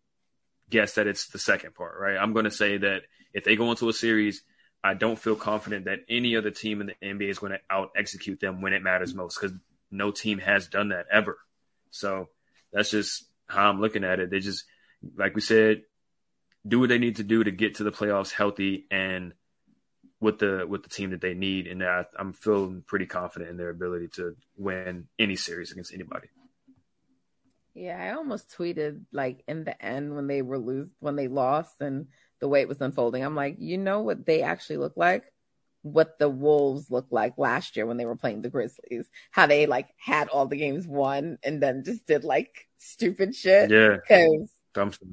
guess 0.71 0.95
that 0.95 1.07
it's 1.07 1.29
the 1.29 1.39
second 1.39 1.75
part, 1.75 1.99
right? 1.99 2.17
I'm 2.17 2.35
gonna 2.35 2.51
say 2.51 2.79
that 2.79 3.03
if 3.33 3.45
they 3.45 3.57
go 3.57 3.71
into 3.71 3.89
a 3.89 3.93
series, 3.93 4.43
I 4.83 4.95
don't 4.95 5.19
feel 5.19 5.35
confident 5.35 5.87
that 5.87 6.01
any 6.09 6.37
other 6.37 6.51
team 6.51 6.81
in 6.81 6.87
the 6.87 6.95
NBA 7.03 7.29
is 7.31 7.39
going 7.39 7.53
to 7.53 7.61
out 7.69 7.91
execute 7.97 8.41
them 8.41 8.61
when 8.61 8.73
it 8.73 8.83
matters 8.83 9.15
most 9.15 9.41
because 9.41 9.57
no 9.91 10.11
team 10.11 10.39
has 10.39 10.69
done 10.69 10.91
that 10.91 11.07
ever. 11.11 11.39
So 11.91 12.29
that's 12.73 12.91
just 12.91 13.25
how 13.49 13.69
I'm 13.69 13.81
looking 13.81 14.05
at 14.05 14.21
it. 14.21 14.31
They 14.31 14.41
just, 14.41 14.65
like 15.17 15.35
we 15.35 15.41
said, 15.41 15.83
do 16.67 16.81
what 16.81 16.89
they 16.89 16.99
need 16.99 17.17
to 17.17 17.25
do 17.25 17.43
to 17.43 17.51
get 17.51 17.77
to 17.77 17.85
the 17.85 17.91
playoffs 17.91 18.31
healthy 18.31 18.87
and 18.91 19.33
with 20.21 20.39
the 20.39 20.67
with 20.69 20.83
the 20.83 20.89
team 20.89 21.11
that 21.11 21.21
they 21.21 21.35
need. 21.35 21.67
And 21.67 21.83
I, 21.83 22.05
I'm 22.19 22.33
feeling 22.33 22.83
pretty 22.87 23.07
confident 23.07 23.51
in 23.51 23.57
their 23.57 23.71
ability 23.71 24.09
to 24.15 24.37
win 24.57 25.09
any 25.19 25.37
series 25.37 25.73
against 25.73 25.95
anybody. 25.95 26.29
Yeah, 27.75 28.03
I 28.03 28.17
almost 28.17 28.51
tweeted 28.51 29.05
like 29.13 29.45
in 29.47 29.65
the 29.65 29.81
end 29.85 30.15
when 30.15 30.27
they 30.27 30.43
were 30.43 30.59
lose 30.59 30.89
when 30.99 31.17
they 31.17 31.29
lost 31.29 31.81
and 31.81 32.09
the 32.41 32.49
way 32.49 32.61
it 32.61 32.69
was 32.69 32.81
unfolding. 32.81 33.25
I'm 33.25 33.35
like, 33.35 33.57
you 33.59 33.79
know 33.79 34.01
what 34.01 34.27
they 34.27 34.43
actually 34.43 34.79
look 34.79 34.97
like? 34.97 35.25
What 35.83 36.19
the 36.19 36.29
Wolves 36.29 36.91
looked 36.91 37.13
like 37.13 37.39
last 37.39 37.77
year 37.77 37.87
when 37.87 37.97
they 37.97 38.05
were 38.05 38.17
playing 38.17 38.43
the 38.43 38.51
Grizzlies. 38.51 39.09
How 39.31 39.47
they 39.47 39.67
like 39.67 39.89
had 39.97 40.29
all 40.29 40.47
the 40.47 40.57
games 40.57 40.87
won 40.87 41.39
and 41.43 41.63
then 41.63 41.85
just 41.85 42.07
did 42.07 42.25
like 42.25 42.69
stupid 42.77 43.35
shit. 43.35 43.71
Yeah. 43.71 43.97
Because 43.97 44.51
Dumpster. 44.75 45.13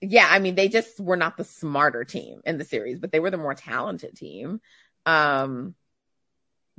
Yeah, 0.00 0.26
I 0.28 0.40
mean, 0.40 0.56
they 0.56 0.68
just 0.68 0.98
were 0.98 1.16
not 1.16 1.36
the 1.36 1.44
smarter 1.44 2.04
team 2.04 2.40
in 2.44 2.58
the 2.58 2.64
series, 2.64 2.98
but 2.98 3.12
they 3.12 3.20
were 3.20 3.30
the 3.30 3.36
more 3.36 3.54
talented 3.54 4.16
team. 4.16 4.60
Um 5.06 5.74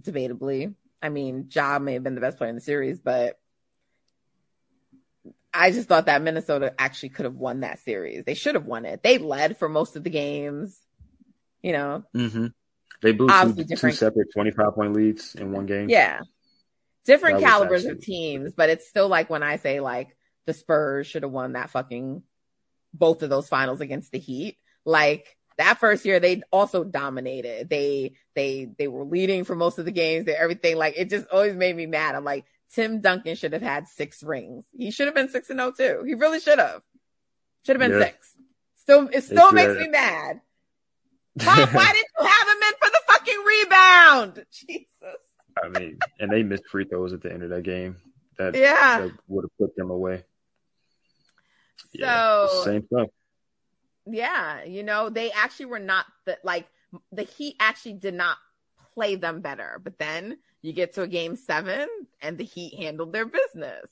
debatably. 0.02 0.74
I 1.02 1.10
mean, 1.10 1.50
Ja 1.54 1.80
may 1.80 1.94
have 1.94 2.04
been 2.04 2.16
the 2.16 2.22
best 2.22 2.38
player 2.38 2.50
in 2.50 2.56
the 2.56 2.62
series, 2.62 3.00
but 3.00 3.38
I 5.54 5.72
just 5.72 5.88
thought 5.88 6.08
that 6.08 6.22
Minnesota 6.22 6.74
actually 6.80 7.10
could 7.10 7.26
have 7.26 7.36
won 7.36 7.60
that 7.60 7.80
series. 7.80 8.26
They 8.26 8.34
should 8.34 8.56
have 8.56 8.66
won 8.66 8.86
it. 8.86 9.04
They 9.04 9.18
led 9.20 9.58
for 9.58 9.70
most 9.70 9.96
of 9.96 10.04
the 10.04 10.10
games. 10.10 10.80
You 11.62 11.74
know, 11.74 12.04
mm-hmm. 12.16 12.48
they 13.02 13.12
blew 13.14 13.28
two, 13.28 13.64
two, 13.64 13.92
separate 13.92 14.34
twenty-five 14.34 14.74
point 14.74 14.94
leads 14.94 15.36
in 15.36 15.52
one 15.52 15.66
game. 15.66 15.90
Yeah, 15.90 16.20
different 17.06 17.40
calibers 17.40 17.86
of 17.86 18.02
teams, 18.02 18.54
but 18.54 18.70
it's 18.70 18.88
still 18.88 19.08
like 19.08 19.30
when 19.30 19.44
I 19.44 19.58
say 19.58 19.80
like 19.80 20.16
the 20.46 20.54
Spurs 20.54 21.08
should 21.08 21.24
have 21.24 21.32
won 21.32 21.54
that 21.54 21.70
fucking 21.70 22.24
both 22.94 23.24
of 23.24 23.30
those 23.30 23.48
finals 23.48 23.80
against 23.80 24.12
the 24.12 24.20
Heat. 24.20 24.58
Like 24.86 25.38
that 25.58 25.78
first 25.80 26.04
year, 26.04 26.20
they 26.20 26.42
also 26.52 26.84
dominated. 26.84 27.70
They 27.70 28.16
they 28.36 28.70
they 28.78 28.88
were 28.88 29.06
leading 29.06 29.46
for 29.46 29.56
most 29.56 29.80
of 29.80 29.86
the 29.86 29.92
games. 29.92 30.26
They 30.26 30.36
everything 30.36 30.76
like 30.76 30.96
it 30.98 31.10
just 31.10 31.28
always 31.30 31.56
made 31.56 31.76
me 31.76 31.86
mad. 31.86 32.16
I'm 32.16 32.26
like, 32.26 32.46
Tim 32.74 33.02
Duncan 33.02 33.36
should 33.36 33.54
have 33.54 33.62
had 33.62 33.88
six 33.88 34.24
rings. 34.24 34.66
He 34.76 34.92
should 34.92 35.08
have 35.08 35.16
been 35.16 35.30
six 35.30 35.50
and 35.50 35.62
oh 35.62 35.72
too. 35.72 36.04
He 36.06 36.16
really 36.16 36.40
should 36.40 36.60
have. 36.60 36.82
Should 37.66 37.80
have 37.80 37.90
been 37.90 38.00
yeah. 38.00 38.06
six. 38.08 38.36
Still, 38.78 39.10
it 39.14 39.24
still 39.24 39.52
makes 39.52 39.80
me 39.80 39.88
mad. 39.88 40.42
Why, 41.36 41.66
why 41.72 41.92
didn't 41.94 42.08
you 42.20 42.26
have 42.26 42.48
him 42.48 42.64
in 42.64 42.74
for 42.82 42.90
the 42.90 43.02
fucking 43.08 43.44
rebound? 43.46 44.46
Jesus. 44.52 44.88
I 45.64 45.70
mean, 45.70 46.00
and 46.20 46.32
they 46.32 46.44
missed 46.44 46.68
free 46.68 46.86
throws 46.86 47.14
at 47.14 47.22
the 47.22 47.32
end 47.32 47.44
of 47.44 47.50
that 47.52 47.64
game. 47.64 47.98
That 48.40 48.56
yeah 48.56 49.02
that 49.02 49.12
would 49.28 49.44
have 49.44 49.58
put 49.60 49.76
them 49.76 49.92
away. 49.92 50.24
So 51.78 51.86
yeah, 51.94 52.48
same 52.64 52.86
stuff. 52.88 53.10
Yeah, 54.08 54.64
you 54.64 54.82
know 54.82 55.10
they 55.10 55.32
actually 55.32 55.68
were 55.68 55.80
not 55.80 56.06
the 56.26 56.40
like 56.44 56.68
the 57.12 57.24
Heat 57.24 57.56
actually 57.60 57.94
did 57.94 58.16
not 58.16 58.38
play 58.94 59.16
them 59.16 59.42
better, 59.42 59.80
but 59.84 59.98
then 59.98 60.38
you 60.62 60.74
get 60.74 60.94
to 60.96 61.02
a 61.02 61.08
game 61.08 61.36
seven 61.36 61.88
and 62.22 62.38
the 62.38 62.44
Heat 62.44 62.76
handled 62.76 63.14
their 63.14 63.26
business. 63.26 63.90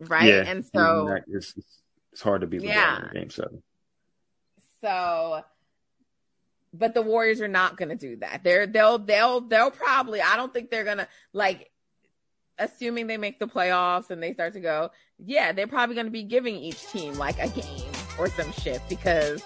Right. 0.00 0.28
Yeah, 0.28 0.44
and 0.46 0.64
so 0.74 1.18
it's, 1.26 1.54
it's 2.12 2.20
hard 2.20 2.42
to 2.42 2.46
be 2.46 2.58
yeah. 2.58 3.08
game 3.12 3.30
seven. 3.30 3.62
So 4.82 5.42
but 6.78 6.94
the 6.94 7.02
Warriors 7.02 7.40
are 7.40 7.48
not 7.48 7.76
going 7.76 7.88
to 7.88 7.96
do 7.96 8.16
that. 8.16 8.42
They're 8.44 8.66
they'll 8.66 8.98
they'll 8.98 9.40
they'll 9.40 9.70
probably 9.70 10.20
I 10.20 10.36
don't 10.36 10.52
think 10.52 10.70
they're 10.70 10.84
going 10.84 10.98
to 10.98 11.08
like 11.32 11.70
assuming 12.58 13.06
they 13.06 13.16
make 13.16 13.38
the 13.38 13.46
playoffs 13.46 14.10
and 14.10 14.22
they 14.22 14.32
start 14.32 14.54
to 14.54 14.60
go, 14.60 14.90
yeah, 15.18 15.52
they're 15.52 15.66
probably 15.66 15.94
going 15.94 16.06
to 16.06 16.12
be 16.12 16.22
giving 16.22 16.56
each 16.56 16.86
team 16.88 17.14
like 17.14 17.38
a 17.38 17.48
game 17.48 17.92
or 18.18 18.28
some 18.28 18.50
shit 18.52 18.80
because 18.88 19.42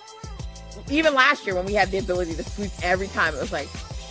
even 0.90 1.14
last 1.14 1.46
year 1.46 1.54
when 1.54 1.64
we 1.64 1.74
had 1.74 1.90
the 1.90 1.98
ability 1.98 2.34
to 2.34 2.44
sweep 2.44 2.70
every 2.82 3.08
time, 3.08 3.34
it 3.34 3.40
was 3.40 3.52
like, 3.52 3.68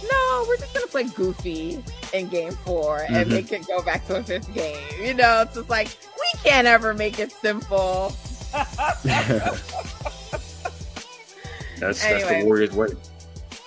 no, 0.10 0.46
we're 0.48 0.58
just 0.58 0.74
gonna 0.74 0.88
play 0.88 1.04
goofy 1.04 1.84
in 2.14 2.28
game 2.28 2.54
4 2.66 3.00
and 3.00 3.16
mm-hmm. 3.16 3.30
make 3.30 3.52
it 3.52 3.68
go 3.68 3.82
back 3.82 4.06
to 4.08 4.18
a 4.18 4.24
fifth 4.24 4.54
game. 4.54 4.78
You 5.02 5.14
know, 5.14 5.42
it's 5.42 5.56
just 5.56 5.70
like 5.70 5.88
we 6.16 6.50
can't 6.50 6.68
ever 6.68 6.94
make 6.94 7.20
it 7.20 7.32
simple. 7.32 8.14
that's 8.54 9.06
anyway, 12.04 12.22
that's 12.22 12.30
the 12.30 12.44
Warriors 12.46 12.72
way. 12.72 12.88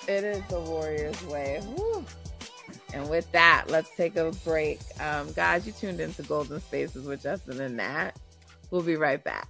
It 0.07 0.23
is 0.23 0.43
the 0.49 0.59
Warriors 0.59 1.23
way. 1.25 1.61
Woo. 1.77 2.05
And 2.93 3.09
with 3.09 3.31
that, 3.31 3.65
let's 3.69 3.89
take 3.95 4.15
a 4.17 4.31
break. 4.43 4.79
Um, 4.99 5.31
guys, 5.31 5.65
you 5.65 5.73
tuned 5.73 5.99
into 5.99 6.21
Golden 6.23 6.59
Spaces 6.59 7.05
with 7.05 7.23
Justin 7.23 7.59
and 7.59 7.77
Nat. 7.77 8.11
We'll 8.69 8.83
be 8.83 8.95
right 8.95 9.23
back. 9.23 9.47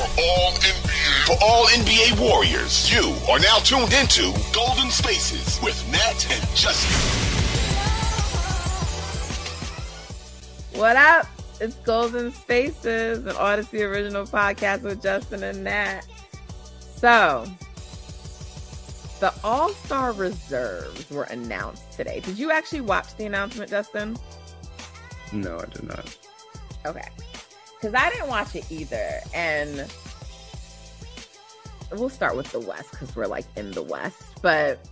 For 0.00 0.22
all 0.22 0.52
NBA, 0.52 1.26
for 1.26 1.36
all 1.44 1.66
NBA 1.66 2.18
Warriors, 2.18 2.90
you 2.90 3.14
are 3.30 3.38
now 3.38 3.58
tuned 3.58 3.92
into 3.92 4.32
Golden 4.50 4.90
Spaces 4.90 5.60
with 5.62 5.76
Nat 5.92 6.26
and 6.30 6.56
Justin. 6.56 6.90
What 10.80 10.96
up? 10.96 11.26
It's 11.60 11.74
Golden 11.74 12.32
Spaces, 12.32 13.26
an 13.26 13.36
Odyssey 13.36 13.82
original 13.82 14.24
podcast 14.24 14.84
with 14.84 15.02
Justin 15.02 15.42
and 15.42 15.64
Nat. 15.64 16.00
So, 16.96 17.44
the 19.20 19.34
All 19.44 19.68
Star 19.68 20.12
reserves 20.12 21.10
were 21.10 21.24
announced 21.24 21.92
today. 21.92 22.20
Did 22.20 22.38
you 22.38 22.50
actually 22.50 22.80
watch 22.80 23.14
the 23.16 23.26
announcement, 23.26 23.68
Justin? 23.68 24.16
No, 25.30 25.58
I 25.58 25.66
did 25.66 25.82
not. 25.82 26.16
Okay. 26.86 27.06
Because 27.80 27.94
I 27.94 28.10
didn't 28.10 28.28
watch 28.28 28.54
it 28.54 28.70
either. 28.70 29.20
And 29.34 29.90
we'll 31.92 32.08
start 32.08 32.36
with 32.36 32.50
the 32.52 32.60
West 32.60 32.90
because 32.90 33.14
we're 33.16 33.26
like 33.26 33.46
in 33.56 33.70
the 33.72 33.82
West. 33.82 34.22
But 34.42 34.86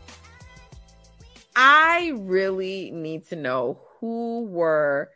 I 1.55 2.13
really 2.17 2.91
need 2.91 3.27
to 3.29 3.37
know 3.37 3.81
who 4.01 4.45
were 4.45 5.11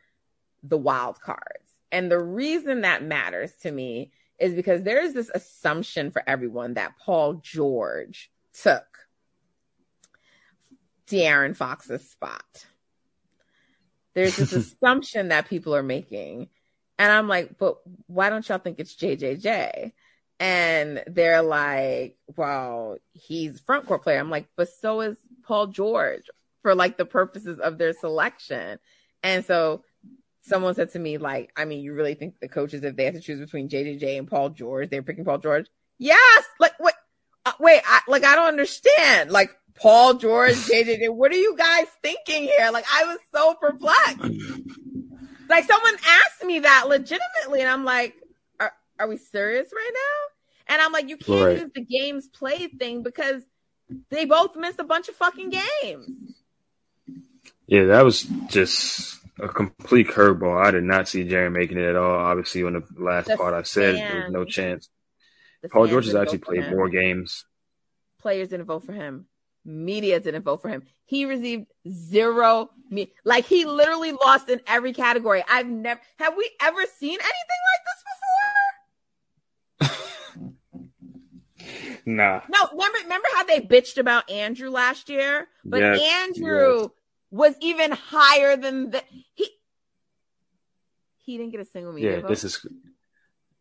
the 0.62 0.77
wild 0.77 1.20
cards. 1.20 1.70
And 1.91 2.11
the 2.11 2.18
reason 2.18 2.83
that 2.83 3.03
matters 3.03 3.53
to 3.62 3.70
me 3.70 4.12
is 4.39 4.55
because 4.55 4.83
there 4.83 5.03
is 5.03 5.14
this 5.14 5.31
assumption 5.35 6.11
for 6.11 6.23
everyone 6.27 6.75
that 6.75 6.99
Paul 6.99 7.35
George 7.35 8.31
took 8.53 8.99
De'Aaron 11.07 11.55
Fox's 11.55 12.09
spot. 12.09 12.66
There's 14.14 14.37
this 14.37 14.53
assumption 14.53 15.29
that 15.29 15.49
people 15.49 15.75
are 15.75 15.83
making. 15.83 16.49
And 17.03 17.11
I'm 17.11 17.26
like, 17.26 17.59
but 17.59 17.78
why 18.07 18.30
don't 18.30 18.48
y'all 18.48 18.59
think 18.59 18.78
it's 18.78 18.94
JJJ? 18.94 19.90
And 20.38 21.03
they're 21.09 21.42
like, 21.42 22.16
well, 22.36 22.96
he's 23.12 23.59
front 23.59 23.86
court 23.86 24.05
player. 24.05 24.20
I'm 24.20 24.30
like, 24.30 24.46
but 24.57 24.68
so 24.68 25.00
is 25.00 25.16
Paul 25.42 25.66
George 25.66 26.30
for 26.62 26.76
like 26.76 26.98
the 26.98 27.05
purposes 27.05 27.59
of 27.59 27.76
their 27.76 27.92
selection. 27.92 28.78
And 29.24 29.44
so 29.44 29.82
someone 30.42 30.76
said 30.76 30.90
to 30.90 31.00
me, 31.00 31.18
like, 31.18 31.50
I 31.57 31.64
mean, 31.64 31.80
you 31.80 31.92
really 31.92 32.14
think 32.14 32.38
the 32.38 32.46
coaches, 32.46 32.84
if 32.84 32.94
they 32.94 33.07
have 33.07 33.14
to 33.14 33.20
choose 33.20 33.40
between 33.40 33.68
JJJ 33.68 34.16
and 34.16 34.30
Paul 34.30 34.50
George, 34.50 34.88
they're 34.88 35.03
picking 35.03 35.24
Paul 35.24 35.38
George? 35.38 35.66
Yes. 35.98 36.44
Like, 36.61 36.78
what? 36.78 36.94
uh, 37.46 37.53
wait, 37.59 37.82
I, 37.84 38.03
like, 38.07 38.22
I 38.22 38.36
don't 38.36 38.46
understand. 38.46 39.32
Like, 39.32 39.50
Paul 39.74 40.14
George, 40.14 40.55
JJJ, 40.55 41.12
what 41.12 41.32
are 41.32 41.36
you 41.36 41.57
guys 41.57 41.86
thinking 42.00 42.44
here? 42.44 42.70
Like, 42.70 42.84
I 42.94 43.07
was 43.07 43.18
so 43.34 43.55
perplexed. 43.55 44.20
like, 45.53 45.64
someone 45.64 45.94
asked 45.94 46.44
me 46.44 46.61
that 46.61 46.88
legitimately, 46.88 47.61
and 47.61 47.68
I'm 47.68 47.84
like, 47.84 48.14
are, 48.59 48.72
are 48.98 49.07
we 49.07 49.16
serious 49.16 49.68
right 49.72 49.90
now? 49.92 50.74
And 50.74 50.82
I'm 50.82 50.92
like, 50.92 51.09
you 51.09 51.16
can't 51.16 51.44
right. 51.44 51.61
use 51.61 51.70
the 51.74 51.84
games 51.84 52.28
played 52.28 52.78
thing 52.78 53.03
because 53.03 53.42
they 54.11 54.24
both 54.24 54.57
missed 54.57 54.78
a 54.78 54.84
bunch 54.84 55.09
of 55.09 55.14
fucking 55.14 55.50
games. 55.50 56.34
Yeah, 57.66 57.84
that 57.84 58.05
was 58.05 58.22
just 58.48 59.18
a 59.38 59.48
complete 59.48 60.09
curveball. 60.09 60.64
I 60.64 60.70
did 60.70 60.84
not 60.84 61.09
see 61.09 61.24
Jaren 61.24 61.53
making 61.53 61.78
it 61.78 61.88
at 61.88 61.96
all. 61.96 62.18
Obviously, 62.18 62.62
on 62.64 62.74
the 62.74 62.84
last 62.98 63.28
the 63.28 63.36
part 63.36 63.55
I 63.55 63.62
said 63.62 63.96
there 63.96 64.22
was 64.22 64.32
no 64.32 64.44
chance. 64.44 64.88
Paul 65.70 65.86
George 65.86 66.07
has 66.07 66.14
actually 66.14 66.38
played 66.38 66.70
more 66.70 66.88
games. 66.88 67.44
Players 68.20 68.48
didn't 68.48 68.66
vote 68.66 68.84
for 68.84 68.92
him. 68.92 69.26
Media 69.64 70.18
didn't 70.20 70.42
vote 70.42 70.62
for 70.62 70.68
him. 70.68 70.82
He 71.04 71.24
received 71.24 71.66
zero 71.88 72.70
me 72.90 73.12
like 73.24 73.44
he 73.46 73.64
literally 73.64 74.12
lost 74.12 74.48
in 74.48 74.60
every 74.66 74.92
category. 74.92 75.42
I've 75.48 75.68
never 75.68 76.00
have 76.18 76.36
we 76.36 76.50
ever 76.60 76.80
seen 76.98 77.18
anything 77.18 77.62
like 79.80 79.88
this 79.88 79.98
before? 80.38 82.02
nah. 82.06 82.40
No, 82.48 82.68
remember 82.72 82.98
remember 83.02 83.28
how 83.34 83.44
they 83.44 83.60
bitched 83.60 83.98
about 83.98 84.30
Andrew 84.30 84.70
last 84.70 85.08
year? 85.08 85.48
But 85.64 85.80
yes, 85.80 86.00
Andrew 86.00 86.80
yes 86.82 86.88
was 87.32 87.54
even 87.60 87.90
higher 87.90 88.56
than 88.56 88.90
the 88.90 89.02
he 89.34 89.48
he 91.16 91.38
didn't 91.38 91.50
get 91.50 91.60
a 91.60 91.64
single 91.64 91.92
media 91.92 92.16
yeah 92.16 92.20
vote. 92.20 92.28
this 92.28 92.44
is 92.44 92.64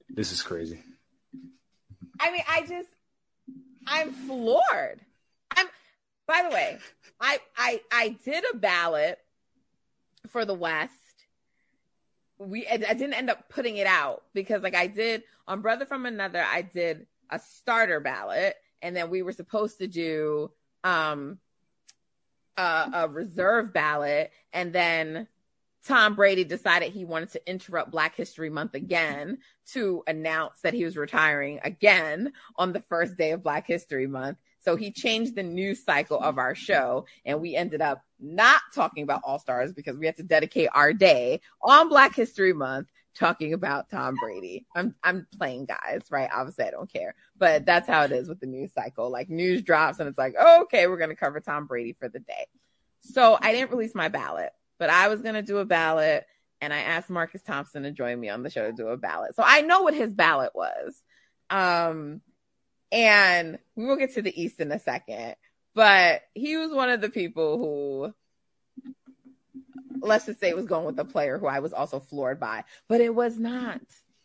this 0.10 0.32
is 0.32 0.44
crazy 0.44 0.84
i 2.20 2.32
mean 2.32 2.44
i 2.50 2.62
just 2.68 2.90
i'm 3.88 4.12
floored 4.12 5.00
by 6.32 6.48
the 6.48 6.56
way 6.56 6.78
i 7.20 7.40
i 7.58 7.82
i 7.92 8.18
did 8.24 8.44
a 8.54 8.58
ballot 8.58 9.20
for 10.30 10.46
the 10.46 10.54
west 10.54 10.94
we 12.38 12.68
I 12.68 12.78
didn't 12.78 13.14
end 13.14 13.30
up 13.30 13.50
putting 13.50 13.78
it 13.78 13.86
out 13.86 14.24
because 14.34 14.64
like 14.64 14.76
I 14.76 14.88
did 14.88 15.22
on 15.48 15.62
Brother 15.62 15.86
from 15.86 16.08
Another, 16.08 16.44
I 16.44 16.64
did 16.64 17.06
a 17.30 17.38
starter 17.38 18.00
ballot 18.00 18.56
and 18.82 18.96
then 18.96 19.10
we 19.10 19.22
were 19.22 19.32
supposed 19.32 19.78
to 19.78 19.88
do 19.88 20.52
um 20.84 21.38
a, 22.58 22.90
a 22.94 23.08
reserve 23.08 23.74
ballot, 23.74 24.32
and 24.54 24.74
then 24.74 25.28
Tom 25.86 26.16
Brady 26.16 26.44
decided 26.44 26.92
he 26.92 27.06
wanted 27.06 27.32
to 27.32 27.50
interrupt 27.50 27.92
Black 27.92 28.16
History 28.16 28.50
Month 28.50 28.76
again 28.76 29.40
to 29.74 30.04
announce 30.06 30.62
that 30.62 30.74
he 30.74 30.84
was 30.84 30.98
retiring 30.98 31.60
again 31.64 32.34
on 32.56 32.74
the 32.74 32.82
first 32.82 33.18
day 33.18 33.32
of 33.32 33.44
Black 33.44 33.66
History 33.66 34.06
Month. 34.06 34.38
So 34.62 34.76
he 34.76 34.92
changed 34.92 35.36
the 35.36 35.44
news 35.44 35.84
cycle 35.84 36.20
of 36.20 36.38
our 36.38 36.54
show, 36.56 37.06
and 37.26 37.42
we 37.42 37.56
ended 37.56 37.82
up 37.82 38.04
not 38.20 38.62
talking 38.74 39.04
about 39.04 39.22
All 39.24 39.40
Stars 39.40 39.74
because 39.74 39.98
we 39.98 40.06
had 40.06 40.18
to 40.18 40.24
dedicate 40.24 40.70
our 40.74 40.94
day 40.94 41.42
on 41.62 41.90
Black 41.90 42.16
History 42.16 42.54
Month 42.54 42.88
talking 43.16 43.54
about 43.54 43.90
Tom 43.90 44.16
Brady. 44.22 44.66
I'm 44.76 44.96
I'm 45.04 45.28
playing 45.38 45.66
guys, 45.66 46.04
right? 46.12 46.30
Obviously, 46.34 46.66
I 46.66 46.72
don't 46.72 46.92
care, 46.92 47.16
but 47.38 47.66
that's 47.66 47.88
how 47.88 48.04
it 48.04 48.12
is 48.12 48.30
with 48.30 48.40
the 48.40 48.46
news 48.46 48.72
cycle. 48.74 49.10
Like 49.10 49.30
news 49.30 49.64
drops, 49.64 50.00
and 50.00 50.08
it's 50.08 50.18
like, 50.18 50.36
oh, 50.40 50.64
okay, 50.64 50.88
we're 50.88 50.98
gonna 50.98 51.16
cover 51.16 51.40
Tom 51.40 51.66
Brady 51.66 51.94
for 51.94 52.08
the 52.08 52.20
day. 52.20 52.46
So 53.02 53.38
I 53.42 53.54
didn't 53.54 53.72
release 53.72 53.96
my 53.96 54.10
ballot, 54.10 54.52
but 54.78 54.92
I 54.92 55.08
was 55.08 55.22
gonna 55.22 55.42
do 55.42 55.58
a 55.58 55.66
ballot, 55.66 56.26
and 56.62 56.72
I 56.72 56.82
asked 56.82 57.10
Marcus 57.10 57.42
Thompson 57.42 57.84
to 57.84 57.92
join 57.92 58.20
me 58.20 58.30
on 58.30 58.44
the 58.44 58.52
show 58.52 58.68
to 58.68 58.74
do 58.74 58.90
a 58.90 58.98
ballot. 58.98 59.36
So 59.36 59.44
I 59.44 59.62
know 59.62 59.82
what 59.82 59.96
his 59.96 60.14
ballot 60.14 60.52
was. 60.54 61.02
Um, 61.50 62.22
and 62.92 63.60
we 63.76 63.86
will 63.86 63.96
get 63.96 64.16
to 64.16 64.22
the 64.22 64.42
East 64.42 64.60
in 64.60 64.72
a 64.72 64.80
second. 64.80 65.36
But 65.74 66.22
he 66.34 66.58
was 66.58 66.72
one 66.72 66.90
of 66.90 67.02
the 67.02 67.10
people 67.10 67.58
who 67.58 68.14
let's 70.02 70.26
just 70.26 70.40
say 70.40 70.50
it 70.50 70.56
was 70.56 70.66
going 70.66 70.86
with 70.86 71.00
a 71.00 71.06
player 71.06 71.38
who 71.38 71.48
I 71.48 71.60
was 71.60 71.74
also 71.74 72.00
floored 72.00 72.40
by, 72.40 72.64
but 72.88 73.02
it 73.02 73.14
was 73.14 73.38
not. 73.38 73.82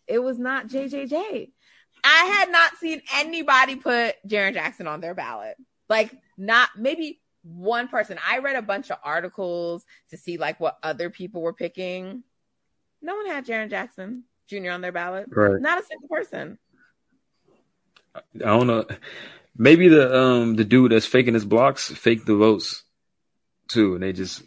It 0.07 0.21
was 0.21 0.39
not 0.39 0.69
JJJ. 0.69 1.51
I 2.05 2.25
had 2.39 2.51
not 2.51 2.77
seen 2.77 3.03
anybody 3.15 3.77
put 3.77 4.15
Jaren 4.27 4.55
Jackson 4.55 4.87
on 4.87 5.01
their 5.01 5.15
ballot. 5.15 5.57
Like, 5.89 6.13
not 6.37 6.71
maybe 6.77 7.21
one 7.43 7.89
person. 7.89 8.19
I 8.27 8.39
read 8.39 8.57
a 8.57 8.63
bunch 8.63 8.91
of 8.91 8.99
articles 9.03 9.85
to 10.11 10.17
see 10.17 10.37
like 10.37 10.61
what 10.61 10.79
other 10.83 11.11
people 11.11 11.43
were 11.43 11.53
picking. 11.53 12.23
No 13.03 13.17
one 13.17 13.27
had 13.27 13.47
Jaren 13.47 13.71
Jackson 13.71 14.25
Jr. 14.49 14.71
on 14.71 14.81
their 14.81 14.93
ballot. 14.93 15.27
Right. 15.31 15.61
Not 15.61 15.81
a 15.81 15.87
single 15.87 16.09
person. 16.09 16.59
I 18.17 18.39
don't 18.39 18.67
know. 18.67 18.87
Maybe 19.57 19.89
the 19.89 20.15
um 20.17 20.57
the 20.57 20.65
dude 20.65 20.93
that's 20.93 21.07
faking 21.07 21.35
his 21.35 21.45
blocks 21.45 21.91
faked 21.91 22.27
the 22.27 22.37
votes 22.37 22.83
too, 23.69 23.95
and 23.95 24.03
they 24.03 24.13
just 24.13 24.43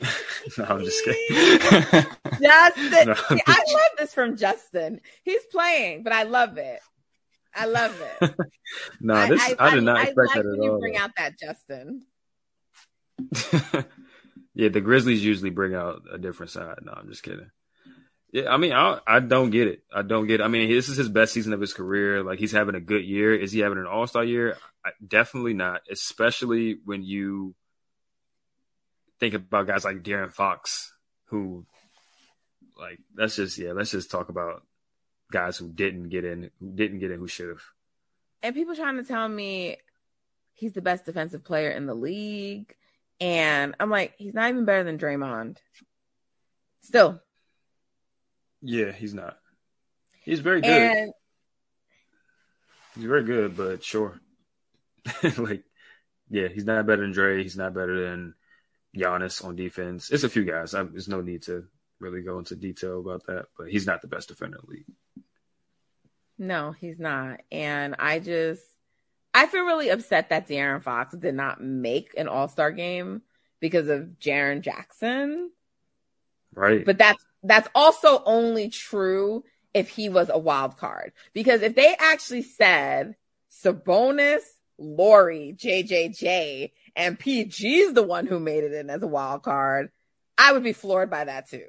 no, 0.58 0.64
I'm 0.64 0.84
just 0.84 1.04
kidding. 1.04 1.36
Justin, 2.40 3.08
no, 3.08 3.14
See, 3.14 3.42
I 3.46 3.64
love 3.72 3.90
this 3.98 4.14
from 4.14 4.36
Justin. 4.36 5.00
He's 5.22 5.44
playing, 5.50 6.02
but 6.02 6.12
I 6.12 6.22
love 6.22 6.58
it. 6.58 6.80
I 7.54 7.66
love 7.66 8.00
it. 8.00 8.34
no, 9.00 9.26
this 9.26 9.40
I, 9.42 9.56
I, 9.58 9.68
I 9.68 9.74
did 9.74 9.84
not 9.84 9.96
I, 9.96 10.02
expect 10.02 10.18
like 10.18 10.34
that 10.36 10.46
at 10.46 10.64
you 10.64 10.72
all. 10.72 10.80
Bring 10.80 10.96
out 10.96 11.10
that 11.16 11.38
Justin. 11.38 12.06
yeah, 14.54 14.68
the 14.68 14.80
Grizzlies 14.80 15.24
usually 15.24 15.50
bring 15.50 15.74
out 15.74 16.02
a 16.10 16.18
different 16.18 16.50
side. 16.50 16.78
No, 16.82 16.92
I'm 16.92 17.08
just 17.08 17.22
kidding. 17.22 17.50
Yeah, 18.32 18.52
I 18.52 18.58
mean, 18.58 18.72
I 18.72 19.00
I 19.06 19.20
don't 19.20 19.50
get 19.50 19.66
it. 19.66 19.82
I 19.92 20.02
don't 20.02 20.26
get 20.26 20.40
it. 20.40 20.44
I 20.44 20.48
mean, 20.48 20.68
this 20.70 20.88
is 20.88 20.96
his 20.96 21.08
best 21.08 21.32
season 21.32 21.52
of 21.52 21.60
his 21.60 21.74
career. 21.74 22.22
Like 22.22 22.38
he's 22.38 22.52
having 22.52 22.76
a 22.76 22.80
good 22.80 23.04
year. 23.04 23.34
Is 23.34 23.50
he 23.50 23.60
having 23.60 23.78
an 23.78 23.86
All 23.86 24.06
Star 24.06 24.24
year? 24.24 24.56
I, 24.84 24.90
definitely 25.06 25.54
not. 25.54 25.82
Especially 25.90 26.78
when 26.84 27.02
you 27.02 27.54
think 29.18 29.34
about 29.34 29.66
guys 29.66 29.84
like 29.84 30.02
De'Aaron 30.02 30.32
Fox, 30.32 30.92
who 31.26 31.66
like 32.78 33.00
let's 33.16 33.36
just 33.36 33.58
yeah, 33.58 33.72
let's 33.72 33.90
just 33.90 34.10
talk 34.10 34.28
about 34.28 34.62
guys 35.32 35.56
who 35.56 35.68
didn't 35.68 36.08
get 36.08 36.24
in, 36.24 36.50
who 36.60 36.70
didn't 36.72 37.00
get 37.00 37.10
in, 37.10 37.18
who 37.18 37.28
should 37.28 37.48
have. 37.48 37.62
And 38.42 38.54
people 38.54 38.74
trying 38.74 38.96
to 38.96 39.04
tell 39.04 39.28
me 39.28 39.76
he's 40.54 40.72
the 40.72 40.82
best 40.82 41.04
defensive 41.04 41.44
player 41.44 41.70
in 41.70 41.86
the 41.86 41.94
league. 41.94 42.74
And 43.20 43.74
I'm 43.78 43.90
like, 43.90 44.14
he's 44.16 44.34
not 44.34 44.48
even 44.50 44.64
better 44.64 44.84
than 44.84 44.98
Draymond. 44.98 45.58
Still. 46.82 47.20
Yeah, 48.62 48.92
he's 48.92 49.14
not. 49.14 49.38
He's 50.22 50.40
very 50.40 50.60
good. 50.60 50.70
And 50.70 51.12
he's 52.94 53.04
very 53.04 53.24
good, 53.24 53.56
but 53.56 53.82
sure. 53.82 54.20
like, 55.38 55.64
yeah, 56.28 56.48
he's 56.48 56.64
not 56.64 56.86
better 56.86 57.02
than 57.02 57.12
Dre. 57.12 57.42
He's 57.42 57.56
not 57.56 57.74
better 57.74 58.08
than 58.08 58.34
Giannis 58.96 59.44
on 59.44 59.56
defense. 59.56 60.10
It's 60.10 60.24
a 60.24 60.28
few 60.28 60.44
guys. 60.44 60.74
I, 60.74 60.82
there's 60.82 61.08
no 61.08 61.20
need 61.20 61.42
to 61.42 61.64
really 61.98 62.22
go 62.22 62.38
into 62.38 62.56
detail 62.56 63.00
about 63.00 63.26
that, 63.26 63.46
but 63.56 63.68
he's 63.68 63.86
not 63.86 64.02
the 64.02 64.08
best 64.08 64.28
defender 64.28 64.58
in 64.58 64.66
the 64.66 64.72
league. 64.72 65.24
No, 66.38 66.72
he's 66.72 66.98
not. 66.98 67.40
And 67.52 67.96
I 67.98 68.18
just 68.18 68.62
I 69.32 69.46
feel 69.46 69.64
really 69.64 69.90
upset 69.90 70.30
that 70.30 70.48
De'Aaron 70.48 70.82
Fox 70.82 71.14
did 71.14 71.34
not 71.34 71.62
make 71.62 72.14
an 72.16 72.28
All 72.28 72.48
Star 72.48 72.72
game 72.72 73.22
because 73.60 73.88
of 73.88 74.16
Jaren 74.20 74.62
Jackson. 74.62 75.50
Right. 76.54 76.84
But 76.84 76.98
that's 76.98 77.24
that's 77.42 77.68
also 77.74 78.22
only 78.24 78.68
true 78.68 79.44
if 79.72 79.88
he 79.88 80.08
was 80.08 80.28
a 80.28 80.38
wild 80.38 80.76
card. 80.76 81.12
Because 81.32 81.62
if 81.62 81.74
they 81.74 81.94
actually 81.98 82.42
said 82.42 83.16
Sabonis, 83.50 84.42
Lauri, 84.78 85.54
JJJ, 85.58 86.72
and 86.96 87.18
PG's 87.18 87.92
the 87.92 88.02
one 88.02 88.26
who 88.26 88.40
made 88.40 88.64
it 88.64 88.72
in 88.72 88.90
as 88.90 89.02
a 89.02 89.06
wild 89.06 89.42
card, 89.42 89.90
I 90.36 90.52
would 90.52 90.64
be 90.64 90.72
floored 90.72 91.10
by 91.10 91.24
that 91.24 91.48
too. 91.48 91.66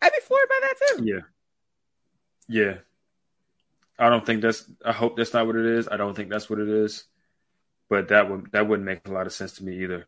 I'd 0.00 0.12
be 0.12 0.20
floored 0.20 0.48
by 0.48 0.60
that 0.62 0.74
too. 0.88 1.04
Yeah. 1.04 1.20
Yeah. 2.48 2.74
I 3.98 4.10
don't 4.10 4.24
think 4.24 4.42
that's. 4.42 4.64
I 4.84 4.92
hope 4.92 5.16
that's 5.16 5.34
not 5.34 5.46
what 5.46 5.56
it 5.56 5.66
is. 5.66 5.88
I 5.88 5.96
don't 5.96 6.14
think 6.14 6.30
that's 6.30 6.48
what 6.48 6.60
it 6.60 6.68
is. 6.68 7.04
But 7.88 8.08
that 8.08 8.30
would 8.30 8.52
that 8.52 8.68
wouldn't 8.68 8.86
make 8.86 9.08
a 9.08 9.12
lot 9.12 9.26
of 9.26 9.32
sense 9.32 9.54
to 9.54 9.64
me 9.64 9.82
either. 9.82 10.06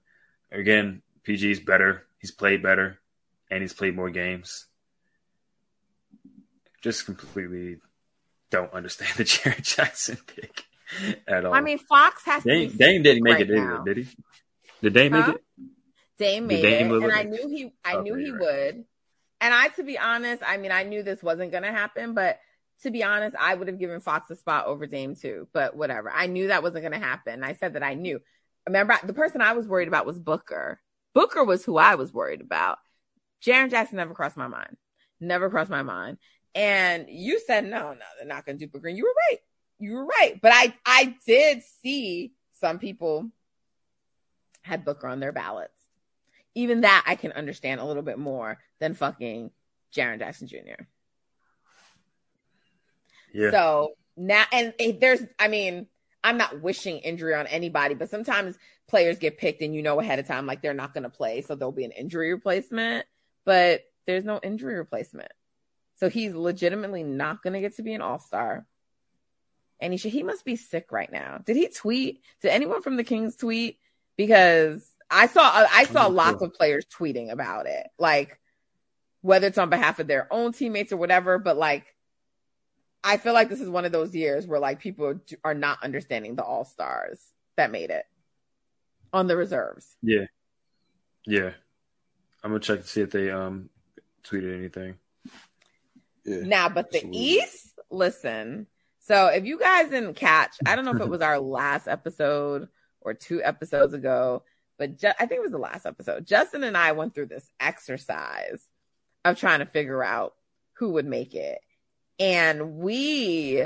Again, 0.53 1.03
PG's 1.27 1.59
better. 1.59 2.07
He's 2.19 2.31
played 2.31 2.63
better, 2.63 3.00
and 3.51 3.63
he's 3.63 3.73
played 3.73 3.97
more 3.97 4.11
games. 4.11 4.67
Just 6.83 7.05
completely 7.05 7.79
don't 8.51 8.73
understand 8.73 9.13
the 9.17 9.25
Jaren 9.25 9.63
Jackson 9.63 10.19
pick 10.27 10.65
at 11.27 11.45
all. 11.45 11.55
I 11.55 11.61
mean, 11.61 11.79
Fox 11.79 12.25
has 12.25 12.43
Dame, 12.43 12.71
to. 12.71 12.77
Dame 12.77 13.03
didn't 13.03 13.23
make 13.23 13.35
right 13.35 13.51
it, 13.51 13.85
did, 13.85 13.97
he? 13.99 14.09
Did 14.83 14.95
Dame 14.95 15.13
Huh? 15.13 15.27
make 15.27 15.37
it? 15.37 15.43
Dame 16.19 16.47
made 16.47 16.63
Dame 16.63 16.93
it, 16.93 17.03
and 17.03 17.13
I 17.13 17.23
knew 17.23 17.49
he. 17.49 17.73
I 17.85 18.01
knew 18.01 18.15
he 18.15 18.31
right. 18.31 18.41
would. 18.41 18.85
And 19.41 19.55
I, 19.55 19.69
to 19.69 19.83
be 19.83 19.99
honest, 19.99 20.43
I 20.47 20.59
mean, 20.59 20.71
I 20.71 20.83
knew 20.83 21.03
this 21.03 21.23
wasn't 21.23 21.51
going 21.51 21.63
to 21.63 21.73
happen, 21.73 22.13
but 22.13 22.39
to 22.83 22.91
be 22.91 23.03
honest, 23.03 23.35
I 23.39 23.55
would 23.55 23.69
have 23.69 23.79
given 23.79 24.01
Fox 24.01 24.31
a 24.31 24.37
spot 24.37 24.67
over 24.67 24.87
Dame 24.87 25.15
too. 25.15 25.49
But 25.53 25.77
whatever, 25.77 26.11
I 26.11 26.27
knew 26.27 26.49
that 26.49 26.63
wasn't 26.63 26.83
going 26.83 26.99
to 27.01 27.07
happen. 27.07 27.43
I 27.43 27.55
said 27.55 27.75
that 27.75 27.83
I 27.83 27.95
knew. 27.95 28.21
Remember, 28.67 28.99
the 29.03 29.15
person 29.15 29.41
I 29.41 29.55
was 29.55 29.67
worried 29.67 29.89
about 29.89 30.05
was 30.07 30.19
Booker. 30.19 30.81
Booker 31.15 31.43
was 31.43 31.65
who 31.65 31.79
I 31.79 31.95
was 31.95 32.13
worried 32.13 32.43
about. 32.43 32.79
Jaren 33.45 33.70
Jackson 33.70 33.97
never 33.97 34.14
crossed 34.14 34.36
my 34.36 34.49
mind. 34.49 34.76
Never 35.20 35.51
crossed 35.51 35.70
my 35.70 35.82
mind. 35.82 36.18
And 36.55 37.07
you 37.09 37.41
said 37.47 37.64
no, 37.64 37.93
no, 37.93 38.07
they're 38.18 38.26
not 38.26 38.45
going 38.45 38.59
to 38.59 38.66
do 38.66 38.70
Booker. 38.70 38.88
And 38.88 38.97
you 38.97 39.05
were 39.05 39.14
right. 39.30 39.38
You 39.78 39.95
were 39.95 40.05
right. 40.05 40.38
But 40.41 40.53
I, 40.55 40.74
I 40.84 41.14
did 41.26 41.62
see 41.82 42.32
some 42.53 42.78
people 42.78 43.30
had 44.62 44.84
Booker 44.84 45.07
on 45.07 45.20
their 45.20 45.32
ballots. 45.32 45.72
Even 46.55 46.80
that 46.82 47.05
I 47.07 47.14
can 47.14 47.32
understand 47.32 47.80
a 47.80 47.84
little 47.84 48.03
bit 48.03 48.18
more 48.18 48.59
than 48.80 48.95
fucking 48.95 49.51
Jaren 49.95 50.18
Jackson 50.18 50.49
Jr. 50.49 50.84
Yeah. 53.32 53.51
So 53.53 53.93
now, 54.16 54.45
and 54.53 54.74
there's, 55.01 55.22
I 55.38 55.49
mean, 55.49 55.86
I'm 56.22 56.36
not 56.36 56.61
wishing 56.61 56.99
injury 56.99 57.34
on 57.34 57.47
anybody, 57.47 57.95
but 57.95 58.11
sometimes 58.11 58.59
players 58.88 59.18
get 59.18 59.38
picked 59.38 59.62
and 59.62 59.74
you 59.74 59.82
know 59.82 60.01
ahead 60.01 60.18
of 60.18 60.26
time, 60.26 60.47
like 60.47 60.61
they're 60.61 60.74
not 60.74 60.93
going 60.93 61.05
to 61.05 61.11
play. 61.11 61.41
So 61.43 61.55
there'll 61.55 61.72
be 61.72 61.84
an 61.84 61.93
injury 61.93 62.32
replacement, 62.32 63.07
but 63.45 63.82
there's 64.07 64.24
no 64.24 64.41
injury 64.43 64.74
replacement. 64.74 65.32
So 65.97 66.09
he's 66.09 66.34
legitimately 66.34 67.03
not 67.03 67.43
going 67.43 67.53
to 67.53 67.61
get 67.61 67.76
to 67.76 67.82
be 67.82 67.95
an 67.95 68.01
all 68.01 68.18
star. 68.18 68.66
And 69.80 69.93
he 69.93 69.99
should, 69.99 70.12
he 70.12 70.22
must 70.22 70.45
be 70.45 70.57
sick 70.57 70.93
right 70.93 71.11
now. 71.11 71.41
Did 71.45 71.57
he 71.57 71.68
tweet? 71.68 72.22
Did 72.43 72.51
anyone 72.51 72.82
from 72.82 72.97
the 72.97 73.05
Kings 73.05 73.36
tweet? 73.36 73.78
Because 74.16 74.86
I 75.11 75.26
saw, 75.26 75.66
I 75.70 75.84
saw 75.84 76.07
lots 76.07 76.38
sure. 76.38 76.49
of 76.49 76.55
players 76.55 76.86
tweeting 76.86 77.30
about 77.30 77.66
it, 77.66 77.86
like 77.99 78.38
whether 79.22 79.47
it's 79.47 79.59
on 79.59 79.70
behalf 79.70 79.99
of 79.99 80.07
their 80.07 80.26
own 80.32 80.53
teammates 80.53 80.93
or 80.93 80.97
whatever, 80.97 81.38
but 81.38 81.57
like, 81.57 81.95
I 83.03 83.16
feel 83.16 83.32
like 83.32 83.49
this 83.49 83.61
is 83.61 83.68
one 83.68 83.86
of 83.86 83.93
those 83.93 84.14
years 84.14 84.47
where 84.47 84.61
like 84.61 84.80
people 84.80 85.20
are 85.43 85.55
not 85.55 85.82
understanding 85.82 86.34
the 86.34 86.45
all 86.45 86.64
stars 86.64 87.18
that 87.57 87.70
made 87.70 87.91
it 87.91 88.05
on 89.12 89.26
the 89.26 89.36
reserves. 89.36 89.97
Yeah. 90.03 90.26
Yeah. 91.26 91.53
I'm 92.43 92.51
gonna 92.51 92.61
check 92.61 92.80
to 92.80 92.86
see 92.86 93.01
if 93.03 93.11
they 93.11 93.30
um 93.30 93.70
tweeted 94.24 94.57
anything. 94.57 94.97
Yeah. 96.24 96.41
Now, 96.43 96.68
but 96.68 96.91
the 96.91 97.07
East, 97.11 97.72
listen. 97.91 98.66
So 99.01 99.26
if 99.26 99.45
you 99.45 99.59
guys 99.59 99.91
didn't 99.91 100.14
catch, 100.14 100.57
I 100.66 100.76
don't 100.76 100.84
know 100.84 100.95
if 100.95 101.01
it 101.01 101.09
was 101.09 101.22
our 101.22 101.41
last 101.41 101.88
episode 101.88 102.68
or 103.01 103.14
two 103.14 103.43
episodes 103.43 103.95
ago, 103.95 104.43
but 104.78 104.99
ju- 104.99 105.09
I 105.18 105.26
think 105.26 105.38
it 105.38 105.43
was 105.43 105.51
the 105.51 105.59
last 105.59 105.86
episode. 105.86 106.26
Justin 106.26 106.64
and 106.64 106.76
I 106.76 106.93
went 106.93 107.14
through 107.14 107.26
this 107.26 107.51
exercise 107.59 108.62
of 109.24 109.38
trying 109.38 109.61
to 109.61 109.66
figure 109.66 110.03
out 110.03 110.34
who 110.74 110.91
would 110.91 111.07
make 111.07 111.34
it. 111.34 111.61
And 112.18 112.76
we 112.76 113.64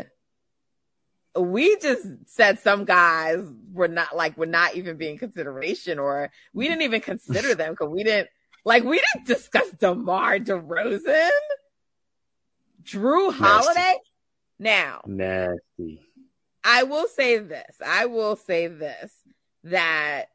we 1.36 1.76
just 1.78 2.06
said 2.26 2.60
some 2.60 2.84
guys 2.84 3.44
were 3.72 3.88
not 3.88 4.16
like 4.16 4.38
were 4.38 4.46
not 4.46 4.76
even 4.76 4.96
being 4.96 5.18
consideration 5.18 5.98
or 5.98 6.30
we 6.52 6.68
didn't 6.68 6.82
even 6.82 7.00
consider 7.00 7.56
them 7.56 7.72
because 7.72 7.88
we 7.88 8.04
didn't 8.04 8.28
like 8.64 8.84
we 8.84 9.00
didn't 9.00 9.26
discuss 9.26 9.70
DeMar 9.70 10.38
DeRozan, 10.38 11.30
Jrue 12.82 13.32
Holiday. 13.32 13.96
Now, 14.58 15.00
Nasty. 15.06 16.00
I 16.62 16.84
will 16.84 17.08
say 17.08 17.38
this. 17.38 17.76
I 17.84 18.06
will 18.06 18.36
say 18.36 18.68
this 18.68 19.12
that 19.64 20.26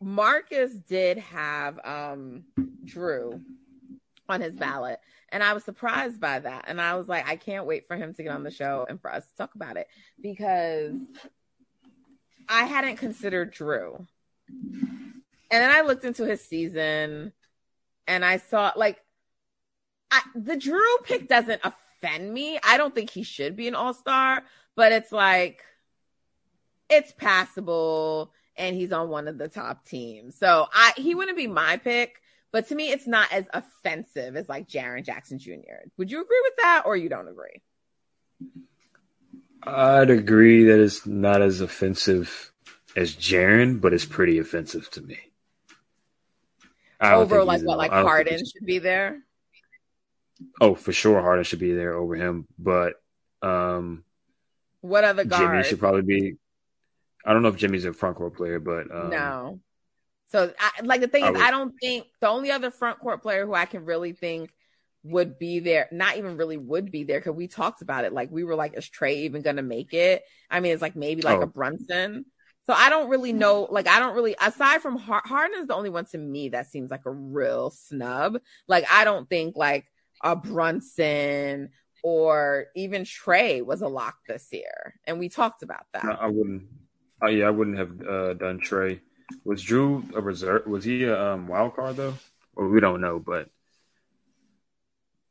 Marcus 0.00 0.72
did 0.72 1.18
have 1.18 1.78
um 1.84 2.44
Jrue 2.84 3.42
on 4.28 4.40
his 4.40 4.54
ballot 4.56 4.98
and 5.30 5.42
I 5.42 5.52
was 5.54 5.64
surprised 5.64 6.20
by 6.20 6.38
that 6.40 6.64
and 6.68 6.80
I 6.80 6.96
was 6.96 7.08
like 7.08 7.26
I 7.28 7.36
can't 7.36 7.66
wait 7.66 7.86
for 7.86 7.96
him 7.96 8.12
to 8.14 8.22
get 8.22 8.32
on 8.32 8.42
the 8.42 8.50
show 8.50 8.86
and 8.88 9.00
for 9.00 9.12
us 9.12 9.26
to 9.26 9.36
talk 9.36 9.54
about 9.54 9.76
it 9.76 9.88
because 10.20 10.94
I 12.48 12.64
hadn't 12.64 12.96
considered 12.96 13.54
Jrue. 13.54 14.06
And 15.50 15.62
then 15.62 15.70
I 15.70 15.80
looked 15.80 16.04
into 16.04 16.24
his 16.24 16.44
season 16.44 17.32
and 18.06 18.24
I 18.24 18.38
saw 18.38 18.72
like 18.76 19.00
I, 20.10 20.22
the 20.34 20.56
Jrue 20.56 21.04
pick 21.04 21.28
doesn't 21.28 21.60
offend 21.64 22.32
me. 22.32 22.58
I 22.62 22.76
don't 22.76 22.94
think 22.94 23.10
he 23.10 23.22
should 23.22 23.56
be 23.56 23.68
an 23.68 23.74
all 23.74 23.94
star, 23.94 24.42
but 24.74 24.92
it's 24.92 25.12
like 25.12 25.62
it's 26.88 27.12
passable 27.12 28.32
and 28.56 28.74
he's 28.74 28.92
on 28.92 29.08
one 29.08 29.28
of 29.28 29.38
the 29.38 29.48
top 29.48 29.84
teams. 29.84 30.36
So 30.36 30.66
I 30.72 30.92
he 30.96 31.14
wouldn't 31.14 31.36
be 31.36 31.46
my 31.46 31.76
pick, 31.76 32.20
but 32.52 32.68
to 32.68 32.74
me 32.74 32.90
it's 32.90 33.06
not 33.06 33.32
as 33.32 33.46
offensive 33.52 34.36
as 34.36 34.48
like 34.48 34.68
Jaren 34.68 35.04
Jackson 35.04 35.38
Jr. 35.38 35.88
Would 35.96 36.10
you 36.10 36.22
agree 36.22 36.40
with 36.44 36.56
that 36.58 36.82
or 36.86 36.96
you 36.96 37.08
don't 37.08 37.28
agree? 37.28 37.62
I'd 39.62 40.10
agree 40.10 40.64
that 40.64 40.80
it's 40.80 41.06
not 41.06 41.42
as 41.42 41.60
offensive 41.60 42.52
as 42.96 43.14
Jaren, 43.14 43.80
but 43.80 43.92
it's 43.92 44.04
pretty 44.04 44.38
offensive 44.38 44.90
to 44.92 45.02
me. 45.02 45.18
Over 47.00 47.44
like 47.44 47.62
what 47.62 47.78
like 47.78 47.90
Harden 47.92 48.38
should 48.38 48.66
be 48.66 48.78
there? 48.78 49.20
Oh, 50.60 50.74
for 50.74 50.92
sure, 50.92 51.20
Harden 51.20 51.44
should 51.44 51.58
be 51.58 51.72
there 51.74 51.94
over 51.94 52.14
him, 52.14 52.46
but 52.58 52.94
um, 53.42 54.04
What 54.80 55.04
other 55.04 55.24
Jimmy 55.24 55.36
guards? 55.46 55.68
should 55.68 55.80
probably 55.80 56.02
be. 56.02 56.36
I 57.24 57.32
don't 57.32 57.42
know 57.42 57.48
if 57.48 57.56
Jimmy's 57.56 57.84
a 57.84 57.92
front 57.92 58.16
court 58.16 58.36
player, 58.36 58.58
but 58.60 58.90
um, 58.94 59.10
no. 59.10 59.60
So, 60.30 60.52
I, 60.58 60.70
like 60.82 61.00
the 61.00 61.08
thing 61.08 61.24
I 61.24 61.28
is, 61.28 61.32
would- 61.34 61.42
I 61.42 61.50
don't 61.50 61.74
think 61.80 62.06
the 62.20 62.28
only 62.28 62.50
other 62.50 62.70
front 62.70 62.98
court 63.00 63.22
player 63.22 63.46
who 63.46 63.54
I 63.54 63.64
can 63.64 63.84
really 63.84 64.12
think 64.12 64.50
would 65.04 65.38
be 65.38 65.58
there, 65.60 65.88
not 65.90 66.16
even 66.16 66.36
really 66.36 66.56
would 66.56 66.90
be 66.90 67.04
there, 67.04 67.18
because 67.18 67.34
we 67.34 67.48
talked 67.48 67.82
about 67.82 68.04
it. 68.04 68.12
Like 68.12 68.30
we 68.30 68.44
were 68.44 68.54
like, 68.54 68.76
is 68.76 68.88
Trey 68.88 69.20
even 69.20 69.42
gonna 69.42 69.62
make 69.62 69.94
it? 69.94 70.22
I 70.50 70.60
mean, 70.60 70.72
it's 70.72 70.82
like 70.82 70.96
maybe 70.96 71.22
like 71.22 71.38
Oh. 71.38 71.42
a 71.42 71.46
Brunson. 71.46 72.26
So 72.68 72.74
I 72.74 72.90
don't 72.90 73.08
really 73.08 73.32
know. 73.32 73.66
Like 73.70 73.88
I 73.88 73.98
don't 73.98 74.14
really. 74.14 74.36
Aside 74.38 74.82
from 74.82 74.98
Har- 74.98 75.22
Harden 75.24 75.58
is 75.58 75.68
the 75.68 75.74
only 75.74 75.88
one 75.88 76.04
to 76.06 76.18
me 76.18 76.50
that 76.50 76.66
seems 76.66 76.90
like 76.90 77.06
a 77.06 77.10
real 77.10 77.70
snub. 77.70 78.40
Like 78.66 78.84
I 78.92 79.04
don't 79.04 79.26
think 79.26 79.56
like 79.56 79.86
a 80.22 80.36
Brunson 80.36 81.70
or 82.02 82.66
even 82.76 83.04
Trey 83.04 83.62
was 83.62 83.80
a 83.80 83.88
lock 83.88 84.16
this 84.28 84.48
year, 84.52 85.00
and 85.06 85.18
we 85.18 85.30
talked 85.30 85.62
about 85.62 85.86
that. 85.94 86.04
I, 86.04 86.10
I 86.10 86.26
wouldn't. 86.26 86.64
Oh 87.22 87.28
yeah, 87.28 87.46
I 87.46 87.50
wouldn't 87.50 87.78
have 87.78 88.06
uh, 88.06 88.34
done 88.34 88.60
Trey. 88.60 89.00
Was 89.44 89.64
Jrue 89.64 90.14
a 90.14 90.20
reserve? 90.20 90.66
Was 90.66 90.84
he 90.84 91.04
a 91.04 91.32
um, 91.32 91.48
wild 91.48 91.74
card 91.74 91.96
though? 91.96 92.14
Well, 92.54 92.68
we 92.68 92.80
don't 92.80 93.00
know, 93.00 93.18
but 93.18 93.48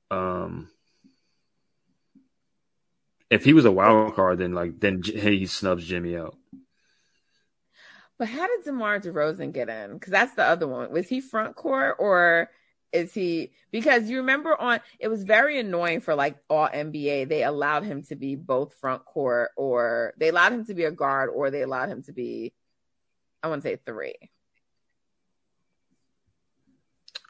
um, 0.10 0.70
if 3.30 3.44
he 3.44 3.54
was 3.54 3.66
a 3.66 3.72
wild 3.72 4.16
card, 4.16 4.40
then 4.40 4.56
like 4.56 4.80
then 4.80 5.04
he 5.04 5.46
snubs 5.46 5.86
Jimmy 5.86 6.18
out. 6.18 6.36
But 8.18 8.30
how 8.30 8.48
did 8.48 8.66
DeMar 8.66 9.00
DeRozan 9.00 9.54
get 9.54 9.70
in? 9.70 9.94
Because 9.94 10.12
that's 10.12 10.34
the 10.34 10.44
other 10.44 10.68
one. 10.68 10.92
Was 10.92 11.08
he 11.08 11.22
front 11.22 11.56
court 11.56 11.98
or 12.00 12.50
is 12.92 13.14
he? 13.14 13.52
Because 13.72 14.10
you 14.10 14.18
remember 14.18 14.60
on 14.60 14.80
it 15.00 15.08
was 15.08 15.24
very 15.24 15.60
annoying 15.60 16.02
for 16.02 16.16
like 16.16 16.38
all 16.50 16.68
NBA. 16.68 17.30
They 17.30 17.44
allowed 17.44 17.84
him 17.84 18.04
to 18.04 18.16
be 18.16 18.36
both 18.36 18.74
front 18.76 19.06
court 19.06 19.52
or 19.56 20.14
they 20.18 20.30
allowed 20.30 20.54
him 20.54 20.66
to 20.66 20.74
be 20.74 20.86
a 20.86 20.92
guard 20.92 21.30
or 21.30 21.52
they 21.52 21.62
allowed 21.62 21.90
him 21.90 22.02
to 22.04 22.14
be, 22.14 22.54
I 23.44 23.50
want 23.50 23.62
to 23.62 23.70
say 23.70 23.78
three. 23.86 24.16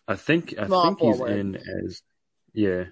I 0.07 0.15
think 0.15 0.55
I 0.57 0.67
Small 0.67 0.85
think 0.85 0.99
forward. 0.99 1.29
he's 1.31 1.38
in 1.38 1.55
as 1.57 2.01
yeah. 2.53 2.85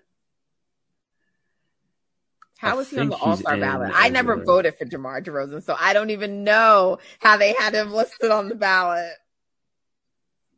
How 2.65 2.77
was 2.77 2.89
he 2.89 2.97
on 2.97 3.09
the 3.09 3.15
All 3.17 3.37
Star 3.37 3.57
ballot? 3.57 3.91
I 3.93 4.09
never 4.09 4.43
voted 4.43 4.75
for 4.75 4.85
DeMar 4.85 5.21
DeRozan, 5.21 5.61
so 5.61 5.75
I 5.79 5.93
don't 5.93 6.09
even 6.09 6.43
know 6.43 6.97
how 7.19 7.37
they 7.37 7.53
had 7.53 7.75
him 7.75 7.93
listed 7.93 8.31
on 8.31 8.49
the 8.49 8.55
ballot. 8.55 9.13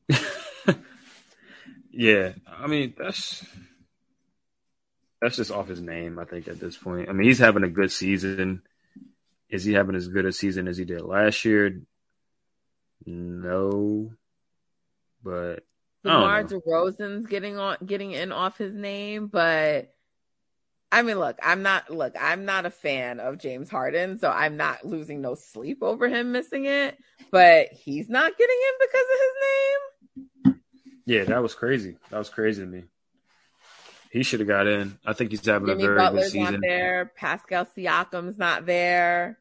yeah, 1.91 2.31
I 2.47 2.67
mean 2.67 2.93
that's 2.97 3.45
that's 5.21 5.35
just 5.35 5.51
off 5.51 5.67
his 5.67 5.81
name. 5.81 6.17
I 6.17 6.23
think 6.23 6.47
at 6.47 6.61
this 6.61 6.77
point, 6.77 7.09
I 7.09 7.11
mean 7.11 7.27
he's 7.27 7.39
having 7.39 7.63
a 7.63 7.69
good 7.69 7.91
season. 7.91 8.61
Is 9.49 9.65
he 9.65 9.73
having 9.73 9.95
as 9.95 10.07
good 10.07 10.25
a 10.25 10.31
season 10.31 10.69
as 10.69 10.77
he 10.77 10.85
did 10.85 11.01
last 11.01 11.43
year? 11.43 11.81
No, 13.05 14.13
but 15.21 15.65
DeMar 16.03 16.45
DeRozan's 16.45 17.27
getting 17.27 17.57
on 17.57 17.75
getting 17.85 18.13
in 18.13 18.31
off 18.31 18.57
his 18.57 18.73
name, 18.73 19.27
but 19.27 19.93
I 20.91 21.01
mean, 21.01 21.19
look, 21.19 21.38
I'm 21.43 21.63
not 21.63 21.89
look, 21.89 22.15
I'm 22.19 22.45
not 22.45 22.65
a 22.65 22.69
fan 22.69 23.19
of 23.19 23.38
James 23.38 23.69
Harden, 23.69 24.19
so 24.19 24.29
I'm 24.29 24.55
not 24.55 24.85
losing 24.85 25.21
no 25.21 25.35
sleep 25.35 25.79
over 25.81 26.07
him 26.07 26.31
missing 26.31 26.65
it, 26.65 26.97
but 27.29 27.67
he's 27.73 28.09
not 28.09 28.38
getting 28.38 28.55
in 28.55 28.88
because 28.88 29.05
of 29.13 29.19
his 29.19 30.53
name. 30.53 30.61
Yeah, 31.05 31.23
that 31.25 31.41
was 31.41 31.55
crazy. 31.55 31.97
That 32.09 32.17
was 32.17 32.29
crazy 32.29 32.61
to 32.61 32.67
me. 32.67 32.83
He 34.11 34.23
should 34.23 34.39
have 34.39 34.47
got 34.47 34.67
in. 34.67 34.97
I 35.05 35.13
think 35.13 35.31
he's 35.31 35.45
having 35.45 35.67
Jimmy 35.67 35.83
a 35.83 35.88
very 35.88 35.97
Butler's 35.97 36.23
good 36.23 36.31
season. 36.31 36.53
Not 36.53 36.61
there. 36.61 37.11
Pascal 37.15 37.65
Siakam's 37.65 38.38
not 38.38 38.65
there. 38.65 39.38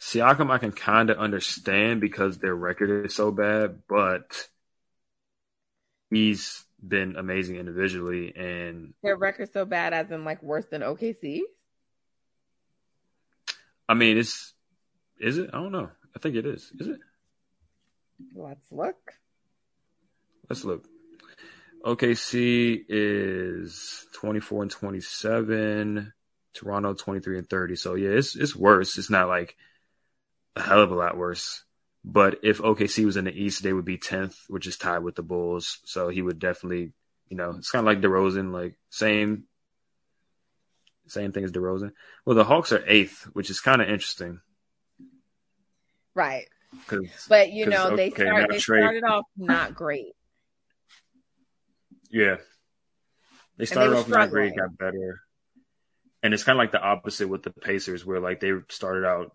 Siakam, 0.00 0.50
I 0.50 0.58
can 0.58 0.72
kind 0.72 1.08
of 1.08 1.18
understand 1.18 2.02
because 2.02 2.38
their 2.38 2.54
record 2.54 3.06
is 3.06 3.14
so 3.14 3.30
bad, 3.30 3.80
but 3.88 4.48
he's 6.10 6.65
been 6.86 7.16
amazing 7.16 7.56
individually 7.56 8.34
and 8.36 8.94
their 9.02 9.16
record 9.16 9.52
so 9.52 9.64
bad 9.64 9.92
as 9.92 10.10
in 10.10 10.24
like 10.24 10.42
worse 10.42 10.66
than 10.66 10.82
OKC. 10.82 11.40
I 13.88 13.94
mean, 13.94 14.18
it's 14.18 14.54
is 15.18 15.38
it? 15.38 15.50
I 15.52 15.58
don't 15.58 15.72
know. 15.72 15.90
I 16.14 16.18
think 16.18 16.36
it 16.36 16.46
is. 16.46 16.72
Is 16.78 16.88
it? 16.88 17.00
Let's 18.34 18.70
look. 18.70 18.96
Let's 20.48 20.64
look. 20.64 20.86
OKC 21.84 22.84
is 22.88 24.06
24 24.14 24.62
and 24.62 24.70
27. 24.70 26.12
Toronto 26.54 26.94
23 26.94 27.38
and 27.38 27.48
30. 27.48 27.76
So 27.76 27.94
yeah, 27.94 28.10
it's 28.10 28.34
it's 28.34 28.56
worse. 28.56 28.98
It's 28.98 29.10
not 29.10 29.28
like 29.28 29.56
a 30.56 30.62
hell 30.62 30.80
of 30.80 30.90
a 30.90 30.94
lot 30.94 31.16
worse. 31.16 31.62
But 32.08 32.38
if 32.44 32.58
OKC 32.58 33.04
was 33.04 33.16
in 33.16 33.24
the 33.24 33.32
East, 33.32 33.64
they 33.64 33.72
would 33.72 33.84
be 33.84 33.98
10th, 33.98 34.36
which 34.46 34.68
is 34.68 34.76
tied 34.76 35.00
with 35.00 35.16
the 35.16 35.24
Bulls. 35.24 35.80
So 35.86 36.08
he 36.08 36.22
would 36.22 36.38
definitely, 36.38 36.92
you 37.28 37.36
know, 37.36 37.56
it's 37.58 37.72
kind 37.72 37.80
of 37.80 37.86
like 37.86 38.00
DeRozan, 38.00 38.52
like 38.52 38.78
same, 38.90 39.44
same 41.08 41.32
thing 41.32 41.42
as 41.42 41.50
DeRozan. 41.50 41.90
Well, 42.24 42.36
the 42.36 42.44
Hawks 42.44 42.70
are 42.70 42.84
eighth, 42.86 43.24
which 43.32 43.50
is 43.50 43.58
kind 43.58 43.82
of 43.82 43.88
interesting. 43.88 44.40
Right. 46.14 46.46
But 47.28 47.50
you 47.50 47.66
know, 47.66 47.96
they, 47.96 48.10
start, 48.10 48.50
they 48.50 48.58
started 48.60 49.02
off 49.02 49.24
not 49.36 49.74
great. 49.74 50.12
Yeah. 52.08 52.36
They 53.56 53.64
started 53.64 53.94
they 53.94 53.98
off 53.98 54.04
struggling. 54.04 54.20
not 54.20 54.30
great, 54.30 54.56
got 54.56 54.78
better. 54.78 55.22
And 56.22 56.32
it's 56.32 56.44
kind 56.44 56.56
of 56.56 56.60
like 56.60 56.72
the 56.72 56.80
opposite 56.80 57.28
with 57.28 57.42
the 57.42 57.50
Pacers, 57.50 58.06
where 58.06 58.20
like 58.20 58.38
they 58.38 58.52
started 58.68 59.04
out 59.04 59.32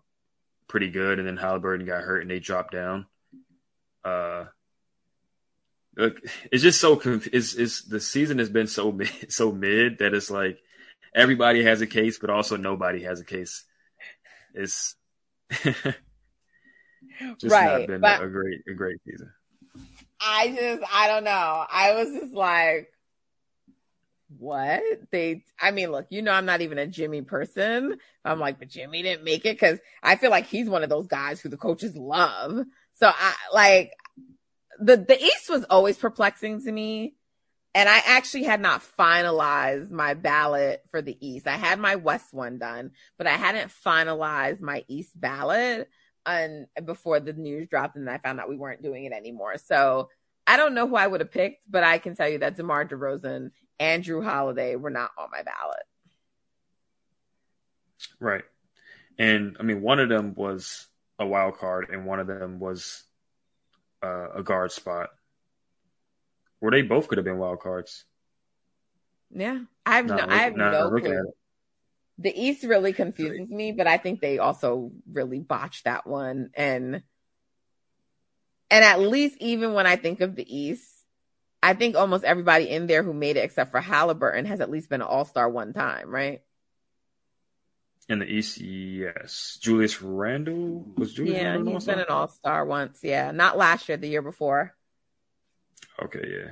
pretty 0.72 0.90
good, 0.90 1.18
and 1.18 1.28
then 1.28 1.36
Halliburton 1.36 1.86
got 1.86 2.02
hurt 2.02 2.22
and 2.22 2.30
they 2.30 2.40
dropped 2.40 2.72
down. 2.72 3.04
Uh, 4.02 4.46
look, 5.96 6.18
it's 6.50 6.62
just 6.62 6.80
so 6.80 7.00
it's, 7.04 7.54
it's 7.54 7.82
the 7.82 8.00
season 8.00 8.38
has 8.38 8.48
been 8.48 8.66
so 8.66 8.90
mid, 8.92 9.30
so 9.30 9.52
mid 9.52 9.98
that 9.98 10.14
it's 10.14 10.30
like 10.30 10.58
everybody 11.14 11.62
has 11.62 11.82
a 11.82 11.86
case, 11.86 12.18
but 12.18 12.30
also 12.30 12.56
nobody 12.56 13.02
has 13.02 13.20
a 13.20 13.24
case. 13.24 13.64
It's 14.54 14.96
just 15.50 15.84
right, 17.44 17.80
not 17.80 17.86
been 17.86 18.04
a 18.04 18.28
great 18.28 18.62
a 18.66 18.72
great 18.72 18.96
season. 19.04 19.30
I 20.18 20.48
just 20.48 20.82
I 20.90 21.06
don't 21.06 21.24
know. 21.24 21.66
I 21.70 21.92
was 21.92 22.08
just 22.18 22.32
like 22.32 22.91
what? 24.38 24.82
They 25.10 25.44
i 25.60 25.70
mean 25.70 25.90
look 25.90 26.06
you 26.10 26.22
know 26.22 26.32
i'm 26.32 26.46
not 26.46 26.60
even 26.60 26.78
a 26.78 26.86
jimmy 26.86 27.22
person. 27.22 27.96
I'm 28.24 28.38
like 28.38 28.58
but 28.58 28.68
jimmy 28.68 29.02
didn't 29.02 29.24
make 29.24 29.44
it 29.44 29.56
because 29.56 29.78
i 30.02 30.16
feel 30.16 30.30
like 30.30 30.46
he's 30.46 30.68
one 30.68 30.82
of 30.82 30.90
those 30.90 31.06
guys 31.06 31.40
who 31.40 31.48
the 31.48 31.56
coaches 31.56 31.96
love. 31.96 32.64
So 32.94 33.10
i 33.12 33.34
like 33.52 33.92
the 34.78 34.96
the 34.96 35.20
east 35.22 35.50
was 35.50 35.64
always 35.64 35.96
perplexing 35.96 36.62
to 36.62 36.72
me. 36.72 37.14
And 37.74 37.88
i 37.88 38.02
actually 38.04 38.44
had 38.44 38.60
not 38.60 38.82
finalized 38.98 39.90
my 39.90 40.14
ballot 40.14 40.82
for 40.90 41.02
the 41.02 41.16
east. 41.26 41.46
I 41.46 41.56
had 41.56 41.78
my 41.78 41.96
west 41.96 42.32
one 42.32 42.58
done 42.58 42.92
but 43.18 43.26
i 43.26 43.36
hadn't 43.36 43.72
finalized 43.84 44.60
my 44.60 44.84
east 44.88 45.18
ballot 45.18 45.88
and 46.24 46.66
before 46.84 47.18
the 47.18 47.32
news 47.32 47.68
dropped 47.68 47.96
and 47.96 48.08
i 48.08 48.18
found 48.18 48.38
out 48.38 48.48
we 48.48 48.56
weren't 48.56 48.82
doing 48.82 49.04
it 49.04 49.12
anymore. 49.12 49.56
So 49.58 50.08
I 50.46 50.56
don't 50.56 50.74
know 50.74 50.86
who 50.88 50.96
I 50.96 51.06
would 51.06 51.20
have 51.20 51.30
picked, 51.30 51.70
but 51.70 51.84
I 51.84 51.98
can 51.98 52.16
tell 52.16 52.28
you 52.28 52.38
that 52.38 52.56
DeMar 52.56 52.86
DeRozan 52.86 53.50
and 53.82 54.04
Jrue 54.04 54.24
Holiday 54.24 54.76
were 54.76 54.90
not 54.90 55.10
on 55.18 55.28
my 55.32 55.42
ballot. 55.42 55.82
Right. 58.20 58.44
And 59.18 59.56
I 59.58 59.64
mean, 59.64 59.82
one 59.82 59.98
of 59.98 60.08
them 60.08 60.34
was 60.36 60.86
a 61.18 61.26
wild 61.26 61.58
card, 61.58 61.90
and 61.90 62.06
one 62.06 62.20
of 62.20 62.28
them 62.28 62.60
was 62.60 63.02
uh, 64.02 64.28
a 64.36 64.42
guard 64.44 64.70
spot. 64.70 65.10
Where 66.60 66.70
they 66.70 66.82
both 66.82 67.08
could 67.08 67.18
have 67.18 67.24
been 67.24 67.38
wild 67.38 67.58
cards. 67.58 68.04
Yeah, 69.34 69.62
I 69.84 69.96
have 69.96 70.06
no, 70.06 70.26
I 70.28 70.36
have 70.36 70.54
no 70.54 70.90
clue. 70.90 71.32
The 72.18 72.40
East 72.40 72.62
really 72.62 72.92
confuses 72.92 73.50
me, 73.50 73.72
but 73.72 73.88
I 73.88 73.96
think 73.96 74.20
they 74.20 74.38
also 74.38 74.92
really 75.10 75.40
botched 75.40 75.84
that 75.84 76.06
one, 76.06 76.50
and 76.54 77.02
and 78.70 78.84
at 78.84 79.00
least 79.00 79.38
even 79.40 79.72
when 79.72 79.88
I 79.88 79.96
think 79.96 80.20
of 80.20 80.36
the 80.36 80.56
East, 80.56 80.91
I 81.62 81.74
think 81.74 81.94
almost 81.94 82.24
everybody 82.24 82.68
in 82.68 82.86
there 82.88 83.02
who 83.02 83.14
made 83.14 83.36
it, 83.36 83.44
except 83.44 83.70
for 83.70 83.80
Halliburton, 83.80 84.46
has 84.46 84.60
at 84.60 84.70
least 84.70 84.88
been 84.88 85.00
an 85.00 85.06
All 85.06 85.24
Star 85.24 85.48
one 85.48 85.72
time, 85.72 86.08
right? 86.10 86.42
In 88.08 88.18
the 88.18 88.26
East, 88.26 88.58
yes. 88.58 89.58
Julius 89.60 90.02
Randle 90.02 90.84
was 90.96 91.14
Julius. 91.14 91.36
Yeah, 91.36 91.52
Randle 91.52 91.74
he's 91.74 91.84
been 91.84 92.00
an 92.00 92.06
All 92.08 92.26
Star 92.26 92.64
once. 92.64 92.98
Yeah, 93.02 93.30
not 93.30 93.56
last 93.56 93.88
year, 93.88 93.96
the 93.96 94.08
year 94.08 94.22
before. 94.22 94.74
Okay, 96.02 96.24
yeah. 96.28 96.50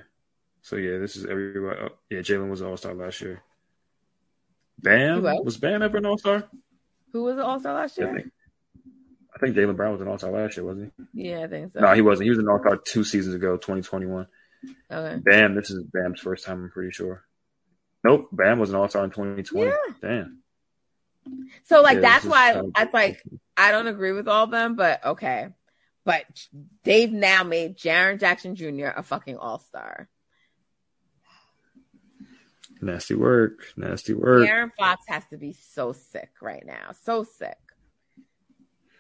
So 0.63 0.77
yeah, 0.77 0.99
this 0.99 1.17
is 1.17 1.25
everybody. 1.25 1.81
Oh, 1.81 1.89
yeah, 2.09 2.21
Jalen 2.21 2.51
was 2.51 2.61
an 2.61 2.69
All 2.69 2.77
Star 2.77 2.95
last 2.95 3.21
year. 3.21 3.43
Bam 4.79 5.23
was 5.23 5.57
Bam 5.57 5.83
ever 5.83 5.99
an 5.99 6.07
All 6.07 6.19
Star? 6.19 6.49
Who 7.13 7.25
was 7.25 7.35
an 7.35 7.43
All 7.43 7.59
Star 7.59 7.75
last 7.75 7.99
year? 7.99 8.11
I 8.11 8.15
think, 8.15 8.33
I 9.35 9.39
think 9.39 9.57
Jaylen 9.57 9.77
Brown 9.77 9.93
was 9.93 10.01
an 10.01 10.09
All 10.09 10.19
Star 10.19 10.31
last 10.31 10.57
year, 10.57 10.65
wasn't 10.65 10.93
he? 11.13 11.29
Yeah, 11.31 11.43
I 11.43 11.49
think 11.49 11.73
so. 11.73 11.81
No, 11.81 11.93
he 11.95 12.01
wasn't. 12.01 12.25
He 12.25 12.31
was 12.31 12.39
an 12.39 12.49
All 12.49 12.61
Star 12.61 12.77
two 12.77 13.03
seasons 13.03 13.35
ago, 13.35 13.57
twenty 13.57 13.83
twenty 13.83 14.07
one. 14.07 14.29
Okay. 14.91 15.21
Bam, 15.23 15.55
this 15.55 15.71
is 15.71 15.85
Bam's 15.85 16.21
first 16.21 16.45
time, 16.45 16.65
I'm 16.65 16.71
pretty 16.71 16.93
sure. 16.93 17.25
Nope, 18.05 18.29
Bam 18.33 18.59
was 18.59 18.71
an 18.71 18.77
all 18.77 18.89
star 18.89 19.05
in 19.05 19.11
2020. 19.11 19.69
Yeah. 19.71 19.77
Damn. 20.01 20.43
So 21.65 21.83
like 21.83 21.97
yeah, 21.97 22.01
that's 22.01 22.25
why 22.25 22.63
that's 22.75 22.95
like 22.95 23.23
I 23.57 23.73
don't 23.73 23.87
agree 23.87 24.13
with 24.13 24.27
all 24.27 24.45
of 24.45 24.51
them, 24.51 24.75
but 24.75 25.05
okay. 25.05 25.49
But 26.05 26.25
they've 26.83 27.13
now 27.13 27.45
made 27.45 27.77
Jaren 27.77 28.19
Jackson 28.19 28.57
Jr. 28.57 28.89
a 28.97 29.03
fucking 29.03 29.37
all 29.37 29.59
star. 29.59 30.09
Nasty 32.81 33.15
work. 33.15 33.67
Nasty 33.77 34.15
work. 34.15 34.49
Aaron 34.49 34.73
Fox 34.79 35.05
has 35.09 35.25
to 35.27 35.37
be 35.37 35.53
so 35.53 35.93
sick 35.93 36.31
right 36.41 36.65
now. 36.65 36.93
So 37.03 37.25
sick. 37.25 37.59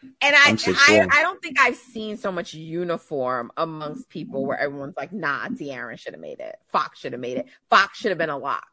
And 0.02 0.34
I, 0.34 0.56
I, 0.66 1.08
I 1.10 1.22
don't 1.22 1.42
think 1.42 1.60
I've 1.60 1.76
seen 1.76 2.16
so 2.16 2.32
much 2.32 2.54
uniform 2.54 3.52
amongst 3.56 4.08
people 4.08 4.46
where 4.46 4.58
everyone's 4.58 4.96
like, 4.96 5.12
nah, 5.12 5.48
De'Aaron 5.48 5.98
should 5.98 6.14
have 6.14 6.20
made 6.20 6.40
it. 6.40 6.56
Fox 6.68 6.98
should 7.00 7.12
have 7.12 7.20
made 7.20 7.36
it. 7.36 7.46
Fox 7.68 7.98
should 7.98 8.10
have 8.10 8.18
been 8.18 8.30
a 8.30 8.38
lock. 8.38 8.64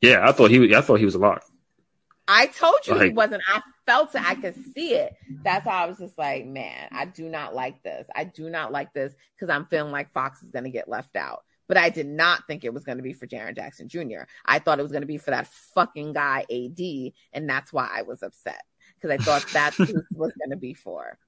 Yeah, 0.00 0.26
I 0.26 0.32
thought 0.32 0.50
he 0.50 0.74
I 0.74 0.80
thought 0.80 0.98
he 0.98 1.04
was 1.04 1.14
a 1.14 1.18
lock. 1.18 1.44
I 2.26 2.46
told 2.46 2.86
you 2.86 2.94
like, 2.94 3.08
he 3.08 3.08
wasn't. 3.10 3.42
I 3.46 3.60
felt 3.86 4.14
it. 4.14 4.22
I 4.26 4.34
could 4.34 4.54
see 4.74 4.94
it. 4.94 5.14
That's 5.42 5.64
how 5.66 5.84
I 5.84 5.86
was 5.86 5.98
just 5.98 6.16
like, 6.16 6.46
man, 6.46 6.88
I 6.90 7.04
do 7.04 7.28
not 7.28 7.54
like 7.54 7.82
this. 7.82 8.06
I 8.14 8.24
do 8.24 8.48
not 8.48 8.72
like 8.72 8.94
this 8.94 9.14
because 9.34 9.50
I'm 9.54 9.66
feeling 9.66 9.92
like 9.92 10.12
Fox 10.12 10.42
is 10.42 10.50
going 10.50 10.64
to 10.64 10.70
get 10.70 10.88
left 10.88 11.16
out. 11.16 11.44
but 11.66 11.76
I 11.76 11.90
did 11.90 12.06
not 12.06 12.46
think 12.46 12.64
it 12.64 12.74
was 12.74 12.84
going 12.84 12.98
to 12.98 13.02
be 13.04 13.12
for 13.12 13.26
Jaren 13.26 13.54
Jackson 13.56 13.88
Jr. 13.88 14.24
I 14.44 14.58
thought 14.58 14.78
it 14.78 14.82
was 14.82 14.92
going 14.92 15.02
to 15.02 15.06
be 15.06 15.18
for 15.18 15.30
that 15.30 15.48
fucking 15.74 16.12
guy 16.12 16.44
AD, 16.50 17.12
and 17.32 17.48
that's 17.48 17.72
why 17.72 17.88
I 17.92 18.02
was 18.02 18.22
upset 18.22 18.62
because 19.04 19.20
I 19.20 19.22
thought 19.22 19.52
that 19.52 19.78
was 19.78 20.32
going 20.32 20.50
to 20.50 20.56
be 20.56 20.74
for. 20.74 21.18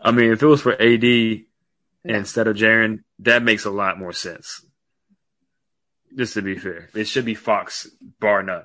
I 0.00 0.10
mean, 0.10 0.32
if 0.32 0.42
it 0.42 0.46
was 0.46 0.60
for 0.60 0.72
AD 0.72 1.02
No. 1.02 2.14
instead 2.16 2.48
of 2.48 2.56
Jaren, 2.56 3.04
that 3.20 3.42
makes 3.42 3.64
a 3.64 3.70
lot 3.70 3.98
more 3.98 4.12
sense. 4.12 4.64
Just 6.16 6.34
to 6.34 6.42
be 6.42 6.58
fair, 6.58 6.88
it 6.94 7.04
should 7.08 7.24
be 7.24 7.34
Fox, 7.34 7.88
bar 8.20 8.42
none. 8.42 8.64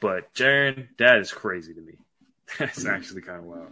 But 0.00 0.32
Jaren, 0.34 0.88
that 0.98 1.18
is 1.18 1.30
crazy 1.32 1.74
to 1.74 1.80
me. 1.80 1.94
That's 2.58 2.80
mm-hmm. 2.80 2.94
actually 2.94 3.22
kind 3.22 3.38
of 3.38 3.44
wild. 3.44 3.68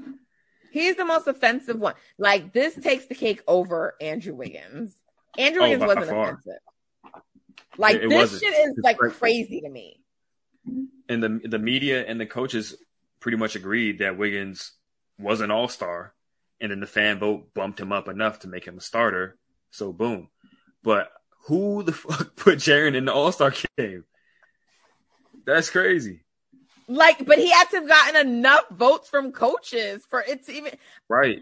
He's 0.71 0.97
the 0.97 1.05
most 1.05 1.27
offensive 1.27 1.79
one. 1.79 1.95
Like 2.19 2.53
this 2.53 2.75
takes 2.75 3.07
the 3.07 3.15
cake 3.15 3.43
over 3.49 3.95
Andrew 4.01 4.35
Wiggins. 4.35 4.95
Andrew 5.39 5.63
Oh, 5.63 5.65
Wiggins 5.71 5.87
wasn't 5.87 6.09
far. 6.09 6.25
offensive. 6.25 6.59
Like 7.79 7.97
It- 7.97 8.05
it 8.05 8.09
this 8.11 8.33
wasn't. 8.33 8.43
shit 8.43 8.55
is 8.55 8.69
It's 8.77 8.85
like 8.85 8.99
crazy. 8.99 9.15
crazy 9.19 9.61
to 9.63 9.69
me. 9.71 10.01
And 11.09 11.23
the 11.23 11.41
the 11.49 11.59
media 11.59 12.05
and 12.07 12.19
the 12.21 12.27
coaches 12.27 12.75
pretty 13.21 13.37
much 13.37 13.57
agreed 13.57 13.99
that 13.99 14.17
Wiggins 14.19 14.73
was 15.19 15.41
an 15.41 15.51
all 15.51 15.69
star, 15.69 16.15
and 16.61 16.71
then 16.71 16.81
the 16.81 16.87
fan 16.87 17.19
vote 17.19 17.53
bumped 17.55 17.79
him 17.81 17.93
up 17.93 18.09
enough 18.09 18.41
to 18.41 18.49
make 18.49 18.65
him 18.65 18.79
a 18.79 18.81
starter. 18.81 19.37
So 19.71 19.93
boom. 19.93 20.29
But 20.83 21.11
who 21.47 21.83
the 21.83 21.93
fuck 21.93 22.37
put 22.37 22.59
Jaren 22.59 22.95
in 22.95 23.05
the 23.05 23.13
All 23.13 23.33
Star 23.33 23.53
game? 23.77 24.05
That's 25.47 25.69
crazy. 25.71 26.21
Like, 26.87 27.25
but 27.27 27.39
he 27.39 27.51
had 27.51 27.65
to 27.71 27.77
have 27.81 27.89
gotten 27.89 28.27
enough 28.29 28.69
votes 28.71 29.09
from 29.09 29.33
coaches 29.33 30.05
for 30.09 30.21
it 30.21 30.45
to 30.47 30.53
even 30.53 30.73
Right. 31.09 31.41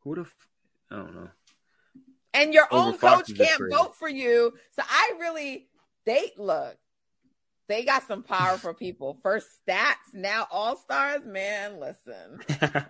Who 0.00 0.14
the? 0.16 0.20
F- 0.22 0.48
I 0.90 0.96
don't 0.96 1.14
know. 1.14 1.28
and 2.34 2.52
your 2.52 2.66
Over 2.72 2.88
own 2.88 2.98
Fox 2.98 3.28
coach 3.28 3.36
can't 3.38 3.62
vote 3.70 3.96
for 3.96 4.08
you. 4.08 4.52
So 4.72 4.82
I 4.88 5.12
really 5.20 5.68
they 6.04 6.32
look. 6.36 6.76
They 7.72 7.84
got 7.84 8.06
some 8.06 8.22
powerful 8.22 8.74
people. 8.74 9.18
First 9.22 9.46
stats, 9.66 10.12
now 10.12 10.46
all 10.50 10.76
stars. 10.76 11.22
Man, 11.24 11.80
listen. 11.80 12.38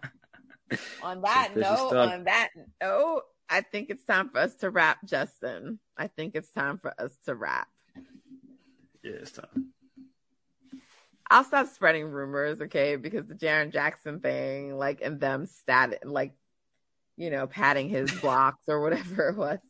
On 1.04 1.22
that 1.22 1.52
note, 1.54 1.90
stuff. 1.90 2.12
on 2.12 2.24
that 2.24 2.48
note, 2.82 3.22
I 3.48 3.60
think 3.60 3.90
it's 3.90 4.02
time 4.02 4.30
for 4.30 4.38
us 4.38 4.56
to 4.56 4.70
wrap, 4.70 4.98
Justin. 5.04 5.78
I 5.96 6.08
think 6.08 6.34
it's 6.34 6.50
time 6.50 6.78
for 6.78 6.92
us 7.00 7.16
to 7.26 7.36
wrap. 7.36 7.68
yeah, 9.04 9.12
it's 9.20 9.30
time. 9.30 9.68
I'll 11.30 11.44
stop 11.44 11.68
spreading 11.68 12.06
rumors, 12.06 12.60
okay? 12.62 12.96
Because 12.96 13.28
the 13.28 13.34
Jaren 13.34 13.72
Jackson 13.72 14.18
thing, 14.18 14.76
like, 14.76 15.00
and 15.00 15.20
them 15.20 15.46
stat, 15.46 16.04
like, 16.04 16.32
you 17.16 17.30
know, 17.30 17.46
patting 17.46 17.88
his 17.88 18.10
blocks 18.20 18.64
or 18.66 18.80
whatever 18.80 19.28
it 19.28 19.36
was. 19.36 19.60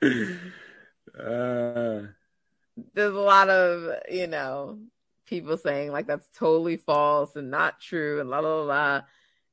Uh, 1.12 2.06
There's 2.94 3.14
a 3.14 3.20
lot 3.20 3.48
of, 3.48 4.00
you 4.10 4.26
know, 4.26 4.78
people 5.26 5.56
saying 5.56 5.90
like 5.90 6.06
that's 6.06 6.28
totally 6.36 6.76
false 6.76 7.36
and 7.36 7.50
not 7.50 7.80
true 7.80 8.20
and 8.20 8.30
la 8.30 8.40
la 8.40 8.62
la. 8.62 9.00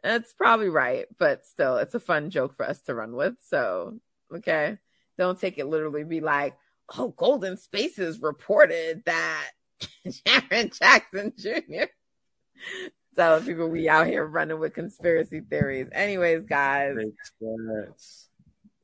That's 0.04 0.34
probably 0.34 0.70
right, 0.70 1.06
but 1.18 1.46
still, 1.46 1.78
it's 1.78 1.96
a 1.96 2.00
fun 2.00 2.30
joke 2.30 2.56
for 2.56 2.66
us 2.66 2.82
to 2.84 2.96
run 2.96 3.16
with. 3.16 3.36
So, 3.48 4.00
okay, 4.34 4.78
don't 5.18 5.40
take 5.40 5.58
it 5.58 5.68
literally. 5.68 6.06
Be 6.06 6.22
like, 6.22 6.56
oh, 6.98 7.10
Golden 7.10 7.58
Spaces 7.58 8.22
reported 8.22 9.04
that 9.06 9.52
Jaren 10.08 10.78
Jackson 10.78 11.34
Jr. 11.38 11.86
Telling 13.16 13.44
people 13.44 13.68
we 13.68 13.90
out 13.90 14.08
here 14.08 14.26
running 14.26 14.60
with 14.60 14.74
conspiracy 14.74 15.42
theories. 15.42 15.90
Anyways, 15.92 16.44
guys, 16.44 16.96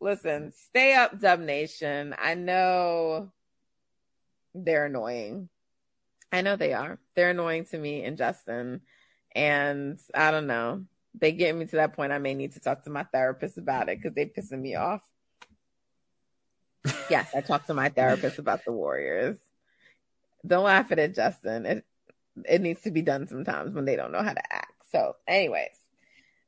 listen, 0.02 0.52
stay 0.52 0.96
up, 0.96 1.20
Dub 1.20 1.40
Nation. 1.40 2.14
I 2.18 2.34
know 2.34 3.32
they're 4.56 4.86
annoying. 4.86 5.49
I 6.32 6.41
know 6.41 6.56
they 6.56 6.74
are. 6.74 6.99
They're 7.16 7.32
annoying 7.32 7.66
to 7.66 7.78
me 7.78 8.03
and 8.03 8.18
Justin. 8.18 8.82
And 9.36 9.99
I 10.14 10.32
don't 10.32 10.47
know. 10.47 10.86
They 11.18 11.32
get 11.32 11.56
me 11.56 11.66
to 11.66 11.76
that 11.78 11.93
point. 11.93 12.12
I 12.12 12.18
may 12.18 12.34
need 12.34 12.53
to 12.53 12.60
talk 12.60 12.84
to 12.84 12.89
my 12.89 13.03
therapist 13.03 13.58
about 13.58 13.89
it 13.89 14.01
because 14.01 14.16
they're 14.16 14.26
pissing 14.26 14.62
me 14.62 14.76
off. 14.76 15.01
yes, 17.10 17.30
I 17.36 17.41
talked 17.41 17.68
to 17.68 17.74
my 17.74 17.89
therapist 17.89 18.39
about 18.39 18.66
the 18.66 18.72
Warriors. 18.72 19.38
Don't 20.45 20.66
laugh 20.66 20.91
at 20.91 20.99
it, 20.99 21.16
Justin. 21.16 21.66
It 21.66 21.86
it 22.43 22.62
needs 22.62 22.82
to 22.82 22.91
be 22.91 23.01
done 23.01 23.28
sometimes 23.28 23.74
when 23.74 23.86
they 23.86 23.95
don't 23.95 24.12
know 24.12 24.22
how 24.22 24.34
to 24.34 24.53
act. 24.53 24.84
So, 24.91 25.16
anyways, 25.26 25.78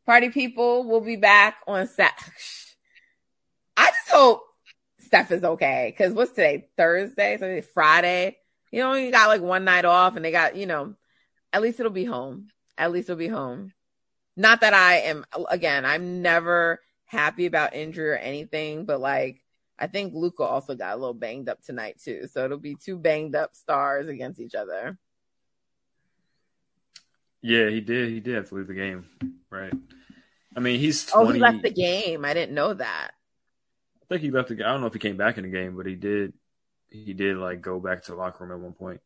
party 0.05 0.30
people 0.30 0.84
we'll 0.84 1.01
be 1.01 1.16
back 1.16 1.58
on 1.66 1.88
Sat. 1.88 2.14
I 3.78 3.88
just 3.88 4.10
hope 4.10 4.47
Steph 5.08 5.32
is 5.32 5.43
okay. 5.43 5.95
Cause 5.97 6.12
what's 6.12 6.32
today? 6.32 6.68
Thursday? 6.78 7.38
So 7.38 7.62
Friday. 7.74 8.38
You 8.72 8.82
know, 8.82 8.93
you 8.93 9.12
got 9.12 9.28
like 9.30 9.41
one 9.41 9.64
night 9.64 9.86
off 9.86 10.16
and 10.16 10.24
they 10.24 10.32
got, 10.32 10.55
you 10.58 10.66
know, 10.66 10.95
at 11.53 11.62
least 11.62 11.80
it'll 11.80 11.91
be 11.91 12.05
home. 12.05 12.49
At 12.78 12.91
least 12.91 13.10
it'll 13.10 13.18
be 13.18 13.28
home. 13.28 13.74
Not 14.36 14.62
that 14.62 14.74
I 14.74 14.97
am 14.97 15.26
again, 15.49 15.86
I'm 15.86 16.22
never 16.22 16.82
happy 17.05 17.45
about 17.45 17.74
injury 17.74 18.10
or 18.10 18.18
anything, 18.18 18.86
but 18.86 18.99
like 18.99 19.41
I 19.80 19.88
think 19.88 20.14
Luka 20.14 20.43
also 20.43 20.76
got 20.76 20.93
a 20.93 20.97
little 20.97 21.14
banged 21.14 21.49
up 21.49 21.64
tonight 21.64 21.99
too. 22.03 22.28
So 22.32 22.43
it'll 22.43 22.58
be 22.58 22.76
two 22.76 22.97
banged 22.97 23.36
up 23.36 23.55
stars 23.55 24.10
against 24.10 24.39
each 24.39 24.55
other. 24.55 24.97
Yeah, 27.41 27.70
he 27.70 27.80
did. 27.82 28.10
He 28.10 28.20
did 28.20 28.36
have 28.36 28.49
to 28.49 28.55
leave 28.55 28.68
the 28.68 28.74
game, 28.74 29.05
right? 29.49 29.74
I 30.55 30.60
mean, 30.60 30.80
he's 30.80 31.05
20. 31.05 31.30
Oh, 31.30 31.32
he 31.32 31.39
left 31.39 31.62
the 31.62 31.72
game. 31.72 32.26
I 32.26 32.34
didn't 32.34 32.55
know 32.55 32.74
that. 32.74 33.12
I 34.10 34.14
think 34.14 34.22
he 34.22 34.32
left 34.32 34.49
the 34.49 34.55
game. 34.55 34.66
I 34.66 34.72
don't 34.72 34.82
know 34.82 34.88
if 34.88 34.93
he 34.93 34.99
came 34.99 35.18
back 35.18 35.38
in 35.38 35.43
the 35.43 35.49
game, 35.49 35.76
but 35.76 35.86
he 35.86 35.95
did. 35.95 36.34
He 36.89 37.14
did 37.14 37.38
like 37.38 37.62
go 37.62 37.80
back 37.80 38.03
to 38.03 38.12
the 38.12 38.18
locker 38.18 38.45
room 38.45 38.53
at 38.53 38.64
one 38.64 38.74
point. 38.74 39.01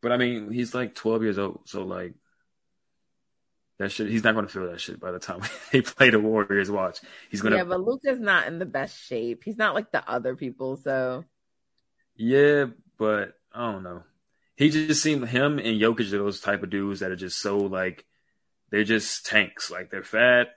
But 0.00 0.12
I 0.12 0.16
mean, 0.16 0.52
he's 0.52 0.74
like 0.74 0.94
12 0.94 1.22
years 1.22 1.38
old, 1.38 1.62
so 1.64 1.82
like 1.82 2.14
that 3.78 3.90
shit. 3.90 4.08
He's 4.08 4.22
not 4.22 4.34
going 4.34 4.46
to 4.46 4.52
feel 4.52 4.70
that 4.70 4.80
shit 4.80 5.00
by 5.00 5.10
the 5.10 5.18
time 5.18 5.40
they 5.72 5.82
play 5.82 6.10
the 6.10 6.20
Warriors. 6.20 6.70
Watch, 6.70 7.00
he's 7.30 7.40
gonna. 7.40 7.56
Yeah, 7.56 7.64
but 7.64 7.80
Luka's 7.80 8.20
not 8.20 8.46
in 8.46 8.58
the 8.58 8.66
best 8.66 8.96
shape. 9.04 9.42
He's 9.44 9.58
not 9.58 9.74
like 9.74 9.90
the 9.90 10.08
other 10.08 10.36
people, 10.36 10.76
so 10.76 11.24
Yeah, 12.14 12.66
but 12.98 13.34
I 13.52 13.72
don't 13.72 13.82
know. 13.82 14.04
He 14.56 14.70
just 14.70 15.02
seemed 15.02 15.28
him 15.28 15.58
and 15.58 15.80
Jokic 15.80 16.12
are 16.12 16.18
those 16.18 16.40
type 16.40 16.62
of 16.62 16.70
dudes 16.70 17.00
that 17.00 17.10
are 17.10 17.16
just 17.16 17.40
so 17.40 17.58
like 17.58 18.04
they're 18.70 18.84
just 18.84 19.26
tanks. 19.26 19.70
Like 19.70 19.90
they're 19.90 20.02
fat, 20.02 20.48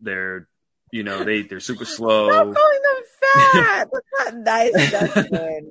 they're 0.00 0.48
you 0.92 1.02
know 1.02 1.24
they 1.24 1.42
they're 1.42 1.60
super 1.60 1.84
slow. 1.96 2.30
Stop 2.30 2.54
calling 2.54 2.80
them 2.82 3.62
fat. 3.62 3.88
That's 3.92 4.34
not 4.34 4.36
nice, 4.44 4.90
Justin. 4.90 5.70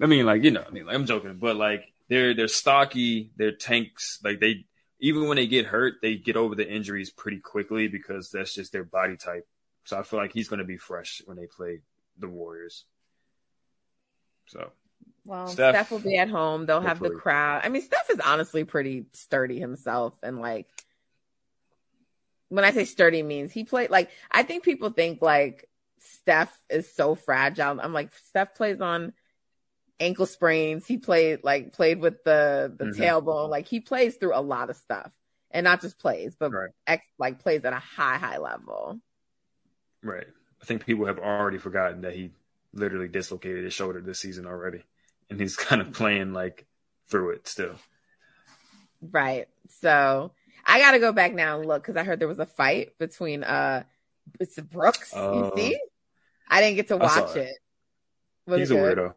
I 0.00 0.06
mean, 0.06 0.26
like 0.26 0.42
you 0.42 0.50
know, 0.50 0.64
I 0.66 0.70
mean, 0.70 0.86
like, 0.86 0.94
I'm 0.94 1.06
joking, 1.06 1.38
but 1.38 1.56
like 1.56 1.84
they're 2.08 2.34
they're 2.34 2.48
stocky, 2.48 3.30
they're 3.36 3.52
tanks. 3.52 4.18
Like 4.22 4.40
they 4.40 4.66
even 5.00 5.28
when 5.28 5.36
they 5.36 5.46
get 5.46 5.66
hurt, 5.66 5.94
they 6.02 6.16
get 6.16 6.36
over 6.36 6.54
the 6.54 6.68
injuries 6.68 7.10
pretty 7.10 7.38
quickly 7.38 7.88
because 7.88 8.30
that's 8.30 8.54
just 8.54 8.72
their 8.72 8.84
body 8.84 9.16
type. 9.16 9.46
So 9.84 9.98
I 9.98 10.02
feel 10.02 10.18
like 10.18 10.32
he's 10.32 10.48
going 10.48 10.60
to 10.60 10.64
be 10.64 10.78
fresh 10.78 11.20
when 11.26 11.36
they 11.36 11.46
play 11.46 11.80
the 12.18 12.28
Warriors. 12.28 12.84
So 14.46 14.70
Well, 15.26 15.46
Steph, 15.46 15.74
Steph, 15.74 15.90
will 15.90 15.98
be 15.98 16.16
at 16.16 16.28
home. 16.30 16.66
They'll 16.66 16.80
have 16.80 17.00
the 17.00 17.10
crowd. 17.10 17.62
I 17.64 17.68
mean, 17.68 17.82
Steph 17.82 18.10
is 18.10 18.20
honestly 18.20 18.64
pretty 18.64 19.06
sturdy 19.12 19.58
himself, 19.58 20.14
and 20.22 20.40
like 20.40 20.66
when 22.54 22.64
I 22.64 22.70
say 22.72 22.84
sturdy 22.84 23.22
means 23.22 23.52
he 23.52 23.64
played 23.64 23.90
like 23.90 24.10
I 24.30 24.42
think 24.44 24.64
people 24.64 24.90
think 24.90 25.20
like 25.22 25.68
Steph 25.98 26.56
is 26.70 26.92
so 26.94 27.14
fragile. 27.14 27.80
I'm 27.80 27.92
like 27.92 28.14
Steph 28.28 28.54
plays 28.54 28.80
on 28.80 29.12
ankle 30.00 30.26
sprains. 30.26 30.86
He 30.86 30.98
played 30.98 31.40
like 31.44 31.72
played 31.72 32.00
with 32.00 32.24
the 32.24 32.74
the 32.76 32.86
Mhm. 32.86 32.96
tailbone. 32.98 33.50
Like 33.50 33.66
he 33.68 33.80
plays 33.80 34.16
through 34.16 34.36
a 34.36 34.40
lot 34.42 34.70
of 34.70 34.76
stuff, 34.76 35.12
and 35.50 35.64
not 35.64 35.80
just 35.80 35.98
plays, 35.98 36.36
but 36.38 36.52
Right. 36.52 36.70
ex, 36.86 37.06
like 37.18 37.40
plays 37.40 37.64
at 37.64 37.72
a 37.72 37.78
high 37.78 38.18
high 38.18 38.38
level. 38.38 39.00
Right. 40.02 40.26
I 40.62 40.64
think 40.64 40.84
people 40.86 41.06
have 41.06 41.18
already 41.18 41.58
forgotten 41.58 42.02
that 42.02 42.14
he 42.14 42.30
literally 42.72 43.08
dislocated 43.08 43.64
his 43.64 43.74
shoulder 43.74 44.00
this 44.00 44.20
season 44.20 44.46
already. 44.46 44.82
And 45.30 45.40
he's 45.40 45.56
kind 45.56 45.80
of 45.80 45.92
playing 45.92 46.32
like 46.32 46.66
through 47.08 47.30
it 47.30 47.46
still. 47.48 47.76
Right. 49.00 49.46
So 49.80 50.32
I 50.66 50.80
got 50.80 50.92
to 50.92 50.98
go 50.98 51.12
back 51.12 51.34
now 51.34 51.58
and 51.58 51.68
look 51.68 51.82
because 51.82 51.96
I 51.96 52.04
heard 52.04 52.20
there 52.20 52.28
was 52.28 52.38
a 52.38 52.46
fight 52.46 52.96
between 52.98 53.44
uh, 53.44 53.84
it's 54.40 54.58
Brooks. 54.58 55.12
Oh. 55.14 55.44
you 55.44 55.52
see, 55.56 55.78
I 56.48 56.60
didn't 56.60 56.76
get 56.76 56.88
to 56.88 56.96
watch 56.96 57.36
it. 57.36 57.56
it. 58.46 58.58
He's 58.58 58.70
it 58.70 58.76
a 58.76 58.80
weirdo. 58.80 59.14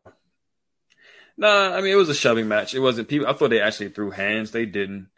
Nah, 1.37 1.75
I 1.75 1.81
mean 1.81 1.91
it 1.91 1.97
was 1.97 2.09
a 2.09 2.15
shoving 2.15 2.47
match. 2.47 2.73
It 2.73 2.79
wasn't 2.79 3.07
people 3.07 3.27
I 3.27 3.33
thought 3.33 3.49
they 3.49 3.61
actually 3.61 3.89
threw 3.89 4.11
hands. 4.11 4.51
They 4.51 4.65
didn't. 4.65 5.09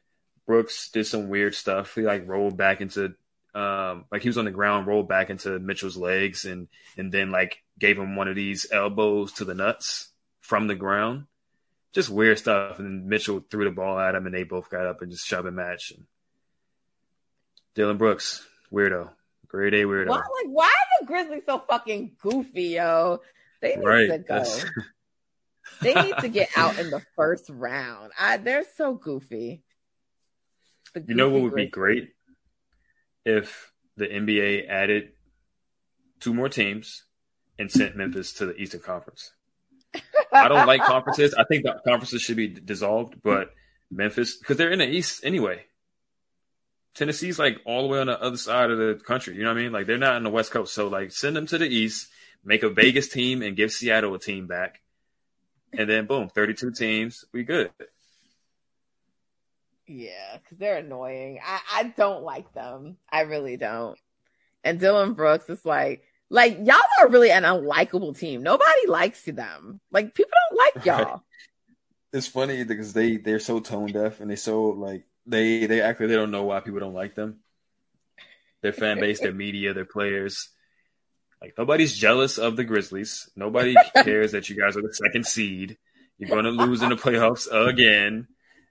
Brooks 0.45 0.89
did 0.89 1.05
some 1.05 1.30
weird 1.30 1.55
stuff. 1.55 1.95
He 1.95 2.01
like 2.01 2.27
rolled 2.27 2.57
back 2.57 2.82
into 2.82 3.15
um 3.55 4.05
like 4.11 4.21
he 4.21 4.30
was 4.30 4.38
on 4.38 4.45
the 4.45 4.51
ground, 4.51 4.88
rolled 4.88 5.07
back 5.07 5.30
into 5.30 5.59
Mitchell's 5.59 5.97
legs 5.97 6.45
and 6.45 6.67
and 6.97 7.11
then 7.11 7.32
like 7.32 7.63
gave 7.77 7.97
him 7.97 8.15
one 8.15 8.27
of 8.27 8.36
these 8.36 8.67
elbows 8.71 9.34
to 9.34 9.45
the 9.45 9.53
nuts 9.53 10.09
from 10.41 10.67
the 10.67 10.75
ground. 10.75 11.25
Just 11.93 12.09
weird 12.09 12.38
stuff. 12.38 12.80
And 12.80 12.88
then 12.88 13.09
Mitchell 13.09 13.43
threw 13.49 13.65
the 13.65 13.71
ball 13.71 13.97
at 13.97 14.15
him 14.15 14.25
and 14.25 14.36
they 14.36 14.43
both 14.43 14.69
got 14.69 14.86
up 14.86 15.01
and 15.01 15.11
just 15.11 15.25
shoving 15.25 15.55
match. 15.55 15.91
And 15.91 16.05
Dillon 17.80 17.95
Brooks, 17.95 18.45
weirdo. 18.73 19.09
Grade 19.47 19.73
A 19.73 19.84
weirdo. 19.86 20.09
Why, 20.09 20.17
like, 20.17 20.47
why 20.47 20.65
are 20.65 20.99
the 20.99 21.05
Grizzlies 21.05 21.43
so 21.45 21.59
fucking 21.59 22.11
goofy, 22.21 22.63
yo? 22.75 23.21
They 23.61 23.77
need 23.77 23.86
Right. 23.86 24.07
to 24.09 24.17
go. 24.17 24.43
They 25.82 25.93
need 25.93 26.17
to 26.17 26.27
get 26.27 26.49
out 26.57 26.77
in 26.77 26.89
the 26.89 27.01
first 27.15 27.45
round. 27.47 28.11
I, 28.19 28.36
they're 28.36 28.65
so 28.75 28.95
goofy. 28.95 29.63
The 30.93 31.05
You 31.07 31.15
know 31.15 31.30
what 31.30 31.36
goofy 31.36 31.43
would 31.43 31.55
be 31.55 31.67
great 31.67 32.09
if 33.23 33.71
the 33.95 34.07
NBA 34.07 34.67
added 34.67 35.13
two 36.19 36.34
more 36.34 36.49
teams 36.49 37.05
and 37.57 37.71
sent 37.71 37.95
Memphis 37.95 38.34
to 38.34 38.45
the 38.47 38.55
Eastern 38.57 38.82
Conference. 38.82 39.32
I 40.34 40.49
don't 40.49 40.67
like 40.67 40.82
conferences. 40.84 41.34
I 41.34 41.45
think 41.45 41.63
the 41.63 41.80
conferences 41.88 42.21
should 42.23 42.36
be 42.36 42.47
dissolved, 42.49 43.21
but 43.23 43.51
Memphis 43.89 44.36
because 44.36 44.57
they're 44.57 44.71
in 44.71 44.80
the 44.80 44.89
East 44.89 45.23
anyway. 45.23 45.63
Tennessee's 46.96 47.40
like 47.40 47.60
all 47.66 47.84
the 47.84 47.88
way 47.88 48.00
on 48.00 48.08
the 48.08 48.22
other 48.22 48.38
side 48.38 48.72
of 48.72 48.78
the 48.78 49.00
country. 49.04 49.36
You 49.36 49.44
know 49.44 49.50
what 49.50 49.60
I 49.60 49.62
mean? 49.62 49.72
Like 49.72 49.88
they're 49.88 49.98
not 49.98 50.16
on 50.16 50.24
the 50.24 50.30
West 50.30 50.52
Coast, 50.52 50.74
so 50.74 50.88
like 50.88 51.12
send 51.12 51.36
them 51.36 51.48
to 51.48 51.58
the 51.58 51.68
East, 51.68 52.10
make 52.44 52.64
a 52.64 52.70
Vegas 52.70 53.10
team, 53.10 53.42
and 53.42 53.56
give 53.56 53.72
Seattle 53.72 54.14
a 54.14 54.20
team 54.20 54.48
back, 54.48 54.82
and 55.72 55.90
then 55.90 56.06
boom, 56.06 56.30
thirty-two 56.30 56.72
teams, 56.72 57.26
we 57.32 57.44
good. 57.44 57.72
Yeah, 59.88 60.38
because 60.38 60.60
they're 60.60 60.78
annoying. 60.78 61.40
I, 61.44 61.60
I 61.74 61.84
don't 61.84 62.24
like 62.24 62.54
them. 62.54 62.98
I 63.12 63.22
really 63.22 63.58
don't. 63.58 63.98
And 64.64 64.80
Dillon 64.80 65.14
Brooks 65.14 65.50
is 65.50 65.66
like, 65.66 66.04
like 66.30 66.60
y'all 66.64 66.78
are 67.00 67.08
really 67.08 67.32
an 67.32 67.44
unlikable 67.44 68.18
team. 68.18 68.44
Nobody 68.44 68.88
likes 68.88 69.24
them. 69.24 69.80
Like 69.92 70.14
people 70.14 70.32
don't 70.50 70.60
like 70.76 70.86
y'all. 70.86 71.24
It's 72.14 72.28
funny 72.28 72.64
because 72.64 72.94
they 72.94 73.18
they're 73.18 73.40
so 73.40 73.60
tone 73.60 73.92
deaf 73.92 74.20
and 74.20 74.30
they 74.30 74.36
so 74.36 74.66
like 74.66 75.06
they 75.30 75.65
they 75.65 75.82
act 75.82 75.99
like 75.99 76.09
they 76.09 76.15
don't 76.15 76.32
know 76.32 76.43
why 76.43 76.59
people 76.59 76.80
don't 76.80 76.93
like 76.93 77.15
them. 77.15 77.39
Their 78.61 78.73
fan 78.73 78.99
base, 78.99 79.19
their 79.19 79.34
media, 79.34 79.73
their 79.73 79.86
players. 79.86 80.49
Like 81.41 81.53
nobody's 81.57 81.97
jealous 81.97 82.38
of 82.38 82.55
the 82.55 82.63
Grizzlies. 82.63 83.30
Nobody 83.36 83.75
cares 84.03 84.34
that 84.34 84.49
you 84.49 84.57
guys 84.59 84.75
are 84.75 84.82
the 84.82 84.93
second 84.93 85.25
seed. 85.25 85.77
You're 86.17 86.30
going 86.30 86.43
to 86.43 86.51
lose 86.51 86.82
in 86.82 86.89
the 86.89 86.95
playoffs 86.95 87.47
again. 87.49 88.27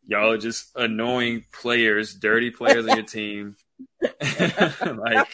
Y'all 0.07 0.33
are 0.33 0.39
just 0.39 0.71
annoying 0.77 1.45
players, 1.53 2.15
dirty 2.15 2.51
players 2.51 2.87
on 2.87 2.97
your 2.97 3.07
team. 3.07 3.57
like 4.03 5.29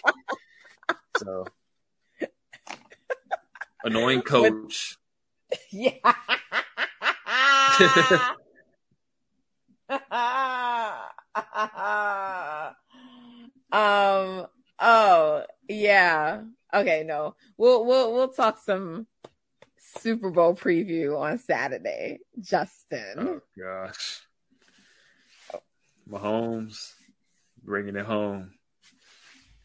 so 1.16 1.44
annoying 3.84 4.22
coach. 4.22 4.96
yeah. 5.70 5.90
um. 13.72 14.46
Oh, 14.80 15.44
yeah. 15.68 16.42
Okay. 16.72 17.04
No. 17.06 17.36
We'll 17.56 17.84
we'll 17.84 18.12
we'll 18.12 18.28
talk 18.28 18.58
some 18.58 19.06
Super 19.78 20.30
Bowl 20.30 20.54
preview 20.54 21.18
on 21.18 21.38
Saturday. 21.38 22.20
Justin. 22.40 23.14
Oh 23.18 23.40
gosh. 23.58 24.20
Mahomes 26.08 26.92
bringing 27.62 27.96
it 27.96 28.04
home. 28.04 28.52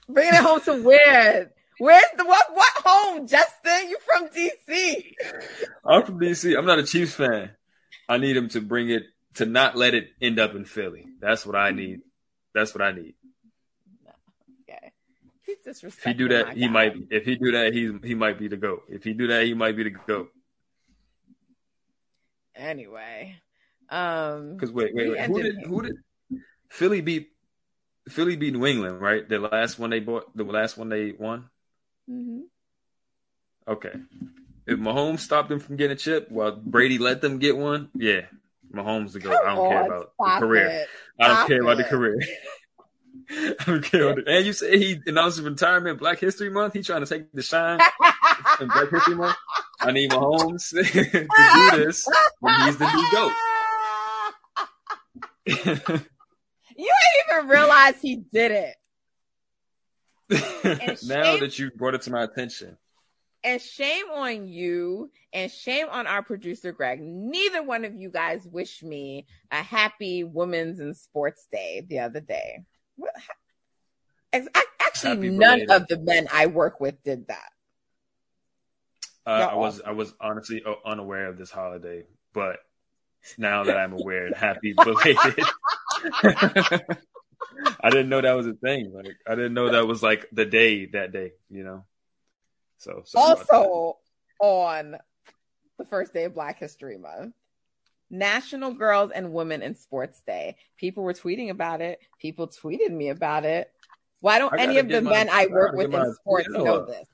Bringing 0.08 0.34
it 0.34 0.42
home 0.42 0.62
to 0.62 0.82
where? 0.84 1.52
Where's 1.80 2.06
the 2.18 2.26
what? 2.26 2.46
What 2.54 2.74
home, 2.86 3.28
Justin? 3.28 3.90
You 3.90 3.98
from 4.06 4.28
DC? 4.30 5.14
I'm 5.86 6.06
from 6.06 6.20
DC. 6.20 6.58
I'm 6.58 6.66
not 6.66 6.80
a 6.80 6.84
Chiefs 6.84 7.14
fan. 7.14 7.52
I 8.08 8.18
need 8.18 8.36
him 8.36 8.50
to 8.50 8.62
bring 8.62 8.90
it 8.90 9.04
to 9.40 9.46
not 9.46 9.78
let 9.78 9.94
it 9.94 10.10
end 10.22 10.38
up 10.38 10.54
in 10.54 10.66
Philly. 10.66 11.08
That's 11.22 11.46
what 11.46 11.56
I 11.56 11.72
need. 11.72 12.02
That's 12.54 12.76
what 12.76 12.82
I 12.82 12.92
need. 12.92 13.16
Okay. 14.70 14.92
He's 15.46 15.84
If 15.84 16.04
he 16.04 16.14
do 16.14 16.28
that, 16.28 16.58
he 16.58 16.68
might. 16.68 16.94
If 17.10 17.24
he 17.24 17.36
do 17.36 17.54
that, 17.54 17.74
he 17.74 17.98
he 18.06 18.16
might 18.16 18.38
be 18.38 18.50
the 18.50 18.58
goat. 18.58 18.84
If 18.90 19.06
he 19.06 19.14
do 19.14 19.28
that, 19.28 19.46
he 19.46 19.54
might 19.54 19.78
be 19.78 19.84
the 19.84 19.92
goat. 19.92 20.30
Anyway, 22.54 23.38
um, 23.90 24.56
Because 24.56 24.74
wait, 24.74 24.94
wait, 24.94 25.12
wait. 25.12 25.22
Who 25.22 25.42
did 25.42 25.56
who 25.66 25.82
did 25.84 25.96
Philly 26.70 27.00
beat? 27.00 27.30
Philly 28.10 28.36
beat 28.36 28.54
New 28.54 28.66
England, 28.66 29.00
right? 29.00 29.28
The 29.28 29.40
last 29.40 29.80
one 29.80 29.92
they 29.92 30.02
bought, 30.02 30.36
the 30.36 30.44
last 30.44 30.78
one 30.78 30.90
they 30.90 31.14
won. 31.14 31.50
Mm-hmm. 32.10 32.42
Okay. 33.70 33.94
If 34.68 34.80
Mahomes 34.80 35.20
stopped 35.20 35.48
them 35.48 35.60
from 35.60 35.78
getting 35.78 35.96
a 35.96 36.00
chip 36.00 36.30
while 36.30 36.56
Brady 36.58 36.98
let 36.98 37.22
them 37.22 37.40
get 37.40 37.56
one, 37.56 37.90
yeah, 37.96 38.26
Mahomes 38.74 39.14
the 39.14 39.20
goat. 39.20 39.38
I 39.44 39.56
don't 39.56 39.56
Come 39.56 39.60
oh, 39.60 39.70
care 39.70 39.86
about 39.86 40.14
the 40.18 40.46
career. 40.46 40.86
I 41.20 41.28
don't 41.28 41.48
care 41.48 41.62
about 41.62 41.78
the 41.78 41.84
career. 41.84 42.20
I 43.32 43.56
don't 43.66 43.84
care. 43.84 44.10
About 44.10 44.26
the, 44.26 44.32
and 44.32 44.46
you 44.46 44.54
say 44.54 44.78
he 44.78 45.02
announced 45.06 45.38
his 45.38 45.46
retirement 45.46 46.00
Black 46.00 46.20
History 46.20 46.50
Month. 46.50 46.74
He 46.74 46.82
trying 46.82 47.06
to 47.06 47.08
take 47.08 47.32
the 47.32 47.42
shine 47.42 47.80
in 48.60 48.68
Black 48.68 48.90
History 48.90 49.16
Month. 49.16 49.36
I 49.80 49.92
need 49.92 50.12
Mahomes 50.12 50.70
to 50.72 50.84
do 50.84 51.78
this 51.78 52.08
when 52.40 52.62
he's 52.62 52.78
the 52.78 52.92
new 52.92 53.12
goat. 55.92 56.02
You 56.80 56.86
ain't 56.86 57.40
even 57.40 57.50
realize 57.50 57.96
he 58.02 58.16
did 58.16 58.52
it. 58.52 58.76
now 61.06 61.36
that 61.36 61.60
you 61.60 61.72
brought 61.72 61.94
it 61.94 62.04
to 62.04 62.12
my 62.12 62.24
attention, 62.24 62.78
And 63.44 63.62
shame 63.62 64.06
on 64.14 64.48
you 64.50 65.12
and 65.32 65.50
shame 65.50 65.88
on 65.90 66.08
our 66.08 66.22
producer, 66.22 66.74
Greg. 66.74 67.00
Neither 67.02 67.64
one 67.64 67.86
of 67.86 67.96
you 67.96 68.10
guys 68.10 68.46
wished 68.46 68.84
me 68.84 69.28
a 69.50 69.64
happy 69.64 70.26
Women's 70.26 70.80
and 70.82 70.96
Sports 70.96 71.48
Day 71.50 71.86
the 71.88 72.00
other 72.00 72.20
day. 72.20 72.66
What- 72.96 73.14
Ex- 74.34 74.48
ac- 74.56 74.66
Actually, 74.80 75.30
none 75.30 75.62
of 75.72 75.88
the 75.88 75.98
men 76.00 76.28
I 76.32 76.48
work 76.48 76.80
with 76.80 77.02
did 77.04 77.28
that. 77.30 77.50
uh, 79.26 79.30
I 79.52 79.56
was 79.56 79.82
I 79.82 79.92
was 79.92 80.14
honestly 80.20 80.62
uh, 80.66 80.74
unaware 80.86 81.28
of 81.28 81.38
this 81.38 81.50
holiday, 81.50 82.04
but 82.34 82.58
now 83.38 83.64
that 83.64 83.78
I'm 83.78 83.94
aware, 83.94 84.32
happy 84.36 84.74
belated. 84.74 85.46
I 87.82 87.90
didn't 87.90 88.10
know 88.10 88.22
that 88.22 88.34
was 88.34 88.48
a 88.48 88.54
thing. 88.54 88.92
Like 88.94 89.16
I 89.28 89.36
didn't 89.36 89.54
know 89.54 89.72
that 89.72 89.88
was 89.88 90.04
like 90.04 90.28
the 90.32 90.46
day 90.46 90.86
that 90.88 91.12
day. 91.12 91.32
You 91.50 91.64
know. 91.64 91.86
So 92.80 93.04
that. 93.14 93.20
also 93.20 93.98
on 94.40 94.98
the 95.78 95.86
first 95.86 96.14
day 96.14 96.24
of 96.26 96.34
Black 96.34 96.60
History 96.60 96.98
Month. 96.98 97.34
National 98.12 98.74
Girls 98.74 99.12
and 99.12 99.34
Women 99.34 99.62
in 99.62 99.76
Sports 99.76 100.22
Day. 100.26 100.56
People 100.78 101.04
were 101.04 101.14
tweeting 101.14 101.52
about 101.52 101.82
it. 101.82 102.00
People 102.20 102.48
tweeted 102.48 102.90
me 102.90 103.10
about 103.10 103.46
it. 103.46 103.72
Why 104.20 104.40
don't 104.40 104.58
any 104.60 104.80
of 104.80 104.90
the 104.90 105.02
my- 105.02 105.12
men 105.12 105.30
I 105.30 105.44
I 105.44 105.48
work 105.48 105.76
with 105.76 105.94
in 105.94 106.14
sports 106.16 106.50
know 106.50 106.82
up. 106.82 106.88
this? 106.88 107.08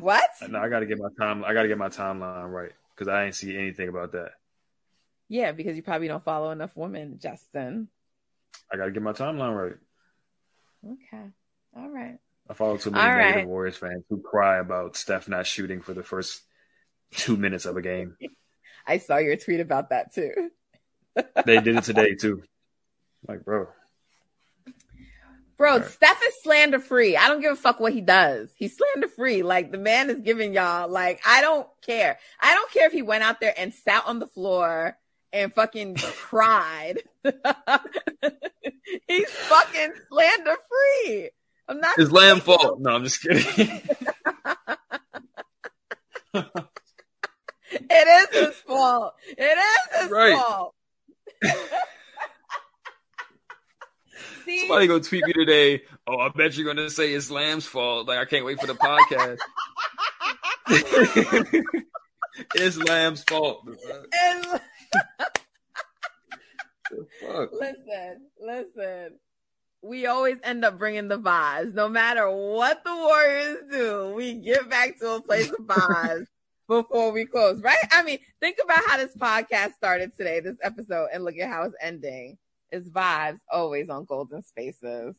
What? 0.00 0.28
No, 0.48 0.58
I 0.58 0.68
got 0.68 0.80
to 0.80 0.86
get 0.86 0.98
my 0.98 1.08
time. 1.20 1.44
I 1.44 1.54
got 1.54 1.62
to 1.62 1.68
get 1.68 1.78
my 1.78 1.88
timeline 1.88 2.50
right 2.50 2.72
because 2.94 3.08
I 3.08 3.26
ain't 3.26 3.34
see 3.34 3.56
anything 3.56 3.88
about 3.88 4.12
that. 4.12 4.32
Yeah, 5.28 5.52
because 5.52 5.76
you 5.76 5.82
probably 5.82 6.08
don't 6.08 6.24
follow 6.24 6.50
enough 6.50 6.74
women, 6.74 7.18
Justin. 7.20 7.88
I 8.72 8.76
got 8.76 8.86
to 8.86 8.90
get 8.90 9.02
my 9.02 9.12
timeline 9.12 9.56
right. 9.56 9.76
Okay. 10.92 11.24
All 11.76 11.90
right. 11.90 12.18
I 12.48 12.54
follow 12.54 12.78
too 12.78 12.90
many 12.90 13.04
All 13.04 13.16
negative 13.16 13.36
right. 13.36 13.48
Warriors 13.48 13.76
fans 13.76 14.04
who 14.08 14.20
cry 14.20 14.58
about 14.58 14.96
Steph 14.96 15.28
not 15.28 15.46
shooting 15.46 15.82
for 15.82 15.92
the 15.92 16.02
first 16.02 16.42
two 17.12 17.36
minutes 17.36 17.66
of 17.66 17.76
a 17.76 17.82
game. 17.82 18.16
I 18.86 18.98
saw 18.98 19.18
your 19.18 19.36
tweet 19.36 19.60
about 19.60 19.90
that 19.90 20.14
too. 20.14 20.50
They 21.46 21.60
did 21.60 21.74
it 21.74 21.82
today 21.82 22.14
too. 22.14 22.44
Like, 23.26 23.44
bro, 23.44 23.66
Bro, 25.58 25.72
All 25.72 25.78
right. 25.80 25.88
Steph 25.88 26.22
is 26.24 26.34
slander 26.42 26.78
free. 26.78 27.16
I 27.16 27.26
don't 27.26 27.40
give 27.40 27.52
a 27.52 27.56
fuck 27.56 27.80
what 27.80 27.92
he 27.92 28.00
does. 28.00 28.48
He's 28.56 28.76
slander 28.76 29.08
free. 29.08 29.42
Like 29.42 29.72
the 29.72 29.78
man 29.78 30.08
is 30.08 30.20
giving 30.20 30.54
y'all, 30.54 30.88
like, 30.88 31.20
I 31.26 31.40
don't 31.40 31.66
care. 31.84 32.20
I 32.40 32.54
don't 32.54 32.70
care 32.70 32.86
if 32.86 32.92
he 32.92 33.02
went 33.02 33.24
out 33.24 33.40
there 33.40 33.54
and 33.58 33.74
sat 33.74 34.04
on 34.06 34.20
the 34.20 34.28
floor 34.28 34.96
and 35.32 35.52
fucking 35.52 35.96
cried. 35.96 37.02
He's 37.24 37.32
fucking 39.30 39.92
slander 40.08 40.56
free. 40.70 41.30
I'm 41.68 41.80
not 41.80 41.98
it's 41.98 42.10
Lamb 42.10 42.40
fault. 42.40 42.80
No, 42.80 42.90
I'm 42.90 43.04
just 43.04 43.20
kidding. 43.22 43.80
It 47.70 48.30
is 48.32 48.46
his 48.46 48.54
fault. 48.66 49.14
It 49.36 49.42
is 49.58 50.00
his 50.02 50.10
Right. 50.10 50.34
fault. 50.38 50.74
See, 54.44 54.60
Somebody 54.60 54.86
go 54.86 54.98
tweet 54.98 55.26
me 55.26 55.32
today. 55.34 55.82
Oh, 56.06 56.18
I 56.18 56.30
bet 56.30 56.56
you're 56.56 56.66
gonna 56.66 56.88
say 56.88 57.12
it's 57.12 57.30
Lamb's 57.30 57.66
fault. 57.66 58.08
Like 58.08 58.18
I 58.18 58.24
can't 58.24 58.46
wait 58.46 58.58
for 58.60 58.66
the 58.66 58.74
podcast. 58.74 59.38
it's 62.54 62.78
Lamb's 62.78 63.22
fault. 63.24 63.68
Fuck. 67.20 67.50
listen, 67.52 68.30
listen. 68.40 69.18
We 69.82 70.06
always 70.06 70.38
end 70.42 70.64
up 70.64 70.78
bringing 70.78 71.08
the 71.08 71.18
vibes. 71.18 71.74
No 71.74 71.88
matter 71.88 72.28
what 72.30 72.82
the 72.84 72.94
Warriors 72.94 73.58
do, 73.70 74.12
we 74.14 74.34
get 74.34 74.68
back 74.68 74.98
to 74.98 75.16
a 75.16 75.22
place 75.22 75.50
of 75.50 75.58
vibes 75.58 76.26
before 76.68 77.12
we 77.12 77.24
close, 77.26 77.62
right? 77.62 77.76
I 77.92 78.02
mean, 78.02 78.18
think 78.40 78.58
about 78.62 78.84
how 78.86 78.96
this 78.96 79.14
podcast 79.16 79.74
started 79.74 80.16
today, 80.16 80.40
this 80.40 80.56
episode, 80.62 81.08
and 81.12 81.24
look 81.24 81.36
at 81.36 81.48
how 81.48 81.62
it's 81.62 81.76
ending. 81.80 82.38
It's 82.70 82.88
vibes 82.88 83.38
always 83.50 83.88
on 83.88 84.04
Golden 84.04 84.42
Spaces. 84.42 85.16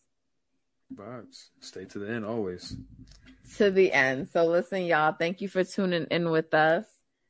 Vibes. 0.93 1.49
Stay 1.59 1.85
to 1.85 1.99
the 1.99 2.09
end 2.09 2.25
always. 2.25 2.75
To 3.57 3.71
the 3.71 3.91
end. 3.91 4.27
So 4.29 4.45
listen, 4.45 4.85
y'all. 4.85 5.15
Thank 5.17 5.41
you 5.41 5.47
for 5.47 5.63
tuning 5.63 6.05
in 6.11 6.29
with 6.29 6.53
us. 6.53 6.85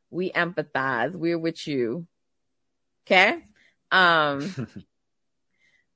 We 0.10 0.32
empathize. 0.32 1.14
We're 1.14 1.40
with 1.40 1.68
you. 1.68 2.08
Okay. 3.06 3.44
Um. 3.92 4.68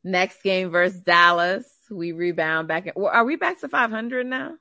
next 0.03 0.43
game 0.43 0.69
versus 0.69 0.99
Dallas. 0.99 1.65
We 1.89 2.11
rebound 2.11 2.67
back. 2.67 2.87
In, 2.87 2.93
are 2.97 3.25
we 3.25 3.35
back 3.35 3.59
to 3.61 3.69
500 3.69 4.25
now? 4.25 4.55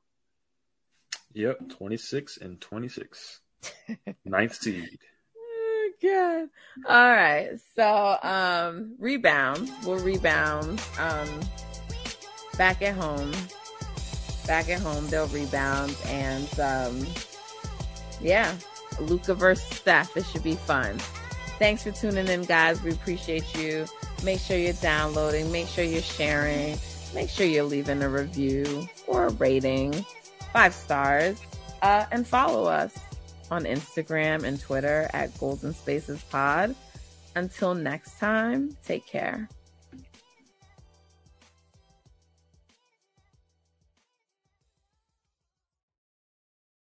Yep, 1.34 1.70
26 1.70 2.36
and 2.38 2.60
26. 2.60 3.40
Ninth 4.24 4.54
seed. 4.54 4.98
Oh, 5.74 5.90
God. 6.00 6.48
All 6.88 7.10
right. 7.10 7.50
So, 7.74 8.16
um, 8.22 8.94
rebounds. 9.00 9.70
We'll 9.84 9.98
rebound. 9.98 10.80
Um, 10.98 11.28
back 12.56 12.82
at 12.82 12.94
home. 12.94 13.32
Back 14.46 14.68
at 14.68 14.80
home, 14.80 15.08
they'll 15.08 15.26
rebound. 15.26 15.96
And, 16.06 16.60
um, 16.60 17.06
yeah, 18.20 18.54
Luka 19.00 19.34
versus 19.34 19.64
Steph. 19.76 20.16
It 20.16 20.24
should 20.26 20.44
be 20.44 20.54
fun. 20.54 20.98
Thanks 21.58 21.82
for 21.82 21.90
tuning 21.90 22.28
in, 22.28 22.44
guys. 22.44 22.80
We 22.82 22.92
appreciate 22.92 23.54
you. 23.56 23.86
Make 24.22 24.40
sure 24.40 24.56
you're 24.56 24.72
downloading. 24.74 25.50
Make 25.50 25.68
sure 25.68 25.84
you're 25.84 26.02
sharing. 26.02 26.78
Make 27.14 27.28
sure 27.28 27.46
you're 27.46 27.64
leaving 27.64 28.02
a 28.02 28.08
review 28.08 28.88
or 29.06 29.26
a 29.26 29.30
rating 29.32 30.04
five 30.52 30.74
stars, 30.74 31.40
uh, 31.82 32.04
and 32.12 32.26
follow 32.26 32.64
us 32.64 32.96
on 33.50 33.64
Instagram 33.64 34.44
and 34.44 34.60
Twitter 34.60 35.08
at 35.12 35.36
Golden 35.38 35.74
Spaces 35.74 36.22
Pod. 36.30 36.74
Until 37.34 37.74
next 37.74 38.18
time, 38.18 38.76
take 38.84 39.06
care. 39.06 39.48